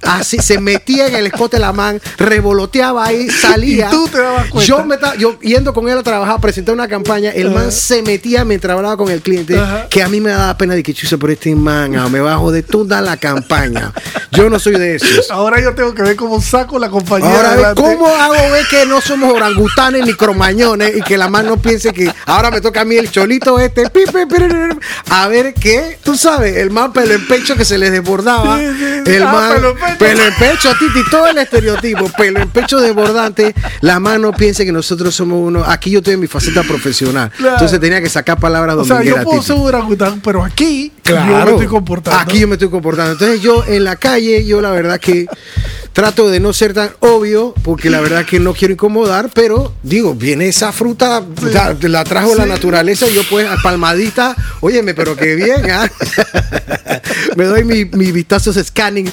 así 0.03 0.39
se 0.39 0.59
metía 0.59 1.07
en 1.07 1.15
el 1.15 1.27
escote 1.27 1.57
de 1.57 1.61
la 1.61 1.71
man, 1.71 2.01
revoloteaba 2.17 3.05
ahí, 3.05 3.29
salía. 3.41 3.87
Y 3.87 3.91
tú 3.91 4.07
te 4.07 4.17
dabas 4.19 4.47
cuenta. 4.49 4.67
Yo, 4.67 4.83
me 4.85 4.95
estaba- 4.95 5.15
yo 5.15 5.39
yendo 5.39 5.73
con 5.73 5.87
él 5.87 5.97
a 5.97 6.03
trabajar, 6.03 6.35
a 6.35 6.41
presentar 6.41 6.73
una 6.75 6.87
campaña, 6.87 7.29
el 7.31 7.51
man 7.51 7.71
se 7.71 8.01
metía 8.01 8.43
mientras 8.45 8.75
hablaba 8.75 8.97
con 8.97 9.09
el 9.09 9.21
cliente, 9.21 9.59
que 9.89 10.03
a 10.03 10.07
mí 10.09 10.19
me 10.19 10.31
daba 10.31 10.57
pena 10.57 10.75
de 10.75 10.83
que 10.83 10.93
chusa 10.93 11.17
por 11.17 11.31
este 11.31 11.55
man, 11.55 11.95
ah, 11.95 12.09
me 12.09 12.19
bajo 12.19 12.51
de 12.51 12.63
toda 12.63 13.01
la 13.01 13.17
campaña. 13.17 13.93
Yo 14.31 14.49
no 14.49 14.59
soy 14.59 14.73
de 14.73 14.95
esos. 14.95 15.29
Ahora 15.31 15.61
yo 15.61 15.73
tengo 15.73 15.93
que 15.93 16.01
ver 16.01 16.15
cómo 16.15 16.41
saco 16.41 16.79
la 16.79 16.89
compañía. 16.89 17.29
Ahora, 17.35 17.51
adelante. 17.53 17.81
¿cómo 17.81 18.07
hago 18.07 18.33
ver 18.51 18.65
que 18.69 18.85
no 18.85 19.01
somos 19.01 19.33
orangutanes 19.33 19.68
ni 20.03 20.13
cromañones 20.13 20.95
y 20.97 21.01
que 21.01 21.17
la 21.17 21.29
man 21.29 21.45
no 21.45 21.57
piense 21.57 21.93
que 21.93 22.11
ahora 22.25 22.51
me 22.51 22.61
toca 22.61 22.81
a 22.81 22.85
mí 22.85 22.95
el 22.97 23.09
cholito 23.09 23.57
este? 23.59 23.89
pi, 23.89 24.01
pi, 24.05 24.11
pi, 24.11 24.35
pi, 24.35 24.43
pi, 24.45 24.85
A 25.09 25.27
ver 25.27 25.53
qué, 25.53 25.97
tú 26.03 26.15
sabes, 26.15 26.57
el 26.57 26.69
man 26.69 26.91
pelo 26.93 27.13
en 27.13 27.25
pecho 27.27 27.55
que 27.55 27.65
se 27.65 27.77
le 27.77 27.89
desbordaba. 27.89 28.59
El 28.61 29.23
Ah, 29.23 29.31
man 29.31 29.53
pelo 29.55 29.69
en 29.71 29.77
pecho. 29.77 29.97
pelo 29.97 30.23
en 30.23 30.33
pecho, 30.35 30.69
Titi, 30.77 31.09
todo 31.09 31.27
el 31.27 31.37
estereotipo, 31.37 32.09
pelo 32.17 32.39
en 32.41 32.49
pecho 32.49 32.79
desbordante. 32.79 33.53
La 33.81 33.99
man 33.99 34.21
no 34.21 34.31
piense 34.33 34.65
que 34.65 34.71
nosotros 34.71 35.15
somos 35.15 35.39
uno. 35.41 35.63
Aquí 35.65 35.91
yo 35.91 35.99
estoy 35.99 36.13
en 36.15 36.19
mi 36.19 36.27
faceta 36.27 36.63
profesional. 36.63 37.31
Claro. 37.37 37.53
Entonces 37.55 37.79
tenía 37.79 38.01
que 38.01 38.09
sacar 38.09 38.39
palabras 38.39 38.75
O 38.75 38.85
sea, 38.85 39.01
yo 39.03 39.21
puedo 39.23 39.41
ser 39.41 39.55
un 39.55 39.67
orangután, 39.67 40.19
pero 40.21 40.43
aquí 40.43 40.91
yo 41.03 41.15
me 41.15 41.51
estoy 41.51 41.67
comportando. 41.67 42.19
Aquí 42.19 42.39
yo 42.39 42.47
me 42.47 42.55
estoy 42.55 42.69
comportando. 42.69 43.13
Entonces 43.13 43.41
yo 43.41 43.63
en 43.65 43.83
la 43.83 43.95
calle, 43.95 44.45
yo 44.45 44.61
la 44.61 44.71
verdad 44.71 44.99
que 44.99 45.25
trato 45.99 46.29
de 46.29 46.39
no 46.39 46.53
ser 46.53 46.73
tan 46.73 46.91
obvio, 47.01 47.53
porque 47.61 47.89
la 47.89 47.99
verdad 47.99 48.25
que 48.25 48.39
no 48.39 48.53
quiero 48.53 48.73
incomodar, 48.73 49.29
pero 49.33 49.73
digo, 49.83 50.15
viene 50.15 50.47
esa 50.47 50.71
fruta, 50.71 51.21
la, 51.41 51.75
la 51.77 52.05
trajo 52.05 52.35
la 52.35 52.45
naturaleza 52.45 53.05
y 53.05 53.15
yo 53.15 53.21
pues 53.29 53.45
palmadita, 53.61 54.33
óyeme, 54.61 54.93
pero 54.93 55.17
qué 55.17 55.35
bien, 55.35 55.69
¿ah? 55.69 55.91
me 57.35 57.43
doy 57.43 57.65
mi, 57.65 57.83
mi 57.83 58.13
vistazos 58.13 58.55
scanning. 58.65 59.11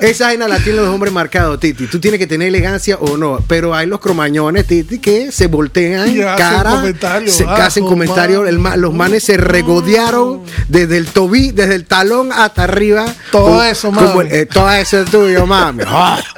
Esa 0.00 0.26
vaina 0.26 0.48
la 0.48 0.56
tienen 0.58 0.82
los 0.84 0.88
hombres 0.94 1.12
marcados, 1.12 1.58
Titi. 1.60 1.86
Tú 1.86 2.00
tienes 2.00 2.18
que 2.18 2.26
tener 2.26 2.48
elegancia 2.48 2.96
o 2.98 3.16
no. 3.16 3.38
Pero 3.46 3.74
hay 3.74 3.86
los 3.86 4.00
cromañones, 4.00 4.66
Titi, 4.66 4.98
que 4.98 5.30
se 5.32 5.46
voltean 5.46 6.08
Y 6.14 6.20
hacen 6.22 6.36
cara, 6.38 6.70
comentarios, 6.70 7.34
se 7.34 7.44
ah, 7.44 7.66
hacen 7.66 7.84
oh, 7.84 7.88
comentarios. 7.88 8.52
man. 8.58 8.80
los 8.80 8.92
manes 8.94 9.24
se 9.24 9.36
regodearon 9.36 10.42
desde 10.68 10.96
el 10.96 11.06
tobillo, 11.06 11.52
desde 11.54 11.74
el 11.74 11.84
talón 11.86 12.30
hasta 12.32 12.64
arriba. 12.64 13.04
Todo 13.30 13.44
Como- 13.46 13.62
eso, 13.62 13.88
como 13.92 14.00
mami. 14.14 14.28
el- 14.30 14.34
eh, 14.34 14.46
todo 14.46 14.70
eso 14.70 15.00
es 15.00 15.10
tuyo, 15.10 15.46
mami. 15.46 15.82
Ah. 15.86 16.20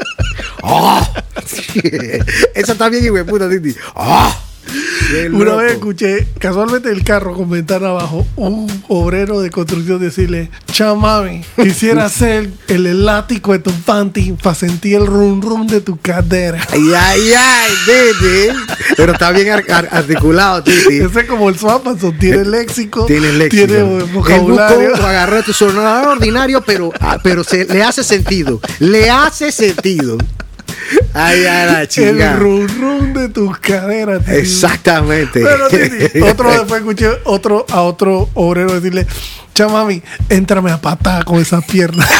Ah. 0.64 1.10
Esa 2.54 2.72
está 2.72 2.88
bien, 2.88 3.04
hijo 3.04 3.14
de 3.14 3.24
puta, 3.24 3.48
Titi. 3.50 3.74
Ah. 3.96 4.32
Una 5.32 5.56
vez 5.56 5.72
escuché 5.72 6.26
casualmente 6.38 6.88
en 6.88 6.94
el 6.96 7.04
carro 7.04 7.34
con 7.34 7.50
ventana 7.50 7.88
abajo 7.88 8.26
un 8.36 8.66
obrero 8.88 9.40
de 9.40 9.50
construcción 9.50 10.00
decirle, 10.00 10.50
chamami, 10.70 11.42
quisiera 11.62 12.08
ser 12.08 12.48
el 12.68 12.86
elástico 12.86 13.52
de 13.52 13.58
tu 13.58 13.72
panty 13.72 14.32
para 14.42 14.54
sentir 14.54 14.96
el 14.96 15.06
rum 15.06 15.40
rum 15.42 15.66
de 15.66 15.80
tu 15.80 15.98
cadera. 15.98 16.66
Ay, 16.70 16.92
ay, 16.96 17.32
ay, 17.36 17.70
Titi. 17.84 18.58
Pero 18.96 19.12
está 19.12 19.30
bien 19.32 19.50
ar- 19.50 19.64
ar- 19.70 19.88
articulado, 19.90 20.62
Titi. 20.62 20.98
Ese 21.00 21.20
es 21.20 21.26
como 21.26 21.48
el 21.48 21.58
Swapanson, 21.58 22.16
tiene 22.18 22.44
léxico, 22.44 23.04
Tiene 23.06 23.32
léxico. 23.32 23.66
tiene 23.66 23.80
Él 23.98 24.04
vocabulario. 24.12 24.90
buscó, 24.90 25.06
agarró 25.06 25.42
tu 25.42 25.52
sonador 25.52 26.08
ordinario, 26.16 26.62
pero, 26.64 26.90
ah, 27.00 27.18
pero 27.22 27.44
se, 27.44 27.66
le 27.66 27.82
hace 27.82 28.02
sentido. 28.04 28.60
Le 28.78 29.10
hace 29.10 29.52
sentido. 29.52 30.16
Ay, 31.14 31.44
ay, 31.44 31.66
la 31.66 31.82
El 31.82 32.38
rum 32.38 32.66
rum 32.80 33.12
de 33.12 33.28
tus 33.28 33.58
caderas. 33.58 34.24
tío. 34.24 34.34
Exactamente. 34.34 35.42
Pero 35.42 35.68
Titi, 35.68 36.20
otro 36.22 36.50
después 36.50 36.80
escuché 36.80 37.08
otro, 37.24 37.66
a 37.70 37.82
otro 37.82 38.28
obrero 38.34 38.72
decirle, 38.74 39.06
chamami, 39.54 40.02
éntrame 40.28 40.70
a 40.70 40.80
patada 40.80 41.22
con 41.24 41.40
esas 41.40 41.64
piernas. 41.64 42.08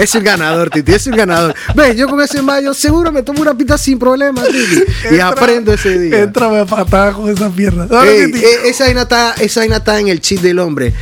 Es 0.00 0.14
un 0.14 0.24
ganador, 0.24 0.70
Titi, 0.70 0.94
es 0.94 1.06
un 1.08 1.14
ganador. 1.14 1.54
Ve, 1.74 1.94
yo 1.94 2.08
con 2.08 2.18
ese 2.22 2.40
mayo 2.40 2.72
seguro 2.72 3.12
me 3.12 3.22
tomo 3.22 3.42
una 3.42 3.52
pita 3.54 3.76
sin 3.76 3.98
problema, 3.98 4.42
Titi. 4.44 4.82
Y 5.14 5.20
aprendo 5.20 5.74
ese 5.74 5.98
día. 5.98 6.20
Éntrame 6.20 6.60
a 6.60 6.64
patada 6.64 7.12
con 7.12 7.28
esas 7.28 7.52
piernas. 7.52 7.90
Ey, 7.90 8.32
Titi. 8.32 8.38
eh, 8.38 8.58
esa, 8.64 8.84
vaina 8.84 9.02
está, 9.02 9.34
esa 9.38 9.60
vaina 9.60 9.76
está 9.76 10.00
en 10.00 10.08
el 10.08 10.22
chip 10.22 10.40
del 10.40 10.58
hombre. 10.58 10.94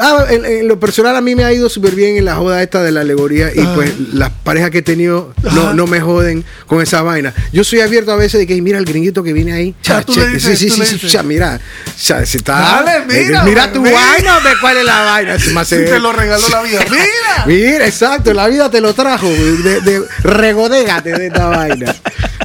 Ah, 0.00 0.26
en, 0.30 0.44
en 0.44 0.66
lo 0.68 0.80
personal 0.80 1.14
a 1.14 1.20
mí 1.20 1.34
me 1.34 1.44
ha 1.44 1.52
ido 1.52 1.68
súper 1.68 1.94
bien 1.94 2.16
en 2.16 2.24
la 2.24 2.36
joda 2.36 2.62
esta 2.62 2.82
de 2.82 2.90
la 2.90 3.02
alegoría 3.02 3.50
y 3.54 3.60
Ajá. 3.60 3.74
pues 3.74 3.92
las 4.12 4.30
parejas 4.30 4.70
que 4.70 4.78
he 4.78 4.82
tenido 4.82 5.34
no, 5.54 5.74
no 5.74 5.86
me 5.86 6.00
joden 6.00 6.44
con 6.66 6.80
esa 6.80 7.02
vaina. 7.02 7.34
Yo 7.52 7.64
soy 7.64 7.80
abierto 7.80 8.10
a 8.12 8.16
veces 8.16 8.40
de 8.40 8.46
que 8.46 8.60
mira 8.62 8.78
el 8.78 8.84
gringuito 8.84 9.22
que 9.22 9.32
viene 9.32 9.52
ahí. 9.52 9.74
Ah, 9.88 10.02
dices, 10.06 10.58
sí, 10.58 10.70
sí, 10.70 10.86
sí, 10.86 11.06
cha, 11.08 11.22
mira, 11.22 11.60
cha, 12.00 12.24
se 12.24 12.38
está, 12.38 12.82
Dale, 12.84 13.04
mira, 13.06 13.42
eh, 13.42 13.44
mira 13.44 13.72
tu 13.72 13.82
bebé. 13.82 13.94
vaina, 13.94 14.38
hombre, 14.38 14.52
cuál 14.60 14.76
es 14.78 14.84
la 14.84 15.02
vaina. 15.02 15.38
Si 15.38 15.54
te 15.68 15.98
lo 15.98 16.12
regaló 16.12 16.48
la 16.48 16.62
vida. 16.62 16.80
¡Mira! 16.90 17.44
Mira, 17.46 17.86
exacto, 17.86 18.32
la 18.32 18.48
vida 18.48 18.70
te 18.70 18.80
lo 18.80 18.94
trajo. 18.94 19.28
De, 19.28 19.80
de, 19.80 20.02
regodégate 20.22 21.12
de 21.12 21.26
esta 21.26 21.46
vaina. 21.48 21.94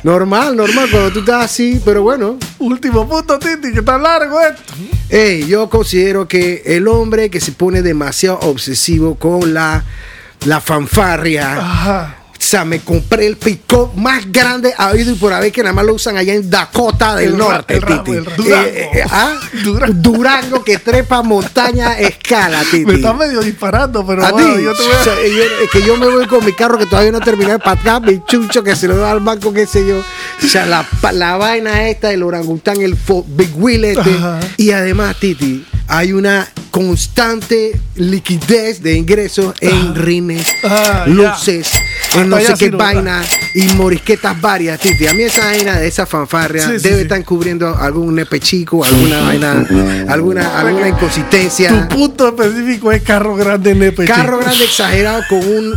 Normal, 0.04 0.56
normal, 0.56 0.88
cuando 0.92 1.12
tú 1.12 1.20
estás 1.20 1.46
así, 1.46 1.82
pero 1.84 2.04
bueno, 2.04 2.38
Último 2.60 3.08
punto, 3.08 3.38
Titi, 3.40 3.72
que 3.74 3.80
está 3.80 3.98
largo 3.98 4.40
esto. 4.42 4.62
Ey, 5.10 5.46
yo 5.48 5.70
considero 5.70 6.28
que 6.28 6.64
el 6.66 6.88
hombre 6.88 7.30
que 7.30 7.40
se 7.40 7.52
pone 7.52 7.82
demasiado 7.82 8.40
obsesivo 8.40 9.16
con 9.16 9.54
la, 9.54 9.84
la 10.46 10.62
fanfarria. 10.62 11.58
Ajá. 11.58 12.25
O 12.38 12.48
sea, 12.48 12.64
me 12.64 12.80
compré 12.80 13.26
el 13.26 13.38
pick 13.38 13.62
más 13.96 14.32
grande 14.32 14.74
habido 14.78 15.12
y 15.12 15.16
por 15.16 15.34
haber 15.34 15.52
que 15.52 15.64
nada 15.64 15.74
más 15.74 15.86
lo 15.86 15.94
usan 15.96 16.16
allá 16.18 16.34
en 16.34 16.48
Dakota 16.50 17.16
del 17.16 17.30
El 17.34 17.40
ra- 17.40 17.46
Norte, 17.46 17.80
ramo, 17.80 18.04
Titi. 18.04 18.18
el 18.18 18.26
ramo. 18.26 18.46
Eh, 18.48 18.90
eh, 18.94 19.04
¿ah? 19.10 19.40
Durango. 19.64 19.94
Durango 20.02 20.64
que 20.64 20.78
trepa 20.78 21.24
montaña 21.24 21.98
escala, 21.98 22.62
Titi. 22.72 22.86
Me 22.86 22.94
está 22.96 23.14
medio 23.14 23.42
disparando, 23.42 24.06
pero 24.06 24.24
A 24.26 24.32
bueno, 24.32 24.56
ti, 24.58 24.64
yo 24.64 24.74
te 24.74 24.84
voy 24.84 24.92
a... 24.94 25.00
o 25.00 25.04
sea, 25.04 25.14
yo- 25.16 25.64
es 25.64 25.70
que 25.72 25.82
yo 25.82 25.98
me 25.98 26.08
voy 26.08 26.28
con 26.28 26.46
mi 26.46 26.54
carro 26.54 26.78
que 26.78 26.86
todavía 26.86 27.12
no 27.12 27.20
terminé 27.22 27.58
para 27.58 27.80
atrás, 27.80 28.02
mi 28.02 28.22
chucho 28.26 28.62
que 28.64 28.76
se 28.76 28.88
lo 28.88 28.96
da 28.98 29.12
al 29.12 29.22
banco, 29.22 29.52
qué 29.52 29.66
sé 29.66 29.86
yo. 29.88 29.98
O 30.44 30.48
sea, 30.48 30.66
la, 30.68 30.88
la 31.14 31.38
vaina 31.38 31.88
esta, 31.90 32.12
el 32.12 32.22
orangután, 32.22 32.80
el 32.82 32.96
Big 33.28 33.52
Wheel 33.56 33.86
este. 33.86 34.12
Ajá. 34.12 34.40
Y 34.58 34.70
además, 34.72 35.16
Titi, 35.20 35.66
hay 35.88 36.14
una 36.14 36.48
constante 36.70 37.80
liquidez 37.96 38.82
de 38.84 38.94
ingresos 38.96 39.54
en 39.62 39.96
rines, 39.96 40.46
Ah, 40.64 41.06
luces, 41.08 41.70
en 42.18 42.30
no 42.30 42.38
sé 42.40 42.54
qué 42.54 42.66
sí 42.66 42.70
vaina 42.72 43.24
y 43.54 43.64
morisquetas 43.74 44.40
varias, 44.40 44.80
Titi. 44.80 45.08
A 45.08 45.14
mí 45.14 45.24
esa 45.24 45.46
vaina 45.46 45.78
de 45.80 45.88
esa 45.88 46.06
fanfarria 46.06 46.68
Sí, 46.68 46.80
sí, 46.80 46.90
debe 46.90 47.02
estar 47.04 47.24
cubriendo 47.26 47.76
algún 47.76 48.16
nepe 48.16 48.40
chico, 48.40 48.84
alguna 48.86 49.22
vaina, 49.22 49.66
alguna, 50.08 50.60
alguna 50.60 50.88
inconsistencia. 50.90 51.88
Tu 51.90 51.96
punto 51.96 52.28
específico 52.30 52.92
es 52.92 53.02
carro 53.04 53.36
grande 53.36 53.76
nepe. 53.76 54.06
Carro 54.06 54.40
grande 54.40 54.64
exagerado 54.66 55.22
con 55.30 55.40
un, 55.40 55.74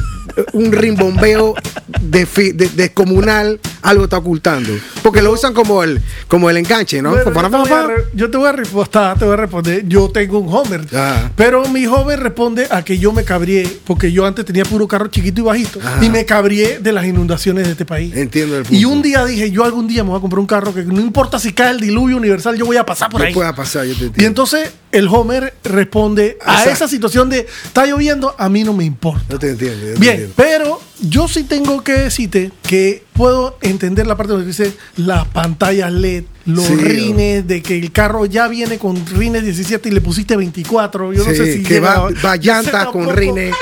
un 0.53 0.73
rimbombeo 0.73 1.55
de, 2.01 2.27
fi- 2.27 2.53
de- 2.53 2.69
descomunal, 2.69 3.61
algo 3.83 4.05
está 4.05 4.19
ocultando. 4.19 4.71
Porque 5.03 5.23
lo 5.23 5.33
usan 5.33 5.53
como 5.55 5.83
el, 5.83 6.01
como 6.29 6.51
el 6.51 6.57
enganche, 6.57 7.01
¿no? 7.03 7.11
Bueno, 7.11 7.33
Pa, 7.33 7.43
yo, 7.43 7.49
te 7.51 7.57
voy 7.59 7.67
a 7.67 7.71
pa. 7.71 7.87
re- 7.87 8.05
yo 8.15 8.31
te 8.31 8.37
voy 8.39 8.49
a 8.49 8.53
responder, 8.53 9.19
te 9.19 9.25
voy 9.25 9.35
a 9.35 9.37
responder. 9.37 9.89
Yo 9.89 10.09
tengo 10.11 10.39
un 10.39 10.53
Homer, 10.55 10.81
Ajá. 10.93 11.31
pero 11.37 11.67
mi 11.69 11.87
Homer 11.87 12.21
responde 12.21 12.67
a 12.71 12.85
que 12.85 12.99
yo 12.99 13.13
me 13.13 13.25
cabrié 13.25 13.67
porque 13.87 14.13
yo 14.13 14.27
antes 14.27 14.45
tenía 14.45 14.65
puro 14.65 14.87
carro 14.89 15.09
chiquito 15.09 15.41
y 15.41 15.45
bajito 15.45 15.81
Ajá. 15.81 16.05
y 16.05 16.11
me 16.11 16.25
cabrié 16.25 16.79
de 16.79 16.93
las 16.93 17.05
inundaciones 17.07 17.65
de 17.65 17.73
este 17.73 17.85
país. 17.85 18.15
Entiendo 18.17 18.57
el 18.57 18.63
punto. 18.65 18.77
Y 18.79 18.85
un 18.85 19.03
día 19.03 19.25
dije, 19.25 19.51
yo 19.51 19.65
algún 19.65 19.87
día 19.89 20.03
me 20.05 20.11
voy 20.11 20.19
a 20.19 20.21
comprar 20.21 20.41
un 20.41 20.47
carro 20.47 20.75
que 20.75 20.83
no 20.85 21.01
importa 21.01 21.39
si 21.39 21.53
cae 21.53 21.71
el 21.71 21.81
diluvio 21.81 22.17
universal, 22.17 22.57
yo 22.57 22.67
voy 22.67 22.77
a 22.77 22.85
pasar 22.87 23.11
por 23.11 23.21
¿Qué 23.21 23.29
ahí. 23.29 23.35
pueda 23.35 23.55
pasar? 23.55 23.85
Yo 23.87 23.95
te 23.95 24.05
Y 24.05 24.07
entiendo. 24.07 24.27
entonces 24.29 24.71
el 24.93 25.07
Homer 25.09 25.55
responde 25.65 26.39
a 26.45 26.53
Exacto. 26.53 26.71
esa 26.71 26.89
situación 26.89 27.29
de 27.29 27.47
está 27.65 27.87
lloviendo, 27.87 28.35
a 28.39 28.49
mí 28.49 28.65
no 28.65 28.73
me 28.73 28.85
importa. 28.85 29.25
Yo 29.31 29.39
te 29.39 29.51
entiendo. 29.51 29.87
yo 29.87 29.95
te 29.95 30.01
Bien, 30.01 30.13
entiendo. 30.15 30.35
pero 30.37 30.81
yo 31.01 31.29
sí 31.29 31.45
tengo 31.45 31.83
que 31.83 31.93
decirte 31.93 32.51
que 32.63 33.05
puedo 33.13 33.57
entender 33.61 34.07
la 34.07 34.17
parte 34.17 34.33
donde 34.33 34.47
dice 34.49 34.77
las 34.97 35.27
pantallas 35.29 35.93
LED, 35.93 36.25
los 36.49 36.65
Sí, 36.65 36.75
rines, 36.77 37.47
de 37.47 37.63
que 37.63 37.79
el 37.79 37.93
carro 37.93 38.25
ya 38.27 38.49
viene 38.49 38.79
con 38.79 39.05
rines 39.07 39.43
17 39.45 39.89
y 39.89 39.93
le 39.93 40.01
pusiste 40.01 40.37
24. 40.37 41.13
Yo 41.13 41.25
no 41.25 41.31
sé 41.31 41.53
si 41.53 41.63
que 41.63 41.79
va, 41.79 42.09
llanta 42.41 42.87
con 42.87 43.15
rines, 43.15 43.55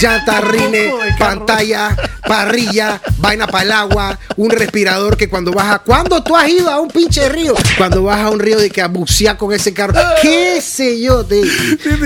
llanta, 0.00 0.40
rines, 0.40 0.92
de 0.92 1.14
pantalla, 1.18 1.96
parrilla, 2.26 3.00
vaina 3.18 3.46
para 3.46 3.64
el 3.64 3.72
agua, 3.72 4.18
un 4.36 4.50
respirador 4.50 5.16
que 5.16 5.28
cuando 5.28 5.52
baja, 5.52 5.78
cuando 5.80 6.22
tú 6.22 6.36
has 6.36 6.48
ido 6.48 6.68
a 6.70 6.80
un 6.80 6.88
pinche 6.88 7.28
río, 7.28 7.54
cuando 7.78 8.02
vas 8.02 8.18
a 8.20 8.30
un 8.30 8.40
río 8.40 8.58
de 8.58 8.70
que 8.70 8.82
a 8.82 8.88
bucear 8.88 9.36
con 9.36 9.52
ese 9.52 9.72
carro, 9.72 9.94
qué 10.20 10.60
sé 10.60 11.00
yo, 11.00 11.22
de, 11.22 11.42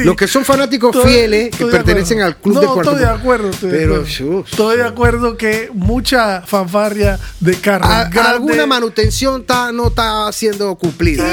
los 0.05 0.17
que 0.17 0.27
son 0.29 0.45
fanáticos 0.45 0.95
Estoy- 0.95 1.11
fieles 1.13 1.41
que 1.45 1.51
estoy 1.57 1.71
de 1.71 1.77
pertenecen 1.77 2.21
acuerdo. 2.21 2.37
al 2.37 2.43
club 2.43 2.55
no, 2.55 2.61
de 2.61 2.67
cuarto. 2.67 2.91
Estoy 2.91 2.99
de 3.07 3.11
acuerdo. 3.11 3.51
Estoy 3.51 3.71
de 3.71 3.79
pero 3.79 3.95
acuerdo. 3.95 4.07
shus, 4.11 4.51
Estoy 4.51 4.77
de 4.77 4.85
acuerdo 4.85 5.37
que 5.37 5.71
mucha 5.73 6.43
fanfarria 6.43 7.19
de 7.41 7.55
carro. 7.57 7.85
a- 7.87 8.05
grande- 8.05 8.21
alguna 8.21 8.67
manutención 8.67 9.41
está- 9.43 9.73
no 9.73 9.89
está 9.89 10.26
siendo 10.33 10.75
cumplida. 10.77 11.25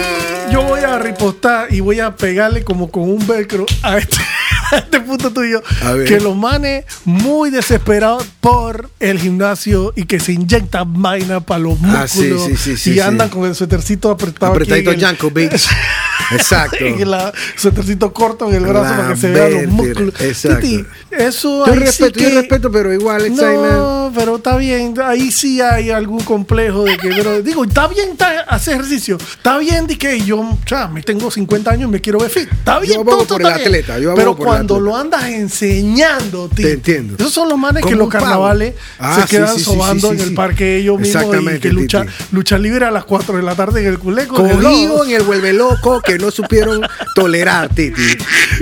Yo 0.52 0.62
voy 0.64 0.82
a 0.82 1.00
ripostar 1.00 1.74
y 1.74 1.80
voy 1.80 2.00
a 2.00 2.16
pegarle 2.16 2.64
como 2.64 2.90
con 2.92 3.04
un 3.04 3.26
velcro 3.26 3.66
a 3.82 3.98
este, 3.98 4.18
a 4.72 4.78
este 4.78 5.00
punto 5.02 5.32
tuyo. 5.32 5.62
Que 6.08 6.20
los 6.20 6.36
manes 6.36 6.86
muy 7.06 7.50
desesperados 7.50 8.26
por 8.42 8.90
el 9.00 9.20
gimnasio 9.20 9.94
y 9.96 10.06
que 10.06 10.20
se 10.20 10.34
inyectan 10.34 11.02
vaina 11.02 11.40
para 11.42 11.60
los 11.60 11.78
Ah, 11.84 12.08
sí, 12.08 12.20
músculos 12.30 12.44
sí, 12.46 12.58
sí, 12.58 12.78
sí, 12.78 12.92
y 12.94 13.00
andan 13.00 13.30
con 13.30 13.46
el 13.46 13.56
suétercito 13.56 14.12
apretado. 14.12 14.52
aquí 14.54 14.64
Apretadito 14.64 14.92
en 14.92 15.00
el- 15.00 15.06
Jankovic. 15.06 15.54
Exacto. 16.32 16.78
en 16.80 17.12
la 17.12 17.34
suétercito 17.58 18.14
corto 18.14 18.50
en 18.50 18.56
el 18.56 18.64
brazo 18.64 18.92
La 18.92 18.98
para 18.98 19.14
que 19.14 19.20
se 19.20 19.30
vean 19.30 19.54
los 19.54 19.68
músculos. 19.74 20.14
exacto. 20.22 20.62
Titi, 20.62 20.86
eso 21.12 21.66
Yo 21.66 21.76
respeto, 21.76 22.20
yo 22.20 22.30
que- 22.30 22.36
respeto, 22.36 22.72
pero 22.72 22.94
igual, 22.94 23.36
no, 23.36 24.12
pero 24.16 24.38
está 24.38 24.56
bien. 24.58 24.94
Ahí 25.04 25.32
sí 25.32 25.62
hay 25.62 25.92
algún 25.92 26.24
complejo 26.24 26.84
de 26.86 26.98
que, 26.98 27.10
pero 27.10 27.42
digo, 27.42 27.66
está 27.66 27.88
bien 27.88 28.12
está- 28.12 28.42
hacer 28.42 28.73
ejercicio. 28.74 29.18
Está 29.18 29.58
bien 29.58 29.88
que 29.88 30.22
yo, 30.22 30.40
o 30.40 30.60
sea, 30.68 30.88
me 30.88 31.02
tengo 31.02 31.30
50 31.32 31.72
años 31.72 31.90
y 31.90 31.92
me 31.92 32.02
quiero 32.02 32.20
ver 32.20 32.30
fit. 32.30 32.52
Está 32.52 32.80
bien, 32.80 32.96
abogo 33.02 33.18
todo 33.18 33.28
por 33.28 33.42
está 33.42 33.54
el 33.54 33.56
bien. 33.56 33.68
atleta, 33.68 34.00
yo 34.00 34.10
abogo 34.12 34.16
Pero 34.16 34.36
por 34.36 34.42
el 34.42 34.48
cuando 34.48 34.76
atleta. 34.76 34.90
lo 34.92 34.98
andas 34.98 35.24
enseñando, 35.30 36.50
tío. 36.50 36.66
Te 36.68 36.74
entiendo. 36.74 37.16
Esos 37.18 37.34
son 37.34 37.50
los 37.50 37.58
manes 37.58 37.86
que 37.86 37.96
los 37.96 38.10
carnavales 38.10 38.74
Ah, 39.00 39.20
se 39.22 39.28
quedan 39.38 39.50
sí, 39.54 39.60
sí, 39.60 39.64
sobando 39.66 40.10
sí, 40.10 40.16
en 40.16 40.22
el 40.22 40.34
parque 40.34 40.78
ellos 40.78 41.00
mismos 41.00 41.16
y 41.16 41.18
Exactamente, 41.26 41.60
que 41.60 41.74
lucha, 41.74 42.06
lucha 42.32 42.58
libre 42.58 42.86
a 42.86 42.92
las 42.92 43.06
4 43.06 43.38
de 43.38 43.44
la 43.44 43.56
tarde 43.56 43.82
en 43.82 43.88
el 43.88 44.00
culeco. 44.00 44.36
Cogido 44.36 45.04
en 45.06 45.12
el 45.12 45.24
vuelve 45.24 45.54
loco 45.54 46.02
que 46.02 46.18
no 46.18 46.32
supieron 46.32 46.82
tolerar, 47.16 47.70
Titi. 47.70 48.02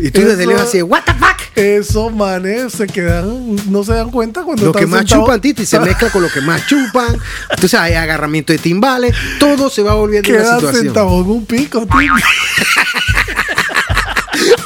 Y 0.02 0.12
tú 0.12 0.21
desde 0.21 0.43
Eso- 0.43 0.50
lejos 0.52 0.67
así, 0.67 0.82
¿What 0.82 1.02
the 1.06 1.13
fuck? 1.13 1.28
Esos 1.56 2.13
manes 2.13 2.71
se 2.71 2.88
quedan, 2.88 3.58
no 3.69 3.84
se 3.84 3.93
dan 3.93 4.10
cuenta 4.10 4.41
cuando 4.43 4.65
Lo 4.67 4.71
que 4.71 4.80
están 4.80 4.89
más 4.91 5.00
sentados- 5.02 5.26
chupan, 5.26 5.41
Titi, 5.41 5.65
se 5.65 5.80
mezcla 5.80 6.10
con 6.10 6.21
lo 6.21 6.30
que 6.30 6.39
más 6.41 6.65
chupan. 6.65 7.15
Entonces 7.50 7.74
hay 7.80 7.93
agarramiento 7.93 8.54
de 8.54 8.60
timbales. 8.60 9.13
Todo 9.39 9.69
se 9.69 9.84
va 9.84 9.91
volviendo 10.01 10.29
una 10.29 10.37
Quedan 10.39 10.59
situación. 10.59 10.83
sentados 10.85 11.25
en 11.25 11.31
un 11.31 11.45
pico, 11.45 11.87
tío. 11.87 12.13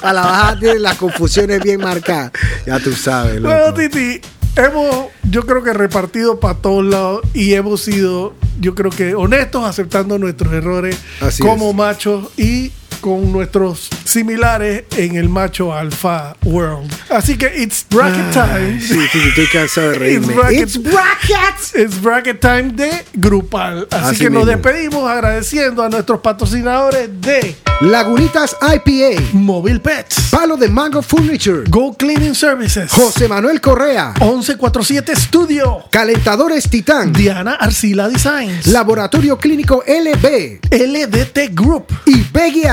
A 0.01 0.13
la 0.13 0.21
baja 0.21 0.59
tiene 0.59 0.79
las 0.79 0.95
confusiones 0.97 1.61
bien 1.61 1.81
marcadas. 1.81 2.31
Ya 2.65 2.79
tú 2.79 2.93
sabes, 2.93 3.41
loco. 3.41 3.53
Bueno, 3.55 3.73
Titi, 3.73 4.21
hemos, 4.55 5.07
yo 5.29 5.45
creo 5.45 5.63
que 5.63 5.73
repartido 5.73 6.39
para 6.39 6.55
todos 6.55 6.85
lados 6.85 7.21
y 7.33 7.53
hemos 7.55 7.81
sido, 7.81 8.33
yo 8.59 8.75
creo 8.75 8.91
que 8.91 9.15
honestos, 9.15 9.65
aceptando 9.65 10.17
nuestros 10.17 10.53
errores 10.53 10.97
Así 11.19 11.41
como 11.41 11.71
es. 11.71 11.75
machos 11.75 12.29
y 12.37 12.71
con 13.05 13.31
nuestros 13.31 13.87
similares 14.03 14.85
en 14.97 15.15
el 15.15 15.29
macho 15.29 15.71
alfa 15.71 16.35
world. 16.43 16.91
Así 17.11 17.37
que 17.37 17.53
it's 17.61 17.85
bracket 17.87 18.31
time. 18.31 18.81
Sí, 18.81 18.99
sí, 19.11 19.19
estoy 19.27 19.45
cansado 19.53 19.91
de 19.91 19.99
reírme. 19.99 20.33
It's 20.53 20.75
bracket- 20.81 21.75
It's 21.79 22.01
bracket. 22.01 22.39
Time 22.41 22.71
de 22.73 23.05
grupal. 23.13 23.87
Así, 23.91 24.05
Así 24.15 24.23
que 24.23 24.29
nos 24.31 24.47
despedimos 24.47 25.07
agradeciendo 25.07 25.83
a 25.83 25.89
nuestros 25.89 26.19
patrocinadores 26.19 27.09
de 27.21 27.55
Lagunitas 27.81 28.55
IPA, 28.61 29.21
Mobile 29.33 29.79
Pets, 29.81 30.29
Palo 30.31 30.57
de 30.57 30.67
Mango 30.69 31.01
Furniture, 31.03 31.63
Go 31.69 31.93
Cleaning 31.95 32.33
Services, 32.33 32.89
José 32.91 33.27
Manuel 33.27 33.61
Correa, 33.61 34.13
1147 34.19 35.15
Studio, 35.15 35.83
Calentadores 35.91 36.69
Titán, 36.69 37.13
Diana 37.13 37.53
Arcila 37.55 38.07
Designs, 38.09 38.65
Laboratorio 38.67 39.37
Clínico 39.37 39.83
LB 39.85 40.59
LDT 40.71 41.49
Group. 41.53 41.85
y 42.05 42.17
Peggy 42.23 42.65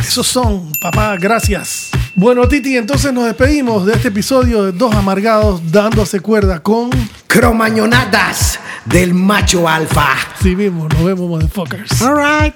Esos 0.00 0.26
son, 0.26 0.72
papá, 0.80 1.16
gracias. 1.16 1.90
Bueno, 2.14 2.48
Titi, 2.48 2.76
entonces 2.76 3.12
nos 3.12 3.26
despedimos 3.26 3.84
de 3.84 3.92
este 3.92 4.08
episodio 4.08 4.64
de 4.64 4.72
Dos 4.72 4.94
Amargados 4.94 5.60
dándose 5.70 6.20
cuerda 6.20 6.62
con... 6.62 6.90
Cromañonadas 7.26 8.58
del 8.86 9.12
macho 9.12 9.68
alfa. 9.68 10.16
Sí 10.40 10.56
mismo, 10.56 10.88
nos 10.88 11.04
vemos, 11.04 11.28
motherfuckers. 11.28 12.00
Alright. 12.00 12.54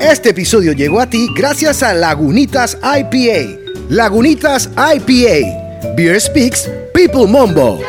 Este 0.00 0.30
episodio 0.30 0.72
llegó 0.72 1.00
a 1.00 1.06
ti 1.06 1.28
gracias 1.36 1.82
a 1.82 1.92
Lagunitas 1.92 2.78
IPA. 2.82 3.60
Lagunitas 3.90 4.70
IPA. 4.76 5.94
Beer 5.94 6.20
Speaks, 6.20 6.70
People 6.94 7.26
Mumbo. 7.26 7.80